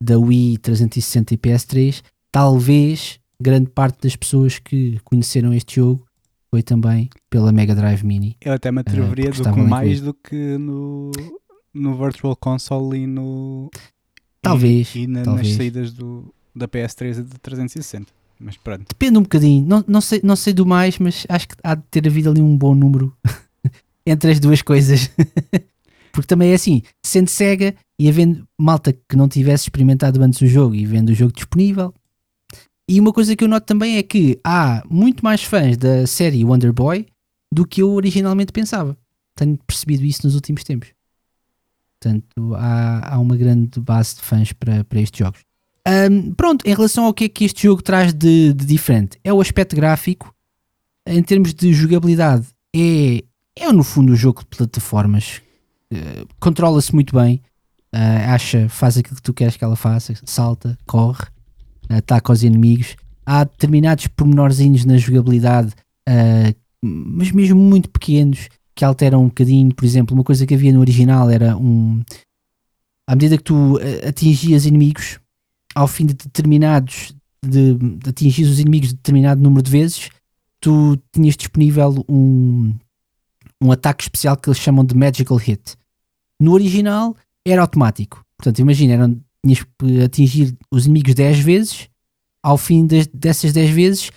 da 0.00 0.18
Wii 0.18 0.58
360 0.58 1.34
e 1.34 1.38
PS3, 1.38 2.02
talvez 2.30 3.18
grande 3.40 3.70
parte 3.70 4.02
das 4.02 4.16
pessoas 4.16 4.58
que 4.58 4.98
conheceram 5.04 5.52
este 5.52 5.76
jogo 5.76 6.06
foi 6.50 6.62
também 6.62 7.10
pela 7.28 7.52
Mega 7.52 7.74
Drive 7.74 8.02
Mini. 8.04 8.36
Eu 8.40 8.52
até 8.52 8.72
me 8.72 8.80
atreveria 8.80 9.30
uh, 9.30 9.32
do 9.32 9.52
que 9.52 9.60
mais 9.60 10.00
do 10.00 10.14
que 10.14 10.56
no, 10.58 11.10
no 11.74 11.96
Virtual 11.96 12.34
Console 12.36 12.98
e 12.98 13.06
no. 13.06 13.70
Talvez. 14.40 14.94
E, 14.94 15.00
e 15.00 15.06
na, 15.06 15.22
talvez. 15.22 15.48
nas 15.48 15.56
saídas 15.56 15.92
do, 15.92 16.32
da 16.54 16.66
PS3 16.66 17.18
e 17.18 17.22
do 17.22 17.38
360. 17.38 18.17
Mas 18.40 18.56
pronto. 18.56 18.84
Depende 18.88 19.18
um 19.18 19.22
bocadinho. 19.22 19.66
Não, 19.66 19.84
não, 19.86 20.00
sei, 20.00 20.20
não 20.22 20.36
sei 20.36 20.52
do 20.52 20.64
mais, 20.64 20.98
mas 20.98 21.26
acho 21.28 21.48
que 21.48 21.56
há 21.62 21.74
de 21.74 21.82
ter 21.90 22.06
havido 22.06 22.30
ali 22.30 22.40
um 22.40 22.56
bom 22.56 22.74
número 22.74 23.16
entre 24.06 24.30
as 24.30 24.40
duas 24.40 24.62
coisas. 24.62 25.10
Porque 26.12 26.26
também 26.26 26.50
é 26.50 26.54
assim, 26.54 26.82
sendo 27.04 27.28
cega 27.28 27.74
e 27.98 28.08
havendo 28.08 28.46
malta 28.58 28.92
que 28.92 29.16
não 29.16 29.28
tivesse 29.28 29.64
experimentado 29.64 30.22
antes 30.22 30.40
o 30.40 30.46
jogo 30.46 30.74
e 30.74 30.86
vendo 30.86 31.10
o 31.10 31.14
jogo 31.14 31.32
disponível, 31.32 31.92
e 32.88 32.98
uma 32.98 33.12
coisa 33.12 33.36
que 33.36 33.44
eu 33.44 33.48
noto 33.48 33.66
também 33.66 33.98
é 33.98 34.02
que 34.02 34.40
há 34.42 34.82
muito 34.88 35.22
mais 35.22 35.44
fãs 35.44 35.76
da 35.76 36.06
série 36.06 36.42
Wonder 36.42 36.72
Boy 36.72 37.06
do 37.52 37.66
que 37.66 37.82
eu 37.82 37.90
originalmente 37.90 38.50
pensava. 38.50 38.96
Tenho 39.36 39.58
percebido 39.58 40.06
isso 40.06 40.24
nos 40.24 40.34
últimos 40.34 40.64
tempos. 40.64 40.88
Portanto, 42.00 42.54
há, 42.54 43.14
há 43.14 43.18
uma 43.18 43.36
grande 43.36 43.78
base 43.78 44.16
de 44.16 44.22
fãs 44.22 44.54
para, 44.54 44.84
para 44.84 45.00
estes 45.00 45.18
jogos. 45.18 45.40
Um, 45.88 46.34
pronto, 46.34 46.66
em 46.66 46.74
relação 46.74 47.04
ao 47.04 47.14
que 47.14 47.24
é 47.24 47.28
que 47.28 47.44
este 47.44 47.62
jogo 47.62 47.82
traz 47.82 48.12
de, 48.12 48.52
de, 48.52 48.66
diferente, 48.66 49.18
é 49.24 49.32
o 49.32 49.40
aspecto 49.40 49.74
gráfico. 49.74 50.34
Em 51.06 51.22
termos 51.22 51.54
de 51.54 51.72
jogabilidade, 51.72 52.46
é, 52.76 53.24
é 53.56 53.72
no 53.72 53.82
fundo 53.82 54.12
um 54.12 54.16
jogo 54.16 54.40
de 54.40 54.46
plataformas. 54.46 55.40
Uh, 55.90 56.28
Controla-se 56.38 56.94
muito 56.94 57.14
bem. 57.14 57.40
Uh, 57.94 58.28
acha, 58.28 58.68
faz 58.68 58.98
aquilo 58.98 59.16
que 59.16 59.22
tu 59.22 59.32
queres 59.32 59.56
que 59.56 59.64
ela 59.64 59.76
faça, 59.76 60.12
salta, 60.26 60.76
corre 60.86 61.24
ataca 61.88 62.30
aos 62.30 62.42
inimigos. 62.42 62.96
Há 63.24 63.44
determinados 63.44 64.06
pormenorzinhos 64.08 64.84
na 64.84 64.98
jogabilidade, 64.98 65.72
uh, 66.08 66.54
mas 66.82 67.32
mesmo 67.32 67.58
muito 67.58 67.88
pequenos, 67.88 68.48
que 68.74 68.84
alteram 68.84 69.22
um 69.22 69.28
bocadinho. 69.28 69.74
Por 69.74 69.84
exemplo, 69.84 70.14
uma 70.14 70.24
coisa 70.24 70.46
que 70.46 70.54
havia 70.54 70.72
no 70.72 70.80
original 70.80 71.30
era 71.30 71.56
um. 71.56 72.02
À 73.06 73.14
medida 73.14 73.38
que 73.38 73.44
tu 73.44 73.78
atingias 74.06 74.66
inimigos, 74.66 75.18
ao 75.74 75.86
fim 75.86 76.06
de 76.06 76.14
determinados. 76.14 77.14
de, 77.44 77.74
de 77.74 78.10
atingir 78.10 78.44
os 78.44 78.58
inimigos 78.58 78.88
de 78.88 78.96
determinado 78.96 79.40
número 79.40 79.62
de 79.62 79.70
vezes, 79.70 80.10
tu 80.60 80.98
tinhas 81.12 81.36
disponível 81.36 82.04
um, 82.08 82.74
um 83.60 83.72
ataque 83.72 84.04
especial 84.04 84.36
que 84.36 84.48
eles 84.48 84.58
chamam 84.58 84.84
de 84.84 84.94
Magical 84.94 85.36
Hit. 85.36 85.76
No 86.40 86.52
original 86.52 87.16
era 87.46 87.62
automático. 87.62 88.24
Portanto, 88.36 88.58
imagina, 88.60 88.94
eram 88.94 89.20
tinhas 89.44 89.64
que 89.78 90.02
atingir 90.02 90.56
os 90.70 90.86
inimigos 90.86 91.14
10 91.14 91.40
vezes, 91.40 91.88
ao 92.42 92.56
fim 92.56 92.86
de, 92.86 93.08
dessas 93.12 93.52
10 93.52 93.70
vezes, 93.70 94.10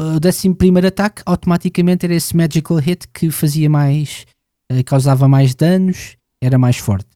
o 0.00 0.18
décimo 0.18 0.54
primeiro 0.54 0.88
ataque 0.88 1.22
automaticamente 1.26 2.06
era 2.06 2.14
esse 2.14 2.36
magical 2.36 2.78
hit 2.78 3.06
que 3.08 3.30
fazia 3.30 3.68
mais, 3.68 4.26
eh, 4.70 4.82
causava 4.82 5.28
mais 5.28 5.54
danos, 5.54 6.16
era 6.40 6.58
mais 6.58 6.76
forte. 6.78 7.08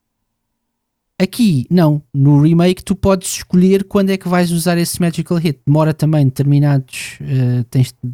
Aqui, 1.19 1.65
não. 1.69 2.01
No 2.13 2.41
remake, 2.41 2.83
tu 2.83 2.95
podes 2.95 3.37
escolher 3.37 3.83
quando 3.83 4.11
é 4.11 4.17
que 4.17 4.27
vais 4.27 4.51
usar 4.51 4.77
esse 4.77 5.01
magical 5.01 5.37
hit. 5.37 5.59
Demora 5.65 5.93
também 5.93 6.25
determinados. 6.25 7.17
Uh, 7.21 7.63
tens 7.65 7.91
de 7.91 8.11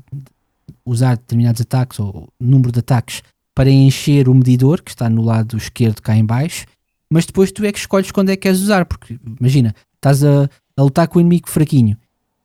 usar 0.85 1.17
determinados 1.17 1.61
ataques 1.61 1.99
ou 1.99 2.29
número 2.39 2.71
de 2.71 2.79
ataques 2.79 3.21
para 3.53 3.69
encher 3.69 4.27
o 4.29 4.33
medidor 4.33 4.81
que 4.81 4.91
está 4.91 5.09
no 5.09 5.21
lado 5.21 5.57
esquerdo 5.57 6.01
cá 6.01 6.15
em 6.15 6.25
baixo 6.25 6.65
mas 7.13 7.27
depois 7.27 7.51
tu 7.51 7.63
é 7.63 7.71
que 7.71 7.77
escolhes 7.77 8.09
quando 8.09 8.29
é 8.29 8.35
que 8.35 8.41
queres 8.41 8.59
usar, 8.59 8.85
porque 8.85 9.19
imagina, 9.39 9.75
estás 9.93 10.23
a, 10.23 10.49
a 10.75 10.81
lutar 10.81 11.07
com 11.07 11.19
o 11.19 11.21
inimigo 11.21 11.47
fraquinho 11.47 11.95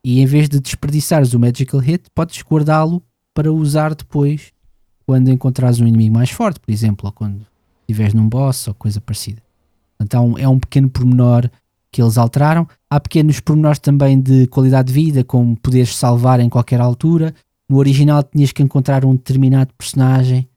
e 0.04 0.20
em 0.20 0.26
vez 0.26 0.46
de 0.46 0.60
desperdiçares 0.60 1.32
o 1.32 1.40
Magical 1.40 1.80
Hit, 1.80 2.10
podes 2.14 2.42
guardá-lo 2.42 3.02
para 3.32 3.50
usar 3.50 3.94
depois 3.94 4.52
quando 5.06 5.30
encontrares 5.30 5.80
um 5.80 5.86
inimigo 5.86 6.14
mais 6.14 6.28
forte, 6.28 6.60
por 6.60 6.70
exemplo, 6.70 7.06
ou 7.06 7.12
quando 7.12 7.46
estiveres 7.80 8.12
num 8.12 8.28
boss 8.28 8.68
ou 8.68 8.74
coisa 8.74 9.00
parecida. 9.00 9.40
Então 10.00 10.36
é 10.38 10.48
um 10.48 10.58
pequeno 10.58 10.88
pormenor 10.88 11.50
que 11.90 12.02
eles 12.02 12.18
alteraram. 12.18 12.66
Há 12.90 13.00
pequenos 13.00 13.40
pormenores 13.40 13.78
também 13.78 14.20
de 14.20 14.46
qualidade 14.46 14.88
de 14.88 14.94
vida, 14.94 15.24
como 15.24 15.56
poderes 15.56 15.94
salvar 15.94 16.40
em 16.40 16.48
qualquer 16.48 16.80
altura. 16.80 17.34
No 17.68 17.78
original 17.78 18.22
tinhas 18.22 18.52
que 18.52 18.62
encontrar 18.62 19.04
um 19.04 19.14
determinado 19.14 19.72
personagem, 19.76 20.48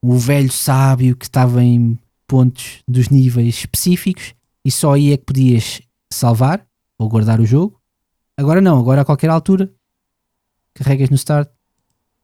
o 0.00 0.14
velho 0.14 0.50
sábio 0.50 1.16
que 1.16 1.24
estava 1.24 1.62
em 1.62 1.98
pontos 2.26 2.82
dos 2.88 3.08
níveis 3.08 3.56
específicos 3.56 4.34
e 4.64 4.70
só 4.70 4.94
aí 4.94 5.12
é 5.12 5.16
que 5.16 5.24
podias 5.24 5.82
salvar 6.12 6.66
ou 6.98 7.08
guardar 7.08 7.40
o 7.40 7.46
jogo. 7.46 7.80
Agora 8.36 8.60
não, 8.60 8.78
agora 8.78 9.02
a 9.02 9.04
qualquer 9.04 9.30
altura 9.30 9.70
carregas 10.74 11.10
no 11.10 11.16
start, 11.16 11.48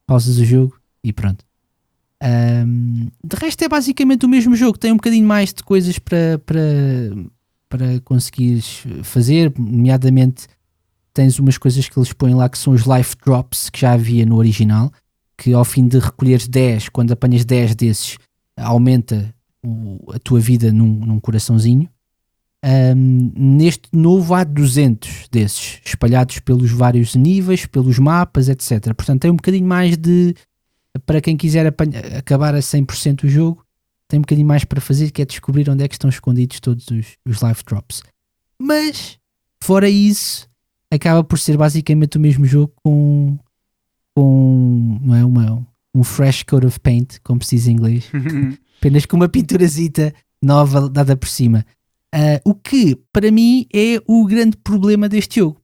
pausas 0.07 0.39
o 0.39 0.45
jogo 0.45 0.81
e 1.03 1.13
pronto. 1.13 1.48
Um, 2.23 3.09
de 3.25 3.37
resto 3.37 3.63
é 3.63 3.69
basicamente 3.69 4.27
o 4.27 4.29
mesmo 4.29 4.57
jogo, 4.57 4.79
tem 4.79 4.93
um 4.93 4.97
bocadinho 4.97 5.27
mais 5.27 5.53
de 5.53 5.63
coisas 5.63 5.99
para, 5.99 6.39
para, 6.45 6.61
para 7.69 8.01
conseguires 8.01 8.83
fazer, 9.03 9.53
nomeadamente 9.57 10.47
tens 11.15 11.39
umas 11.39 11.59
coisas 11.59 11.89
que 11.89 11.99
eles 11.99 12.13
põem 12.13 12.35
lá 12.35 12.49
que 12.49 12.59
são 12.59 12.73
os 12.73 12.83
life 12.83 13.17
drops 13.25 13.71
que 13.71 13.81
já 13.81 13.93
havia 13.93 14.25
no 14.25 14.37
original, 14.37 14.93
que 15.37 15.53
ao 15.53 15.65
fim 15.65 15.87
de 15.87 15.99
recolheres 15.99 16.47
10, 16.49 16.89
quando 16.91 17.13
apanhas 17.13 17.45
10 17.45 17.75
desses, 17.75 18.19
aumenta 18.57 19.35
o, 19.65 20.13
a 20.13 20.19
tua 20.19 20.41
vida 20.41 20.73
num, 20.73 20.87
num 20.87 21.21
coraçãozinho. 21.21 21.89
Um, 22.65 23.33
neste 23.37 23.89
novo 23.93 24.35
há 24.35 24.43
200 24.43 25.29
desses, 25.31 25.81
espalhados 25.85 26.41
pelos 26.41 26.71
vários 26.73 27.15
níveis, 27.15 27.67
pelos 27.67 27.99
mapas, 27.99 28.49
etc. 28.49 28.95
Portanto, 28.95 29.23
tem 29.23 29.31
um 29.31 29.37
bocadinho 29.37 29.67
mais 29.67 29.97
de. 29.97 30.35
Para 31.05 31.21
quem 31.21 31.37
quiser 31.37 31.67
acabar 32.17 32.55
a 32.55 32.59
100% 32.59 33.25
o 33.25 33.29
jogo, 33.29 33.65
tem 34.09 34.19
um 34.19 34.23
bocadinho 34.23 34.47
mais 34.47 34.65
para 34.65 34.81
fazer, 34.81 35.11
que 35.11 35.23
é 35.23 35.25
descobrir 35.25 35.69
onde 35.69 35.85
é 35.85 35.89
que 35.89 35.95
estão 35.95 36.09
escondidos 36.09 36.61
todos 36.61 36.87
os, 36.89 37.17
os 37.27 37.43
life 37.43 37.63
drops. 37.65 38.03
Mas, 38.59 39.19
fora 39.63 39.89
isso, 39.89 40.49
acaba 40.91 41.23
por 41.23 41.39
ser 41.39 41.57
basicamente 41.57 42.17
o 42.17 42.21
mesmo 42.21 42.45
jogo 42.45 42.73
com, 42.83 43.39
com 44.17 44.99
não 45.03 45.15
é, 45.15 45.25
uma, 45.25 45.67
um 45.95 46.03
fresh 46.03 46.43
coat 46.43 46.67
of 46.67 46.81
paint, 46.81 47.19
como 47.23 47.43
se 47.43 47.57
diz 47.57 47.67
em 47.67 47.73
inglês. 47.73 48.11
apenas 48.79 49.05
com 49.05 49.17
uma 49.17 49.29
pinturazita 49.29 50.15
nova 50.43 50.89
dada 50.89 51.17
por 51.17 51.29
cima. 51.29 51.67
Uh, 52.15 52.51
o 52.51 52.55
que, 52.55 52.97
para 53.13 53.31
mim, 53.31 53.67
é 53.75 54.01
o 54.07 54.25
grande 54.25 54.57
problema 54.57 55.09
deste 55.09 55.41
jogo. 55.41 55.61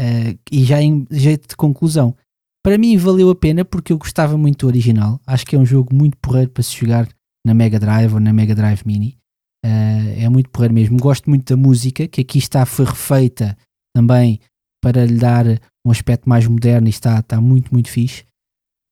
Uh, 0.00 0.36
e 0.50 0.64
já 0.64 0.82
em 0.82 1.06
jeito 1.10 1.48
de 1.48 1.56
conclusão, 1.56 2.16
para 2.62 2.78
mim 2.78 2.96
valeu 2.96 3.28
a 3.30 3.34
pena 3.34 3.64
porque 3.64 3.92
eu 3.92 3.98
gostava 3.98 4.38
muito 4.38 4.60
do 4.60 4.66
original. 4.68 5.20
Acho 5.26 5.44
que 5.44 5.56
é 5.56 5.58
um 5.58 5.66
jogo 5.66 5.94
muito 5.94 6.16
porreiro 6.18 6.50
para 6.50 6.62
se 6.62 6.76
jogar 6.76 7.08
na 7.44 7.52
Mega 7.52 7.78
Drive 7.78 8.14
ou 8.14 8.20
na 8.20 8.32
Mega 8.32 8.54
Drive 8.54 8.82
Mini. 8.86 9.18
Uh, 9.64 10.20
é 10.20 10.28
muito 10.28 10.50
porreiro 10.50 10.74
mesmo. 10.74 10.98
Gosto 10.98 11.28
muito 11.28 11.54
da 11.54 11.56
música, 11.56 12.06
que 12.06 12.20
aqui 12.20 12.38
está, 12.38 12.64
foi 12.64 12.84
refeita 12.84 13.56
também 13.94 14.40
para 14.82 15.04
lhe 15.04 15.18
dar 15.18 15.46
um 15.84 15.90
aspecto 15.90 16.28
mais 16.28 16.46
moderno 16.46 16.88
e 16.88 16.90
está, 16.90 17.18
está 17.18 17.40
muito, 17.40 17.72
muito 17.72 17.88
fixe. 17.88 18.24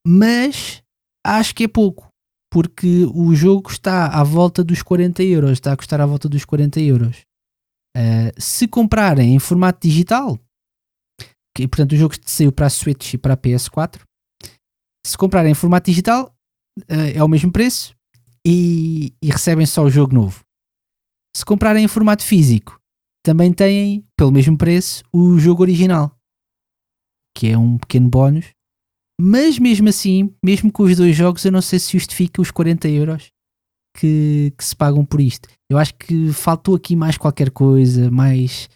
Mas 0.06 0.82
acho 1.24 1.54
que 1.54 1.64
é 1.64 1.68
pouco 1.68 2.08
porque 2.52 3.04
o 3.14 3.34
jogo 3.34 3.70
está 3.70 4.08
à 4.08 4.24
volta 4.24 4.64
dos 4.64 4.82
40 4.82 5.22
euros, 5.22 5.52
está 5.52 5.72
a 5.72 5.76
custar 5.76 6.00
à 6.00 6.06
volta 6.06 6.28
dos 6.28 6.44
40 6.44 6.80
euros. 6.80 7.18
Uh, 7.96 8.30
se 8.38 8.66
comprarem 8.66 9.34
em 9.34 9.38
formato 9.38 9.86
digital, 9.86 10.38
que, 11.62 11.68
portanto 11.68 11.92
o 11.92 11.96
jogo 11.96 12.14
saiu 12.24 12.52
para 12.52 12.66
a 12.66 12.70
Switch 12.70 13.14
e 13.14 13.18
para 13.18 13.34
a 13.34 13.36
PS4, 13.36 14.00
se 15.06 15.16
comprarem 15.16 15.52
em 15.52 15.54
formato 15.54 15.90
digital 15.90 16.34
uh, 16.82 17.12
é 17.14 17.22
o 17.22 17.28
mesmo 17.28 17.50
preço 17.50 17.94
e, 18.46 19.14
e, 19.22 19.30
recebem 19.30 19.66
só 19.66 19.84
o 19.84 19.90
jogo 19.90 20.14
novo. 20.14 20.40
Se 21.36 21.44
comprarem 21.44 21.84
em 21.84 21.88
formato 21.88 22.24
físico, 22.24 22.80
também 23.24 23.52
têm, 23.52 24.04
pelo 24.16 24.32
mesmo 24.32 24.56
preço, 24.56 25.02
o 25.12 25.38
jogo 25.38 25.62
original, 25.62 26.16
que 27.36 27.48
é 27.48 27.58
um 27.58 27.78
pequeno 27.78 28.08
bónus 28.08 28.46
mas 29.22 29.58
mesmo 29.58 29.86
assim, 29.86 30.34
mesmo 30.42 30.72
com 30.72 30.84
os 30.84 30.96
dois 30.96 31.14
jogos, 31.14 31.44
eu 31.44 31.52
não 31.52 31.60
sei 31.60 31.78
se 31.78 31.92
justifica 31.92 32.40
os 32.40 32.50
40 32.50 32.88
euros 32.88 33.30
que, 33.94 34.50
que 34.56 34.64
se 34.64 34.74
pagam 34.74 35.04
por 35.04 35.20
isto. 35.20 35.46
Eu 35.70 35.76
acho 35.76 35.94
que 35.94 36.32
faltou 36.32 36.74
aqui 36.74 36.96
mais 36.96 37.18
qualquer 37.18 37.50
coisa, 37.50 38.10
mais 38.10 38.70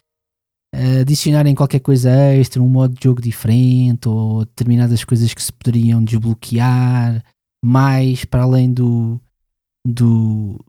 adicionarem 1.01 1.55
qualquer 1.55 1.79
coisa 1.79 2.11
extra, 2.33 2.61
um 2.61 2.67
modo 2.67 2.93
de 2.95 3.03
jogo 3.03 3.21
diferente 3.21 4.07
ou 4.09 4.45
determinadas 4.45 5.03
coisas 5.03 5.33
que 5.33 5.41
se 5.41 5.51
poderiam 5.51 6.03
desbloquear 6.03 7.23
mais 7.63 8.25
para 8.25 8.43
além 8.43 8.73
do 8.73 9.19
do, 9.87 10.59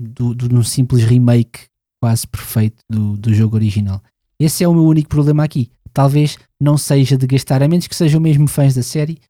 do, 0.00 0.34
do, 0.34 0.48
do 0.48 0.64
simples 0.64 1.04
remake 1.04 1.66
quase 2.02 2.26
perfeito 2.26 2.82
do, 2.90 3.16
do 3.16 3.32
jogo 3.32 3.56
original. 3.56 4.02
Esse 4.38 4.64
é 4.64 4.68
o 4.68 4.74
meu 4.74 4.84
único 4.84 5.08
problema 5.08 5.44
aqui. 5.44 5.70
talvez 5.92 6.36
não 6.60 6.76
seja 6.76 7.16
de 7.16 7.26
gastar, 7.26 7.62
a 7.62 7.68
menos 7.68 7.86
que 7.86 7.94
sejam 7.94 8.20
mesmo 8.20 8.48
fãs 8.48 8.74
da 8.74 8.82
série, 8.82 9.20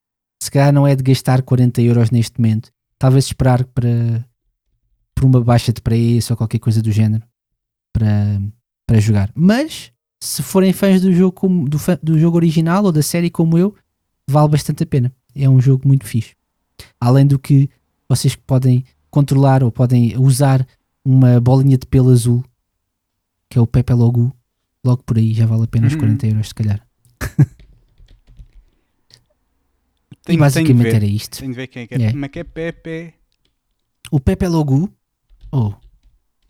se 0.42 0.50
calhar 0.50 0.72
não 0.72 0.86
é 0.86 0.96
de 0.96 1.02
gastar 1.02 1.42
40 1.42 1.82
euros 1.82 2.10
neste 2.10 2.40
momento. 2.40 2.70
Talvez 2.98 3.26
esperar 3.26 3.64
para, 3.64 4.24
por 5.14 5.24
uma 5.24 5.40
baixa 5.40 5.72
de 5.72 5.80
preço 5.82 6.32
ou 6.32 6.36
qualquer 6.36 6.58
coisa 6.58 6.80
do 6.80 6.90
género 6.90 7.24
para, 7.92 8.40
para 8.86 9.00
jogar. 9.00 9.30
Mas 9.34 9.91
se 10.24 10.40
forem 10.40 10.72
fãs 10.72 11.00
do 11.00 11.12
jogo, 11.12 11.32
como, 11.32 11.68
do, 11.68 11.78
do 12.00 12.16
jogo 12.16 12.36
original 12.36 12.84
ou 12.84 12.92
da 12.92 13.02
série 13.02 13.28
como 13.28 13.58
eu, 13.58 13.74
vale 14.24 14.50
bastante 14.50 14.84
a 14.84 14.86
pena. 14.86 15.12
É 15.34 15.48
um 15.48 15.60
jogo 15.60 15.88
muito 15.88 16.06
fixe. 16.06 16.36
Além 17.00 17.26
do 17.26 17.40
que 17.40 17.68
vocês 18.08 18.36
podem 18.36 18.84
controlar 19.10 19.64
ou 19.64 19.72
podem 19.72 20.16
usar 20.16 20.64
uma 21.04 21.40
bolinha 21.40 21.76
de 21.76 21.88
pelo 21.88 22.10
azul 22.10 22.44
que 23.50 23.58
é 23.58 23.60
o 23.60 23.66
Pepe 23.66 23.92
Logo. 23.94 24.32
Logo 24.84 25.02
por 25.02 25.18
aí 25.18 25.34
já 25.34 25.44
vale 25.44 25.64
a 25.64 25.66
pena 25.66 25.88
os 25.88 25.96
40 25.96 26.24
uhum. 26.24 26.32
euros, 26.32 26.48
se 26.48 26.54
calhar. 26.54 26.86
Tenho, 30.24 30.36
e 30.36 30.38
basicamente 30.38 30.94
era 30.94 31.04
isto. 31.04 31.40
Tenho 31.40 31.50
de 31.50 31.56
ver 31.56 31.66
quem 31.66 31.82
é 31.82 31.86
que 31.88 31.94
é. 31.94 32.12
Como 32.12 32.24
é 32.24 32.28
que 32.28 32.38
é 32.38 32.44
Pepe? 32.44 33.14
O 34.12 34.20
Pepe 34.20 34.46
Logo. 34.46 34.88
Oh. 35.50 35.74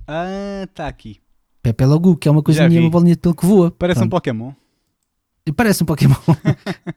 Ah, 0.06 0.64
está 0.64 0.88
aqui. 0.88 1.22
Pepe 1.62 1.84
Logo, 1.84 2.16
que 2.16 2.28
é 2.28 2.30
uma 2.30 2.42
coisinha, 2.42 2.80
uma 2.80 2.90
bolinha 2.90 3.14
de 3.14 3.20
pelo 3.20 3.34
que 3.34 3.46
voa. 3.46 3.70
Parece 3.70 4.00
Pronto. 4.00 4.08
um 4.08 4.10
Pokémon. 4.10 4.52
Parece 5.56 5.82
um 5.82 5.86
Pokémon. 5.86 6.16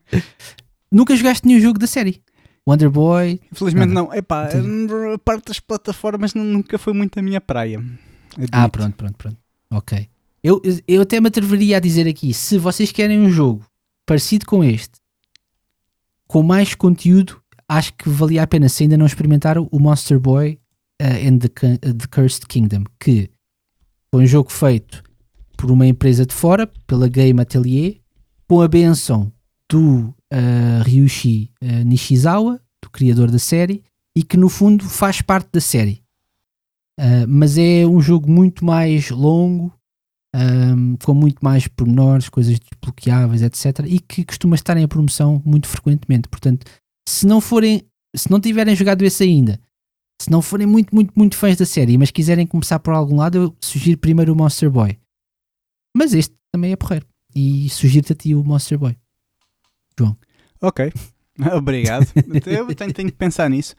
Nunca 0.92 1.16
jogaste 1.16 1.48
nenhum 1.48 1.60
jogo 1.60 1.78
da 1.78 1.88
série? 1.88 2.22
Wonder 2.68 2.90
Boy? 2.90 3.40
Infelizmente 3.52 3.94
não. 3.94 4.12
Epá, 4.14 4.48
a 4.48 5.18
parte 5.20 5.46
das 5.48 5.60
plataformas 5.60 6.34
nunca 6.34 6.80
foi 6.80 6.94
muito 6.94 7.20
a 7.20 7.22
minha 7.22 7.40
praia. 7.40 7.78
Admito. 8.34 8.52
Ah, 8.52 8.68
pronto, 8.68 8.96
pronto, 8.96 9.16
pronto. 9.16 9.38
Ok. 9.70 10.10
Eu, 10.44 10.62
eu 10.88 11.02
até 11.02 11.20
me 11.22 11.28
atreveria 11.28 11.78
a 11.78 11.80
dizer 11.80 12.08
aqui: 12.08 12.34
se 12.34 12.58
vocês 12.58 12.92
querem 12.92 13.20
um 13.20 13.30
jogo 13.30 13.64
parecido 14.06 14.48
com 14.48 14.64
este, 14.64 15.00
com 16.28 16.42
mais 16.42 16.74
conteúdo, 16.74 17.40
acho 17.70 17.94
que 17.94 18.10
valia 18.10 18.42
a 18.42 18.48
pena 18.48 18.68
se 18.68 18.84
ainda 18.84 18.98
não 18.98 19.06
experimentaram 19.06 19.68
o 19.72 19.80
Monster 19.80 20.20
Boy 20.20 20.60
uh, 21.02 21.28
and 21.28 21.40
the, 21.40 21.78
the 21.78 22.08
Cursed 22.10 22.48
Kingdom, 22.48 22.84
que 23.00 23.30
foi 24.16 24.24
um 24.24 24.28
jogo 24.28 24.50
feito 24.50 25.04
por 25.58 25.70
uma 25.70 25.86
empresa 25.86 26.26
de 26.26 26.34
fora, 26.34 26.72
pela 26.88 27.10
Game 27.10 27.38
Atelier, 27.42 27.98
com 28.48 28.62
a 28.62 28.68
benção 28.68 29.30
do 29.70 30.16
uh, 30.32 30.84
Ryushi 30.86 31.52
uh, 31.62 31.84
Nishizawa, 31.84 32.62
do 32.82 32.90
criador 32.90 33.30
da 33.30 33.38
série, 33.38 33.84
e 34.16 34.24
que 34.24 34.38
no 34.38 34.48
fundo 34.48 34.86
faz 34.86 35.22
parte 35.22 35.50
da 35.52 35.60
série. 35.60 36.02
Uh, 36.98 37.28
mas 37.28 37.58
é 37.58 37.86
um 37.86 38.00
jogo 38.00 38.32
muito 38.32 38.64
mais 38.64 39.10
longo, 39.10 39.78
um, 40.34 40.96
com 41.04 41.14
muito 41.14 41.40
mais 41.42 41.68
pormenores, 41.68 42.30
coisas 42.30 42.58
desbloqueáveis, 42.58 43.42
etc. 43.42 43.86
E 43.86 44.00
que 44.00 44.24
costuma 44.24 44.56
estar 44.56 44.78
em 44.78 44.88
promoção 44.88 45.42
muito 45.46 45.68
frequentemente. 45.68 46.30
Portanto, 46.30 46.66
se 47.06 47.28
não 47.28 47.42
forem, 47.42 47.84
se 48.16 48.32
não 48.32 48.40
tiverem 48.40 48.78
jogado 48.78 49.04
esse 49.04 49.26
ainda, 49.26 49.60
se 50.22 50.32
não 50.32 50.42
forem 50.42 50.68
muito, 50.68 50.94
muito, 50.94 51.12
muito 51.16 51.36
fãs 51.36 51.58
da 51.58 51.66
série, 51.66 51.98
mas 51.98 52.12
quiserem 52.12 52.48
começar 52.48 52.80
por 52.80 52.94
algum 52.94 53.18
lado, 53.18 53.38
eu 53.38 53.56
sugiro 53.62 53.98
primeiro 53.98 54.34
o 54.34 54.36
Monster 54.36 54.70
Boy. 54.70 54.98
Mas 55.96 56.14
este 56.14 56.34
também 56.52 56.72
é 56.72 56.76
porreiro. 56.76 57.06
E 57.36 57.70
sugiro-te 57.70 58.14
a 58.14 58.16
ti 58.16 58.36
o 58.36 58.44
Monster 58.44 58.78
Boy. 58.78 58.98
João. 59.98 60.18
Ok. 60.62 60.92
Obrigado. 61.54 62.08
eu 62.46 62.76
tenho, 62.76 62.94
tenho 62.94 63.10
que 63.10 63.18
pensar 63.18 63.50
nisso. 63.50 63.76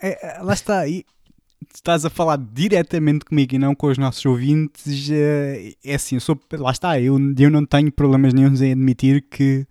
É, 0.00 0.40
lá 0.42 0.54
está. 0.54 0.86
E 0.86 1.04
estás 1.74 2.04
a 2.04 2.10
falar 2.10 2.36
diretamente 2.36 3.24
comigo 3.24 3.54
e 3.54 3.58
não 3.58 3.74
com 3.74 3.86
os 3.86 3.98
nossos 3.98 4.24
ouvintes, 4.24 5.08
eh, 5.10 5.74
é 5.84 5.94
assim, 5.94 6.18
sou, 6.18 6.38
lá 6.52 6.70
está, 6.70 7.00
eu, 7.00 7.16
eu 7.38 7.50
não 7.50 7.64
tenho 7.64 7.90
problemas 7.92 8.34
nenhum 8.34 8.54
em 8.54 8.72
admitir 8.72 9.22
que 9.30 9.66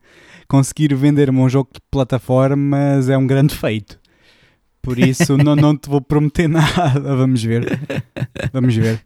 conseguir 0.47 0.93
vender-me 0.95 1.39
um 1.39 1.49
jogo 1.49 1.69
de 1.73 1.81
plataformas 1.91 3.09
é 3.09 3.17
um 3.17 3.27
grande 3.27 3.55
feito. 3.55 3.99
Por 4.81 4.97
isso 4.97 5.37
não, 5.37 5.55
não 5.55 5.77
te 5.77 5.87
vou 5.87 6.01
prometer 6.01 6.47
nada, 6.49 7.15
vamos 7.15 7.43
ver. 7.43 7.79
Vamos 8.51 8.75
ver. 8.75 9.01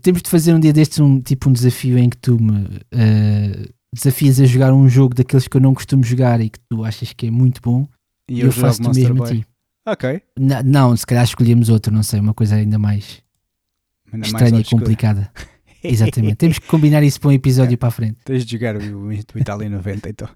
Temos 0.00 0.22
de 0.22 0.30
fazer 0.30 0.54
um 0.54 0.60
dia 0.60 0.72
destes 0.72 1.00
um 1.00 1.20
tipo 1.20 1.50
um 1.50 1.52
desafio 1.52 1.98
em 1.98 2.08
que 2.08 2.16
tu 2.16 2.40
me 2.40 2.60
uh, 2.62 3.72
desafias 3.92 4.40
a 4.40 4.44
jogar 4.44 4.72
um 4.72 4.88
jogo 4.88 5.14
daqueles 5.14 5.48
que 5.48 5.56
eu 5.56 5.60
não 5.60 5.74
costumo 5.74 6.04
jogar 6.04 6.40
e 6.40 6.48
que 6.48 6.60
tu 6.68 6.84
achas 6.84 7.12
que 7.12 7.26
é 7.26 7.30
muito 7.30 7.60
bom 7.60 7.88
e, 8.28 8.36
e 8.36 8.40
eu, 8.40 8.46
eu 8.46 8.52
faço 8.52 8.82
o 8.82 8.94
mesmo 8.94 9.16
Boy. 9.16 9.28
a 9.28 9.32
ti. 9.32 9.46
Ok. 9.86 10.22
N 10.38 10.62
não, 10.62 10.96
se 10.96 11.04
calhar 11.04 11.24
escolhemos 11.24 11.68
outro, 11.68 11.92
não 11.92 12.02
sei, 12.02 12.20
uma 12.20 12.34
coisa 12.34 12.54
ainda 12.54 12.78
mais 12.78 13.22
ainda 14.12 14.26
estranha 14.26 14.52
mais 14.52 14.66
e 14.66 14.70
complicada. 14.70 15.30
Exatamente. 15.82 16.36
Temos 16.36 16.58
que 16.58 16.66
combinar 16.66 17.02
isso 17.02 17.20
para 17.20 17.30
um 17.30 17.32
episódio 17.32 17.74
é, 17.74 17.76
para 17.76 17.88
a 17.88 17.92
frente. 17.92 18.18
Tens 18.24 18.44
de 18.44 18.52
jogar 18.52 18.76
o, 18.76 19.06
o 19.08 19.12
Itália 19.12 19.68
90, 19.68 20.08
então. 20.10 20.28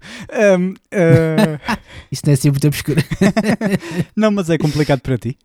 Um, 0.59 0.71
uh... 0.71 1.77
isso 2.11 2.23
não 2.25 2.31
é 2.31 2.33
assim 2.33 2.49
muito 2.49 2.67
obscuro. 2.67 3.01
não, 4.15 4.31
mas 4.31 4.49
é 4.49 4.57
complicado 4.57 5.01
para 5.01 5.17
ti. 5.17 5.37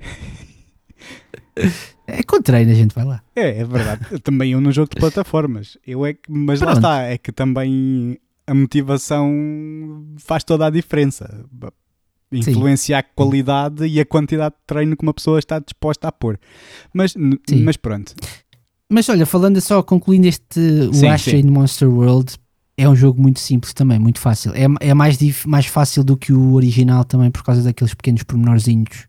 É 2.06 2.22
com 2.22 2.40
treino, 2.40 2.70
a 2.70 2.74
gente 2.74 2.94
vai 2.94 3.04
lá. 3.04 3.22
É, 3.36 3.60
é 3.60 3.64
verdade. 3.64 4.06
Eu 4.10 4.20
também 4.20 4.52
eu 4.52 4.60
no 4.60 4.72
jogo 4.72 4.90
de 4.94 5.00
plataformas. 5.00 5.76
Eu 5.86 6.04
é 6.06 6.14
que, 6.14 6.30
mas 6.30 6.60
Pronto. 6.60 6.72
lá 6.72 6.78
está, 6.78 7.02
é 7.02 7.18
que 7.18 7.32
também 7.32 8.18
a 8.46 8.54
motivação 8.54 9.30
faz 10.18 10.42
toda 10.42 10.66
a 10.66 10.70
diferença 10.70 11.44
influenciar 12.32 13.02
Sim. 13.02 13.08
a 13.10 13.14
qualidade 13.14 13.86
e 13.86 14.00
a 14.00 14.04
quantidade 14.04 14.54
de 14.54 14.60
treino 14.66 14.96
que 14.96 15.02
uma 15.02 15.14
pessoa 15.14 15.38
está 15.38 15.58
disposta 15.58 16.08
a 16.08 16.12
pôr. 16.12 16.38
Mas, 16.92 17.14
mas 17.64 17.76
pronto. 17.76 18.14
Mas 18.90 19.08
olha, 19.08 19.24
falando 19.24 19.60
só, 19.60 19.82
concluindo 19.82 20.26
este 20.26 20.90
sim, 20.92 21.48
o 21.48 21.52
Monster 21.52 21.88
World, 21.88 22.34
é 22.76 22.88
um 22.88 22.96
jogo 22.96 23.22
muito 23.22 23.38
simples 23.38 23.72
também, 23.72 23.98
muito 23.98 24.18
fácil. 24.18 24.52
É, 24.52 24.66
é 24.80 24.94
mais, 24.94 25.18
mais 25.46 25.66
fácil 25.66 26.02
do 26.02 26.16
que 26.16 26.32
o 26.32 26.54
original 26.54 27.04
também 27.04 27.30
por 27.30 27.44
causa 27.44 27.62
daqueles 27.62 27.94
pequenos 27.94 28.24
pormenorzinhos 28.24 29.06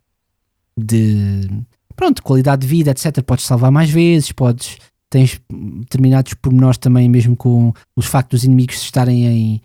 de 0.78 1.50
pronto, 1.96 2.22
qualidade 2.22 2.62
de 2.62 2.68
vida, 2.68 2.92
etc. 2.92 3.24
Podes 3.24 3.46
salvar 3.46 3.72
mais 3.72 3.90
vezes, 3.90 4.32
podes 4.32 4.78
tens 5.10 5.42
determinados 5.80 6.34
pormenores 6.36 6.78
também 6.78 7.10
mesmo 7.10 7.36
com 7.36 7.74
os 7.96 8.06
factos 8.06 8.40
dos 8.40 8.46
inimigos 8.46 8.82
estarem 8.82 9.28
em 9.28 9.62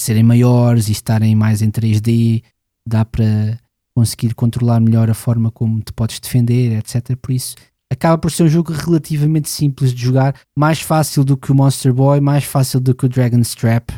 serem 0.00 0.22
maiores 0.22 0.88
e 0.88 0.92
estarem 0.92 1.34
mais 1.34 1.62
em 1.62 1.70
3D 1.70 2.42
dá 2.86 3.04
para 3.04 3.58
conseguir 3.94 4.34
controlar 4.34 4.80
melhor 4.80 5.10
a 5.10 5.14
forma 5.14 5.50
como 5.50 5.80
te 5.80 5.92
podes 5.92 6.18
defender, 6.18 6.78
etc. 6.78 7.16
Por 7.20 7.32
isso, 7.32 7.56
acaba 7.90 8.18
por 8.18 8.30
ser 8.30 8.44
um 8.44 8.48
jogo 8.48 8.72
relativamente 8.72 9.48
simples 9.48 9.92
de 9.92 10.02
jogar, 10.02 10.34
mais 10.56 10.80
fácil 10.80 11.24
do 11.24 11.36
que 11.36 11.50
o 11.50 11.54
Monster 11.54 11.92
Boy, 11.92 12.20
mais 12.20 12.44
fácil 12.44 12.80
do 12.80 12.94
que 12.94 13.06
o 13.06 13.08
Dragon's 13.08 13.54
Trap. 13.54 13.90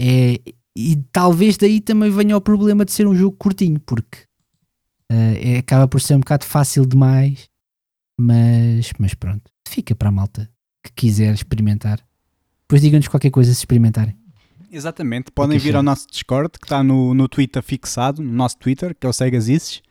É, 0.00 0.40
e 0.76 0.96
talvez 1.10 1.56
daí 1.56 1.80
também 1.80 2.10
venha 2.10 2.36
o 2.36 2.40
problema 2.40 2.84
de 2.84 2.92
ser 2.92 3.06
um 3.06 3.14
jogo 3.14 3.36
curtinho, 3.36 3.80
porque 3.80 4.18
uh, 5.10 5.36
é, 5.36 5.58
acaba 5.58 5.86
por 5.86 6.00
ser 6.00 6.14
um 6.14 6.20
bocado 6.20 6.44
fácil 6.44 6.86
demais. 6.86 7.48
Mas, 8.18 8.92
mas 8.98 9.14
pronto, 9.14 9.50
fica 9.66 9.94
para 9.94 10.08
a 10.08 10.12
malta 10.12 10.50
que 10.84 10.92
quiser 10.92 11.32
experimentar. 11.34 12.00
Depois 12.62 12.82
digam-nos 12.82 13.08
qualquer 13.08 13.30
coisa 13.30 13.52
se 13.52 13.60
experimentarem. 13.60 14.16
Exatamente, 14.70 15.30
podem 15.30 15.58
vir 15.58 15.76
ao 15.76 15.82
nosso 15.82 16.06
Discord 16.10 16.58
que 16.58 16.64
está 16.64 16.82
no, 16.82 17.12
no 17.12 17.28
Twitter 17.28 17.62
fixado, 17.62 18.22
no 18.22 18.32
nosso 18.32 18.56
Twitter, 18.56 18.96
que 18.98 19.06
é 19.06 19.10
o 19.10 19.12
Segazices. 19.12 19.82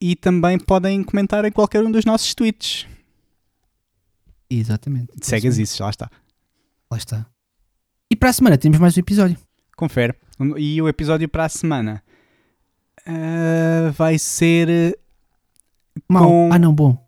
E, 0.00 0.16
também 0.16 0.58
podem 0.58 1.04
comentar 1.04 1.44
em 1.44 1.52
qualquer 1.52 1.84
um 1.84 1.90
dos 1.90 2.04
nossos 2.04 2.34
tweets. 2.34 2.86
Exatamente. 4.50 5.12
Segazices, 5.22 5.78
lá 5.78 5.90
está. 5.90 6.10
Lá 6.90 6.98
está. 6.98 7.26
E 8.10 8.16
para 8.16 8.30
a 8.30 8.32
semana 8.32 8.58
temos 8.58 8.78
mais 8.78 8.96
um 8.96 9.00
episódio. 9.00 9.38
Confere. 9.76 10.14
E 10.56 10.80
o 10.82 10.88
episódio 10.88 11.28
para 11.28 11.44
a 11.44 11.48
semana 11.48 12.02
uh, 13.06 13.92
vai 13.92 14.18
ser. 14.18 14.98
Mal. 16.08 16.24
Com... 16.24 16.50
Ah, 16.52 16.58
não, 16.58 16.74
bom. 16.74 17.06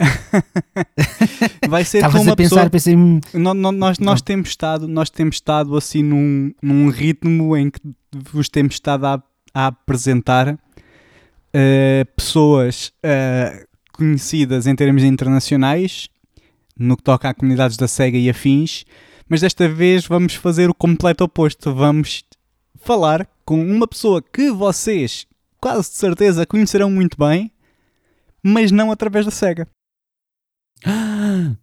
vai 1.68 1.84
ser 1.84 1.98
Estavas 1.98 2.20
como 2.20 2.32
a 2.32 2.36
pensar, 2.36 2.70
pessoa... 2.70 3.00
pensei... 3.00 3.40
nós, 3.40 3.56
nós, 3.74 3.98
nós, 3.98 4.22
temos 4.22 4.50
estado, 4.50 4.86
nós 4.86 5.10
temos 5.10 5.36
estado 5.36 5.76
assim 5.76 6.04
num, 6.04 6.54
num 6.62 6.88
ritmo 6.88 7.56
em 7.56 7.68
que 7.70 7.80
vos 8.14 8.48
temos 8.48 8.74
estado 8.74 9.06
a, 9.06 9.22
a 9.52 9.66
apresentar 9.66 10.56
uh, 11.54 12.04
pessoas 12.16 12.92
uh, 13.04 13.66
conhecidas 13.92 14.66
em 14.66 14.74
termos 14.74 15.02
internacionais 15.02 16.08
no 16.78 16.96
que 16.96 17.02
toca 17.02 17.28
a 17.28 17.34
comunidades 17.34 17.76
da 17.76 17.88
SEGA 17.88 18.16
e 18.16 18.30
afins, 18.30 18.84
mas 19.28 19.40
desta 19.40 19.68
vez 19.68 20.06
vamos 20.06 20.34
fazer 20.34 20.70
o 20.70 20.74
completo 20.74 21.24
oposto. 21.24 21.74
Vamos 21.74 22.24
falar 22.76 23.28
com 23.44 23.60
uma 23.60 23.86
pessoa 23.86 24.22
que 24.22 24.50
vocês 24.50 25.26
quase 25.60 25.90
de 25.90 25.96
certeza 25.96 26.46
conhecerão 26.46 26.90
muito 26.90 27.18
bem, 27.18 27.52
mas 28.42 28.70
não 28.70 28.92
através 28.92 29.24
da 29.24 29.30
SEGA. 29.30 29.68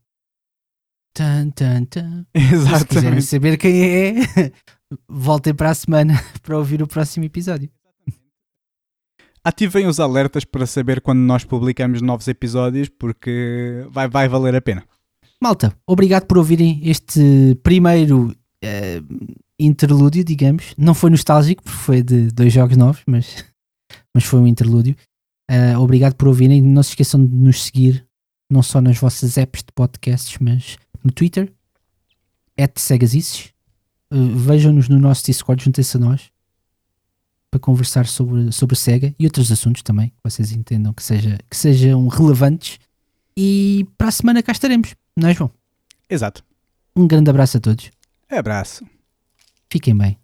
Tan, 1.17 1.49
tan, 1.51 1.85
tan. 1.85 2.25
Exatamente. 2.33 2.79
Se 2.79 2.85
quiserem 2.87 3.21
saber 3.21 3.57
quem 3.57 3.83
é, 3.85 4.13
voltem 5.07 5.55
para 5.55 5.69
a 5.69 5.73
semana 5.73 6.21
para 6.43 6.57
ouvir 6.57 6.83
o 6.83 6.87
próximo 6.87 7.23
episódio. 7.23 7.69
Ativem 9.45 9.85
os 9.85 9.99
alertas 9.99 10.43
para 10.43 10.65
saber 10.65 10.99
quando 10.99 11.19
nós 11.19 11.45
publicamos 11.45 12.01
novos 12.01 12.27
episódios, 12.27 12.89
porque 12.89 13.85
vai, 13.91 14.07
vai 14.07 14.27
valer 14.27 14.55
a 14.55 14.61
pena. 14.61 14.83
malta, 15.39 15.71
obrigado 15.85 16.25
por 16.25 16.39
ouvirem 16.39 16.81
este 16.83 17.55
primeiro 17.61 18.29
uh, 18.31 19.35
interlúdio, 19.59 20.23
digamos. 20.23 20.73
Não 20.75 20.95
foi 20.95 21.11
nostálgico, 21.11 21.61
porque 21.61 21.77
foi 21.77 22.01
de 22.01 22.31
dois 22.31 22.51
jogos 22.51 22.75
novos, 22.75 23.03
mas, 23.05 23.45
mas 24.15 24.23
foi 24.23 24.39
um 24.39 24.47
interlúdio. 24.47 24.95
Uh, 25.51 25.79
obrigado 25.79 26.15
por 26.15 26.27
ouvirem. 26.27 26.59
Não 26.59 26.81
se 26.81 26.89
esqueçam 26.89 27.23
de 27.23 27.35
nos 27.35 27.65
seguir, 27.65 28.03
não 28.49 28.63
só 28.63 28.81
nas 28.81 28.97
vossas 28.97 29.37
apps 29.37 29.61
de 29.61 29.71
podcasts, 29.75 30.39
mas 30.39 30.75
no 31.03 31.11
Twitter, 31.11 31.53
at 32.59 32.79
Segasices. 32.79 33.53
Uh, 34.11 34.35
Vejam-nos 34.37 34.89
no 34.89 34.97
nosso 34.97 35.23
Discord, 35.23 35.63
juntem-se 35.63 35.97
a 35.97 35.99
nós 35.99 36.34
para 37.55 37.59
conversar 37.59 38.05
sobre, 38.05 38.51
sobre 38.51 38.75
Sega 38.75 39.15
e 39.17 39.25
outros 39.25 39.49
assuntos 39.49 39.81
também 39.81 40.09
que 40.09 40.15
vocês 40.23 40.51
entendam 40.51 40.93
que, 40.93 41.01
seja, 41.01 41.37
que 41.49 41.55
sejam 41.55 42.05
relevantes. 42.07 42.79
E 43.35 43.87
para 43.97 44.09
a 44.09 44.11
semana 44.11 44.43
cá 44.43 44.51
estaremos, 44.51 44.93
não 45.15 45.29
é, 45.29 45.33
João? 45.33 45.49
Exato. 46.09 46.43
Um 46.95 47.07
grande 47.07 47.29
abraço 47.29 47.57
a 47.57 47.59
todos. 47.61 47.89
Abraço. 48.29 48.85
Fiquem 49.69 49.97
bem. 49.97 50.17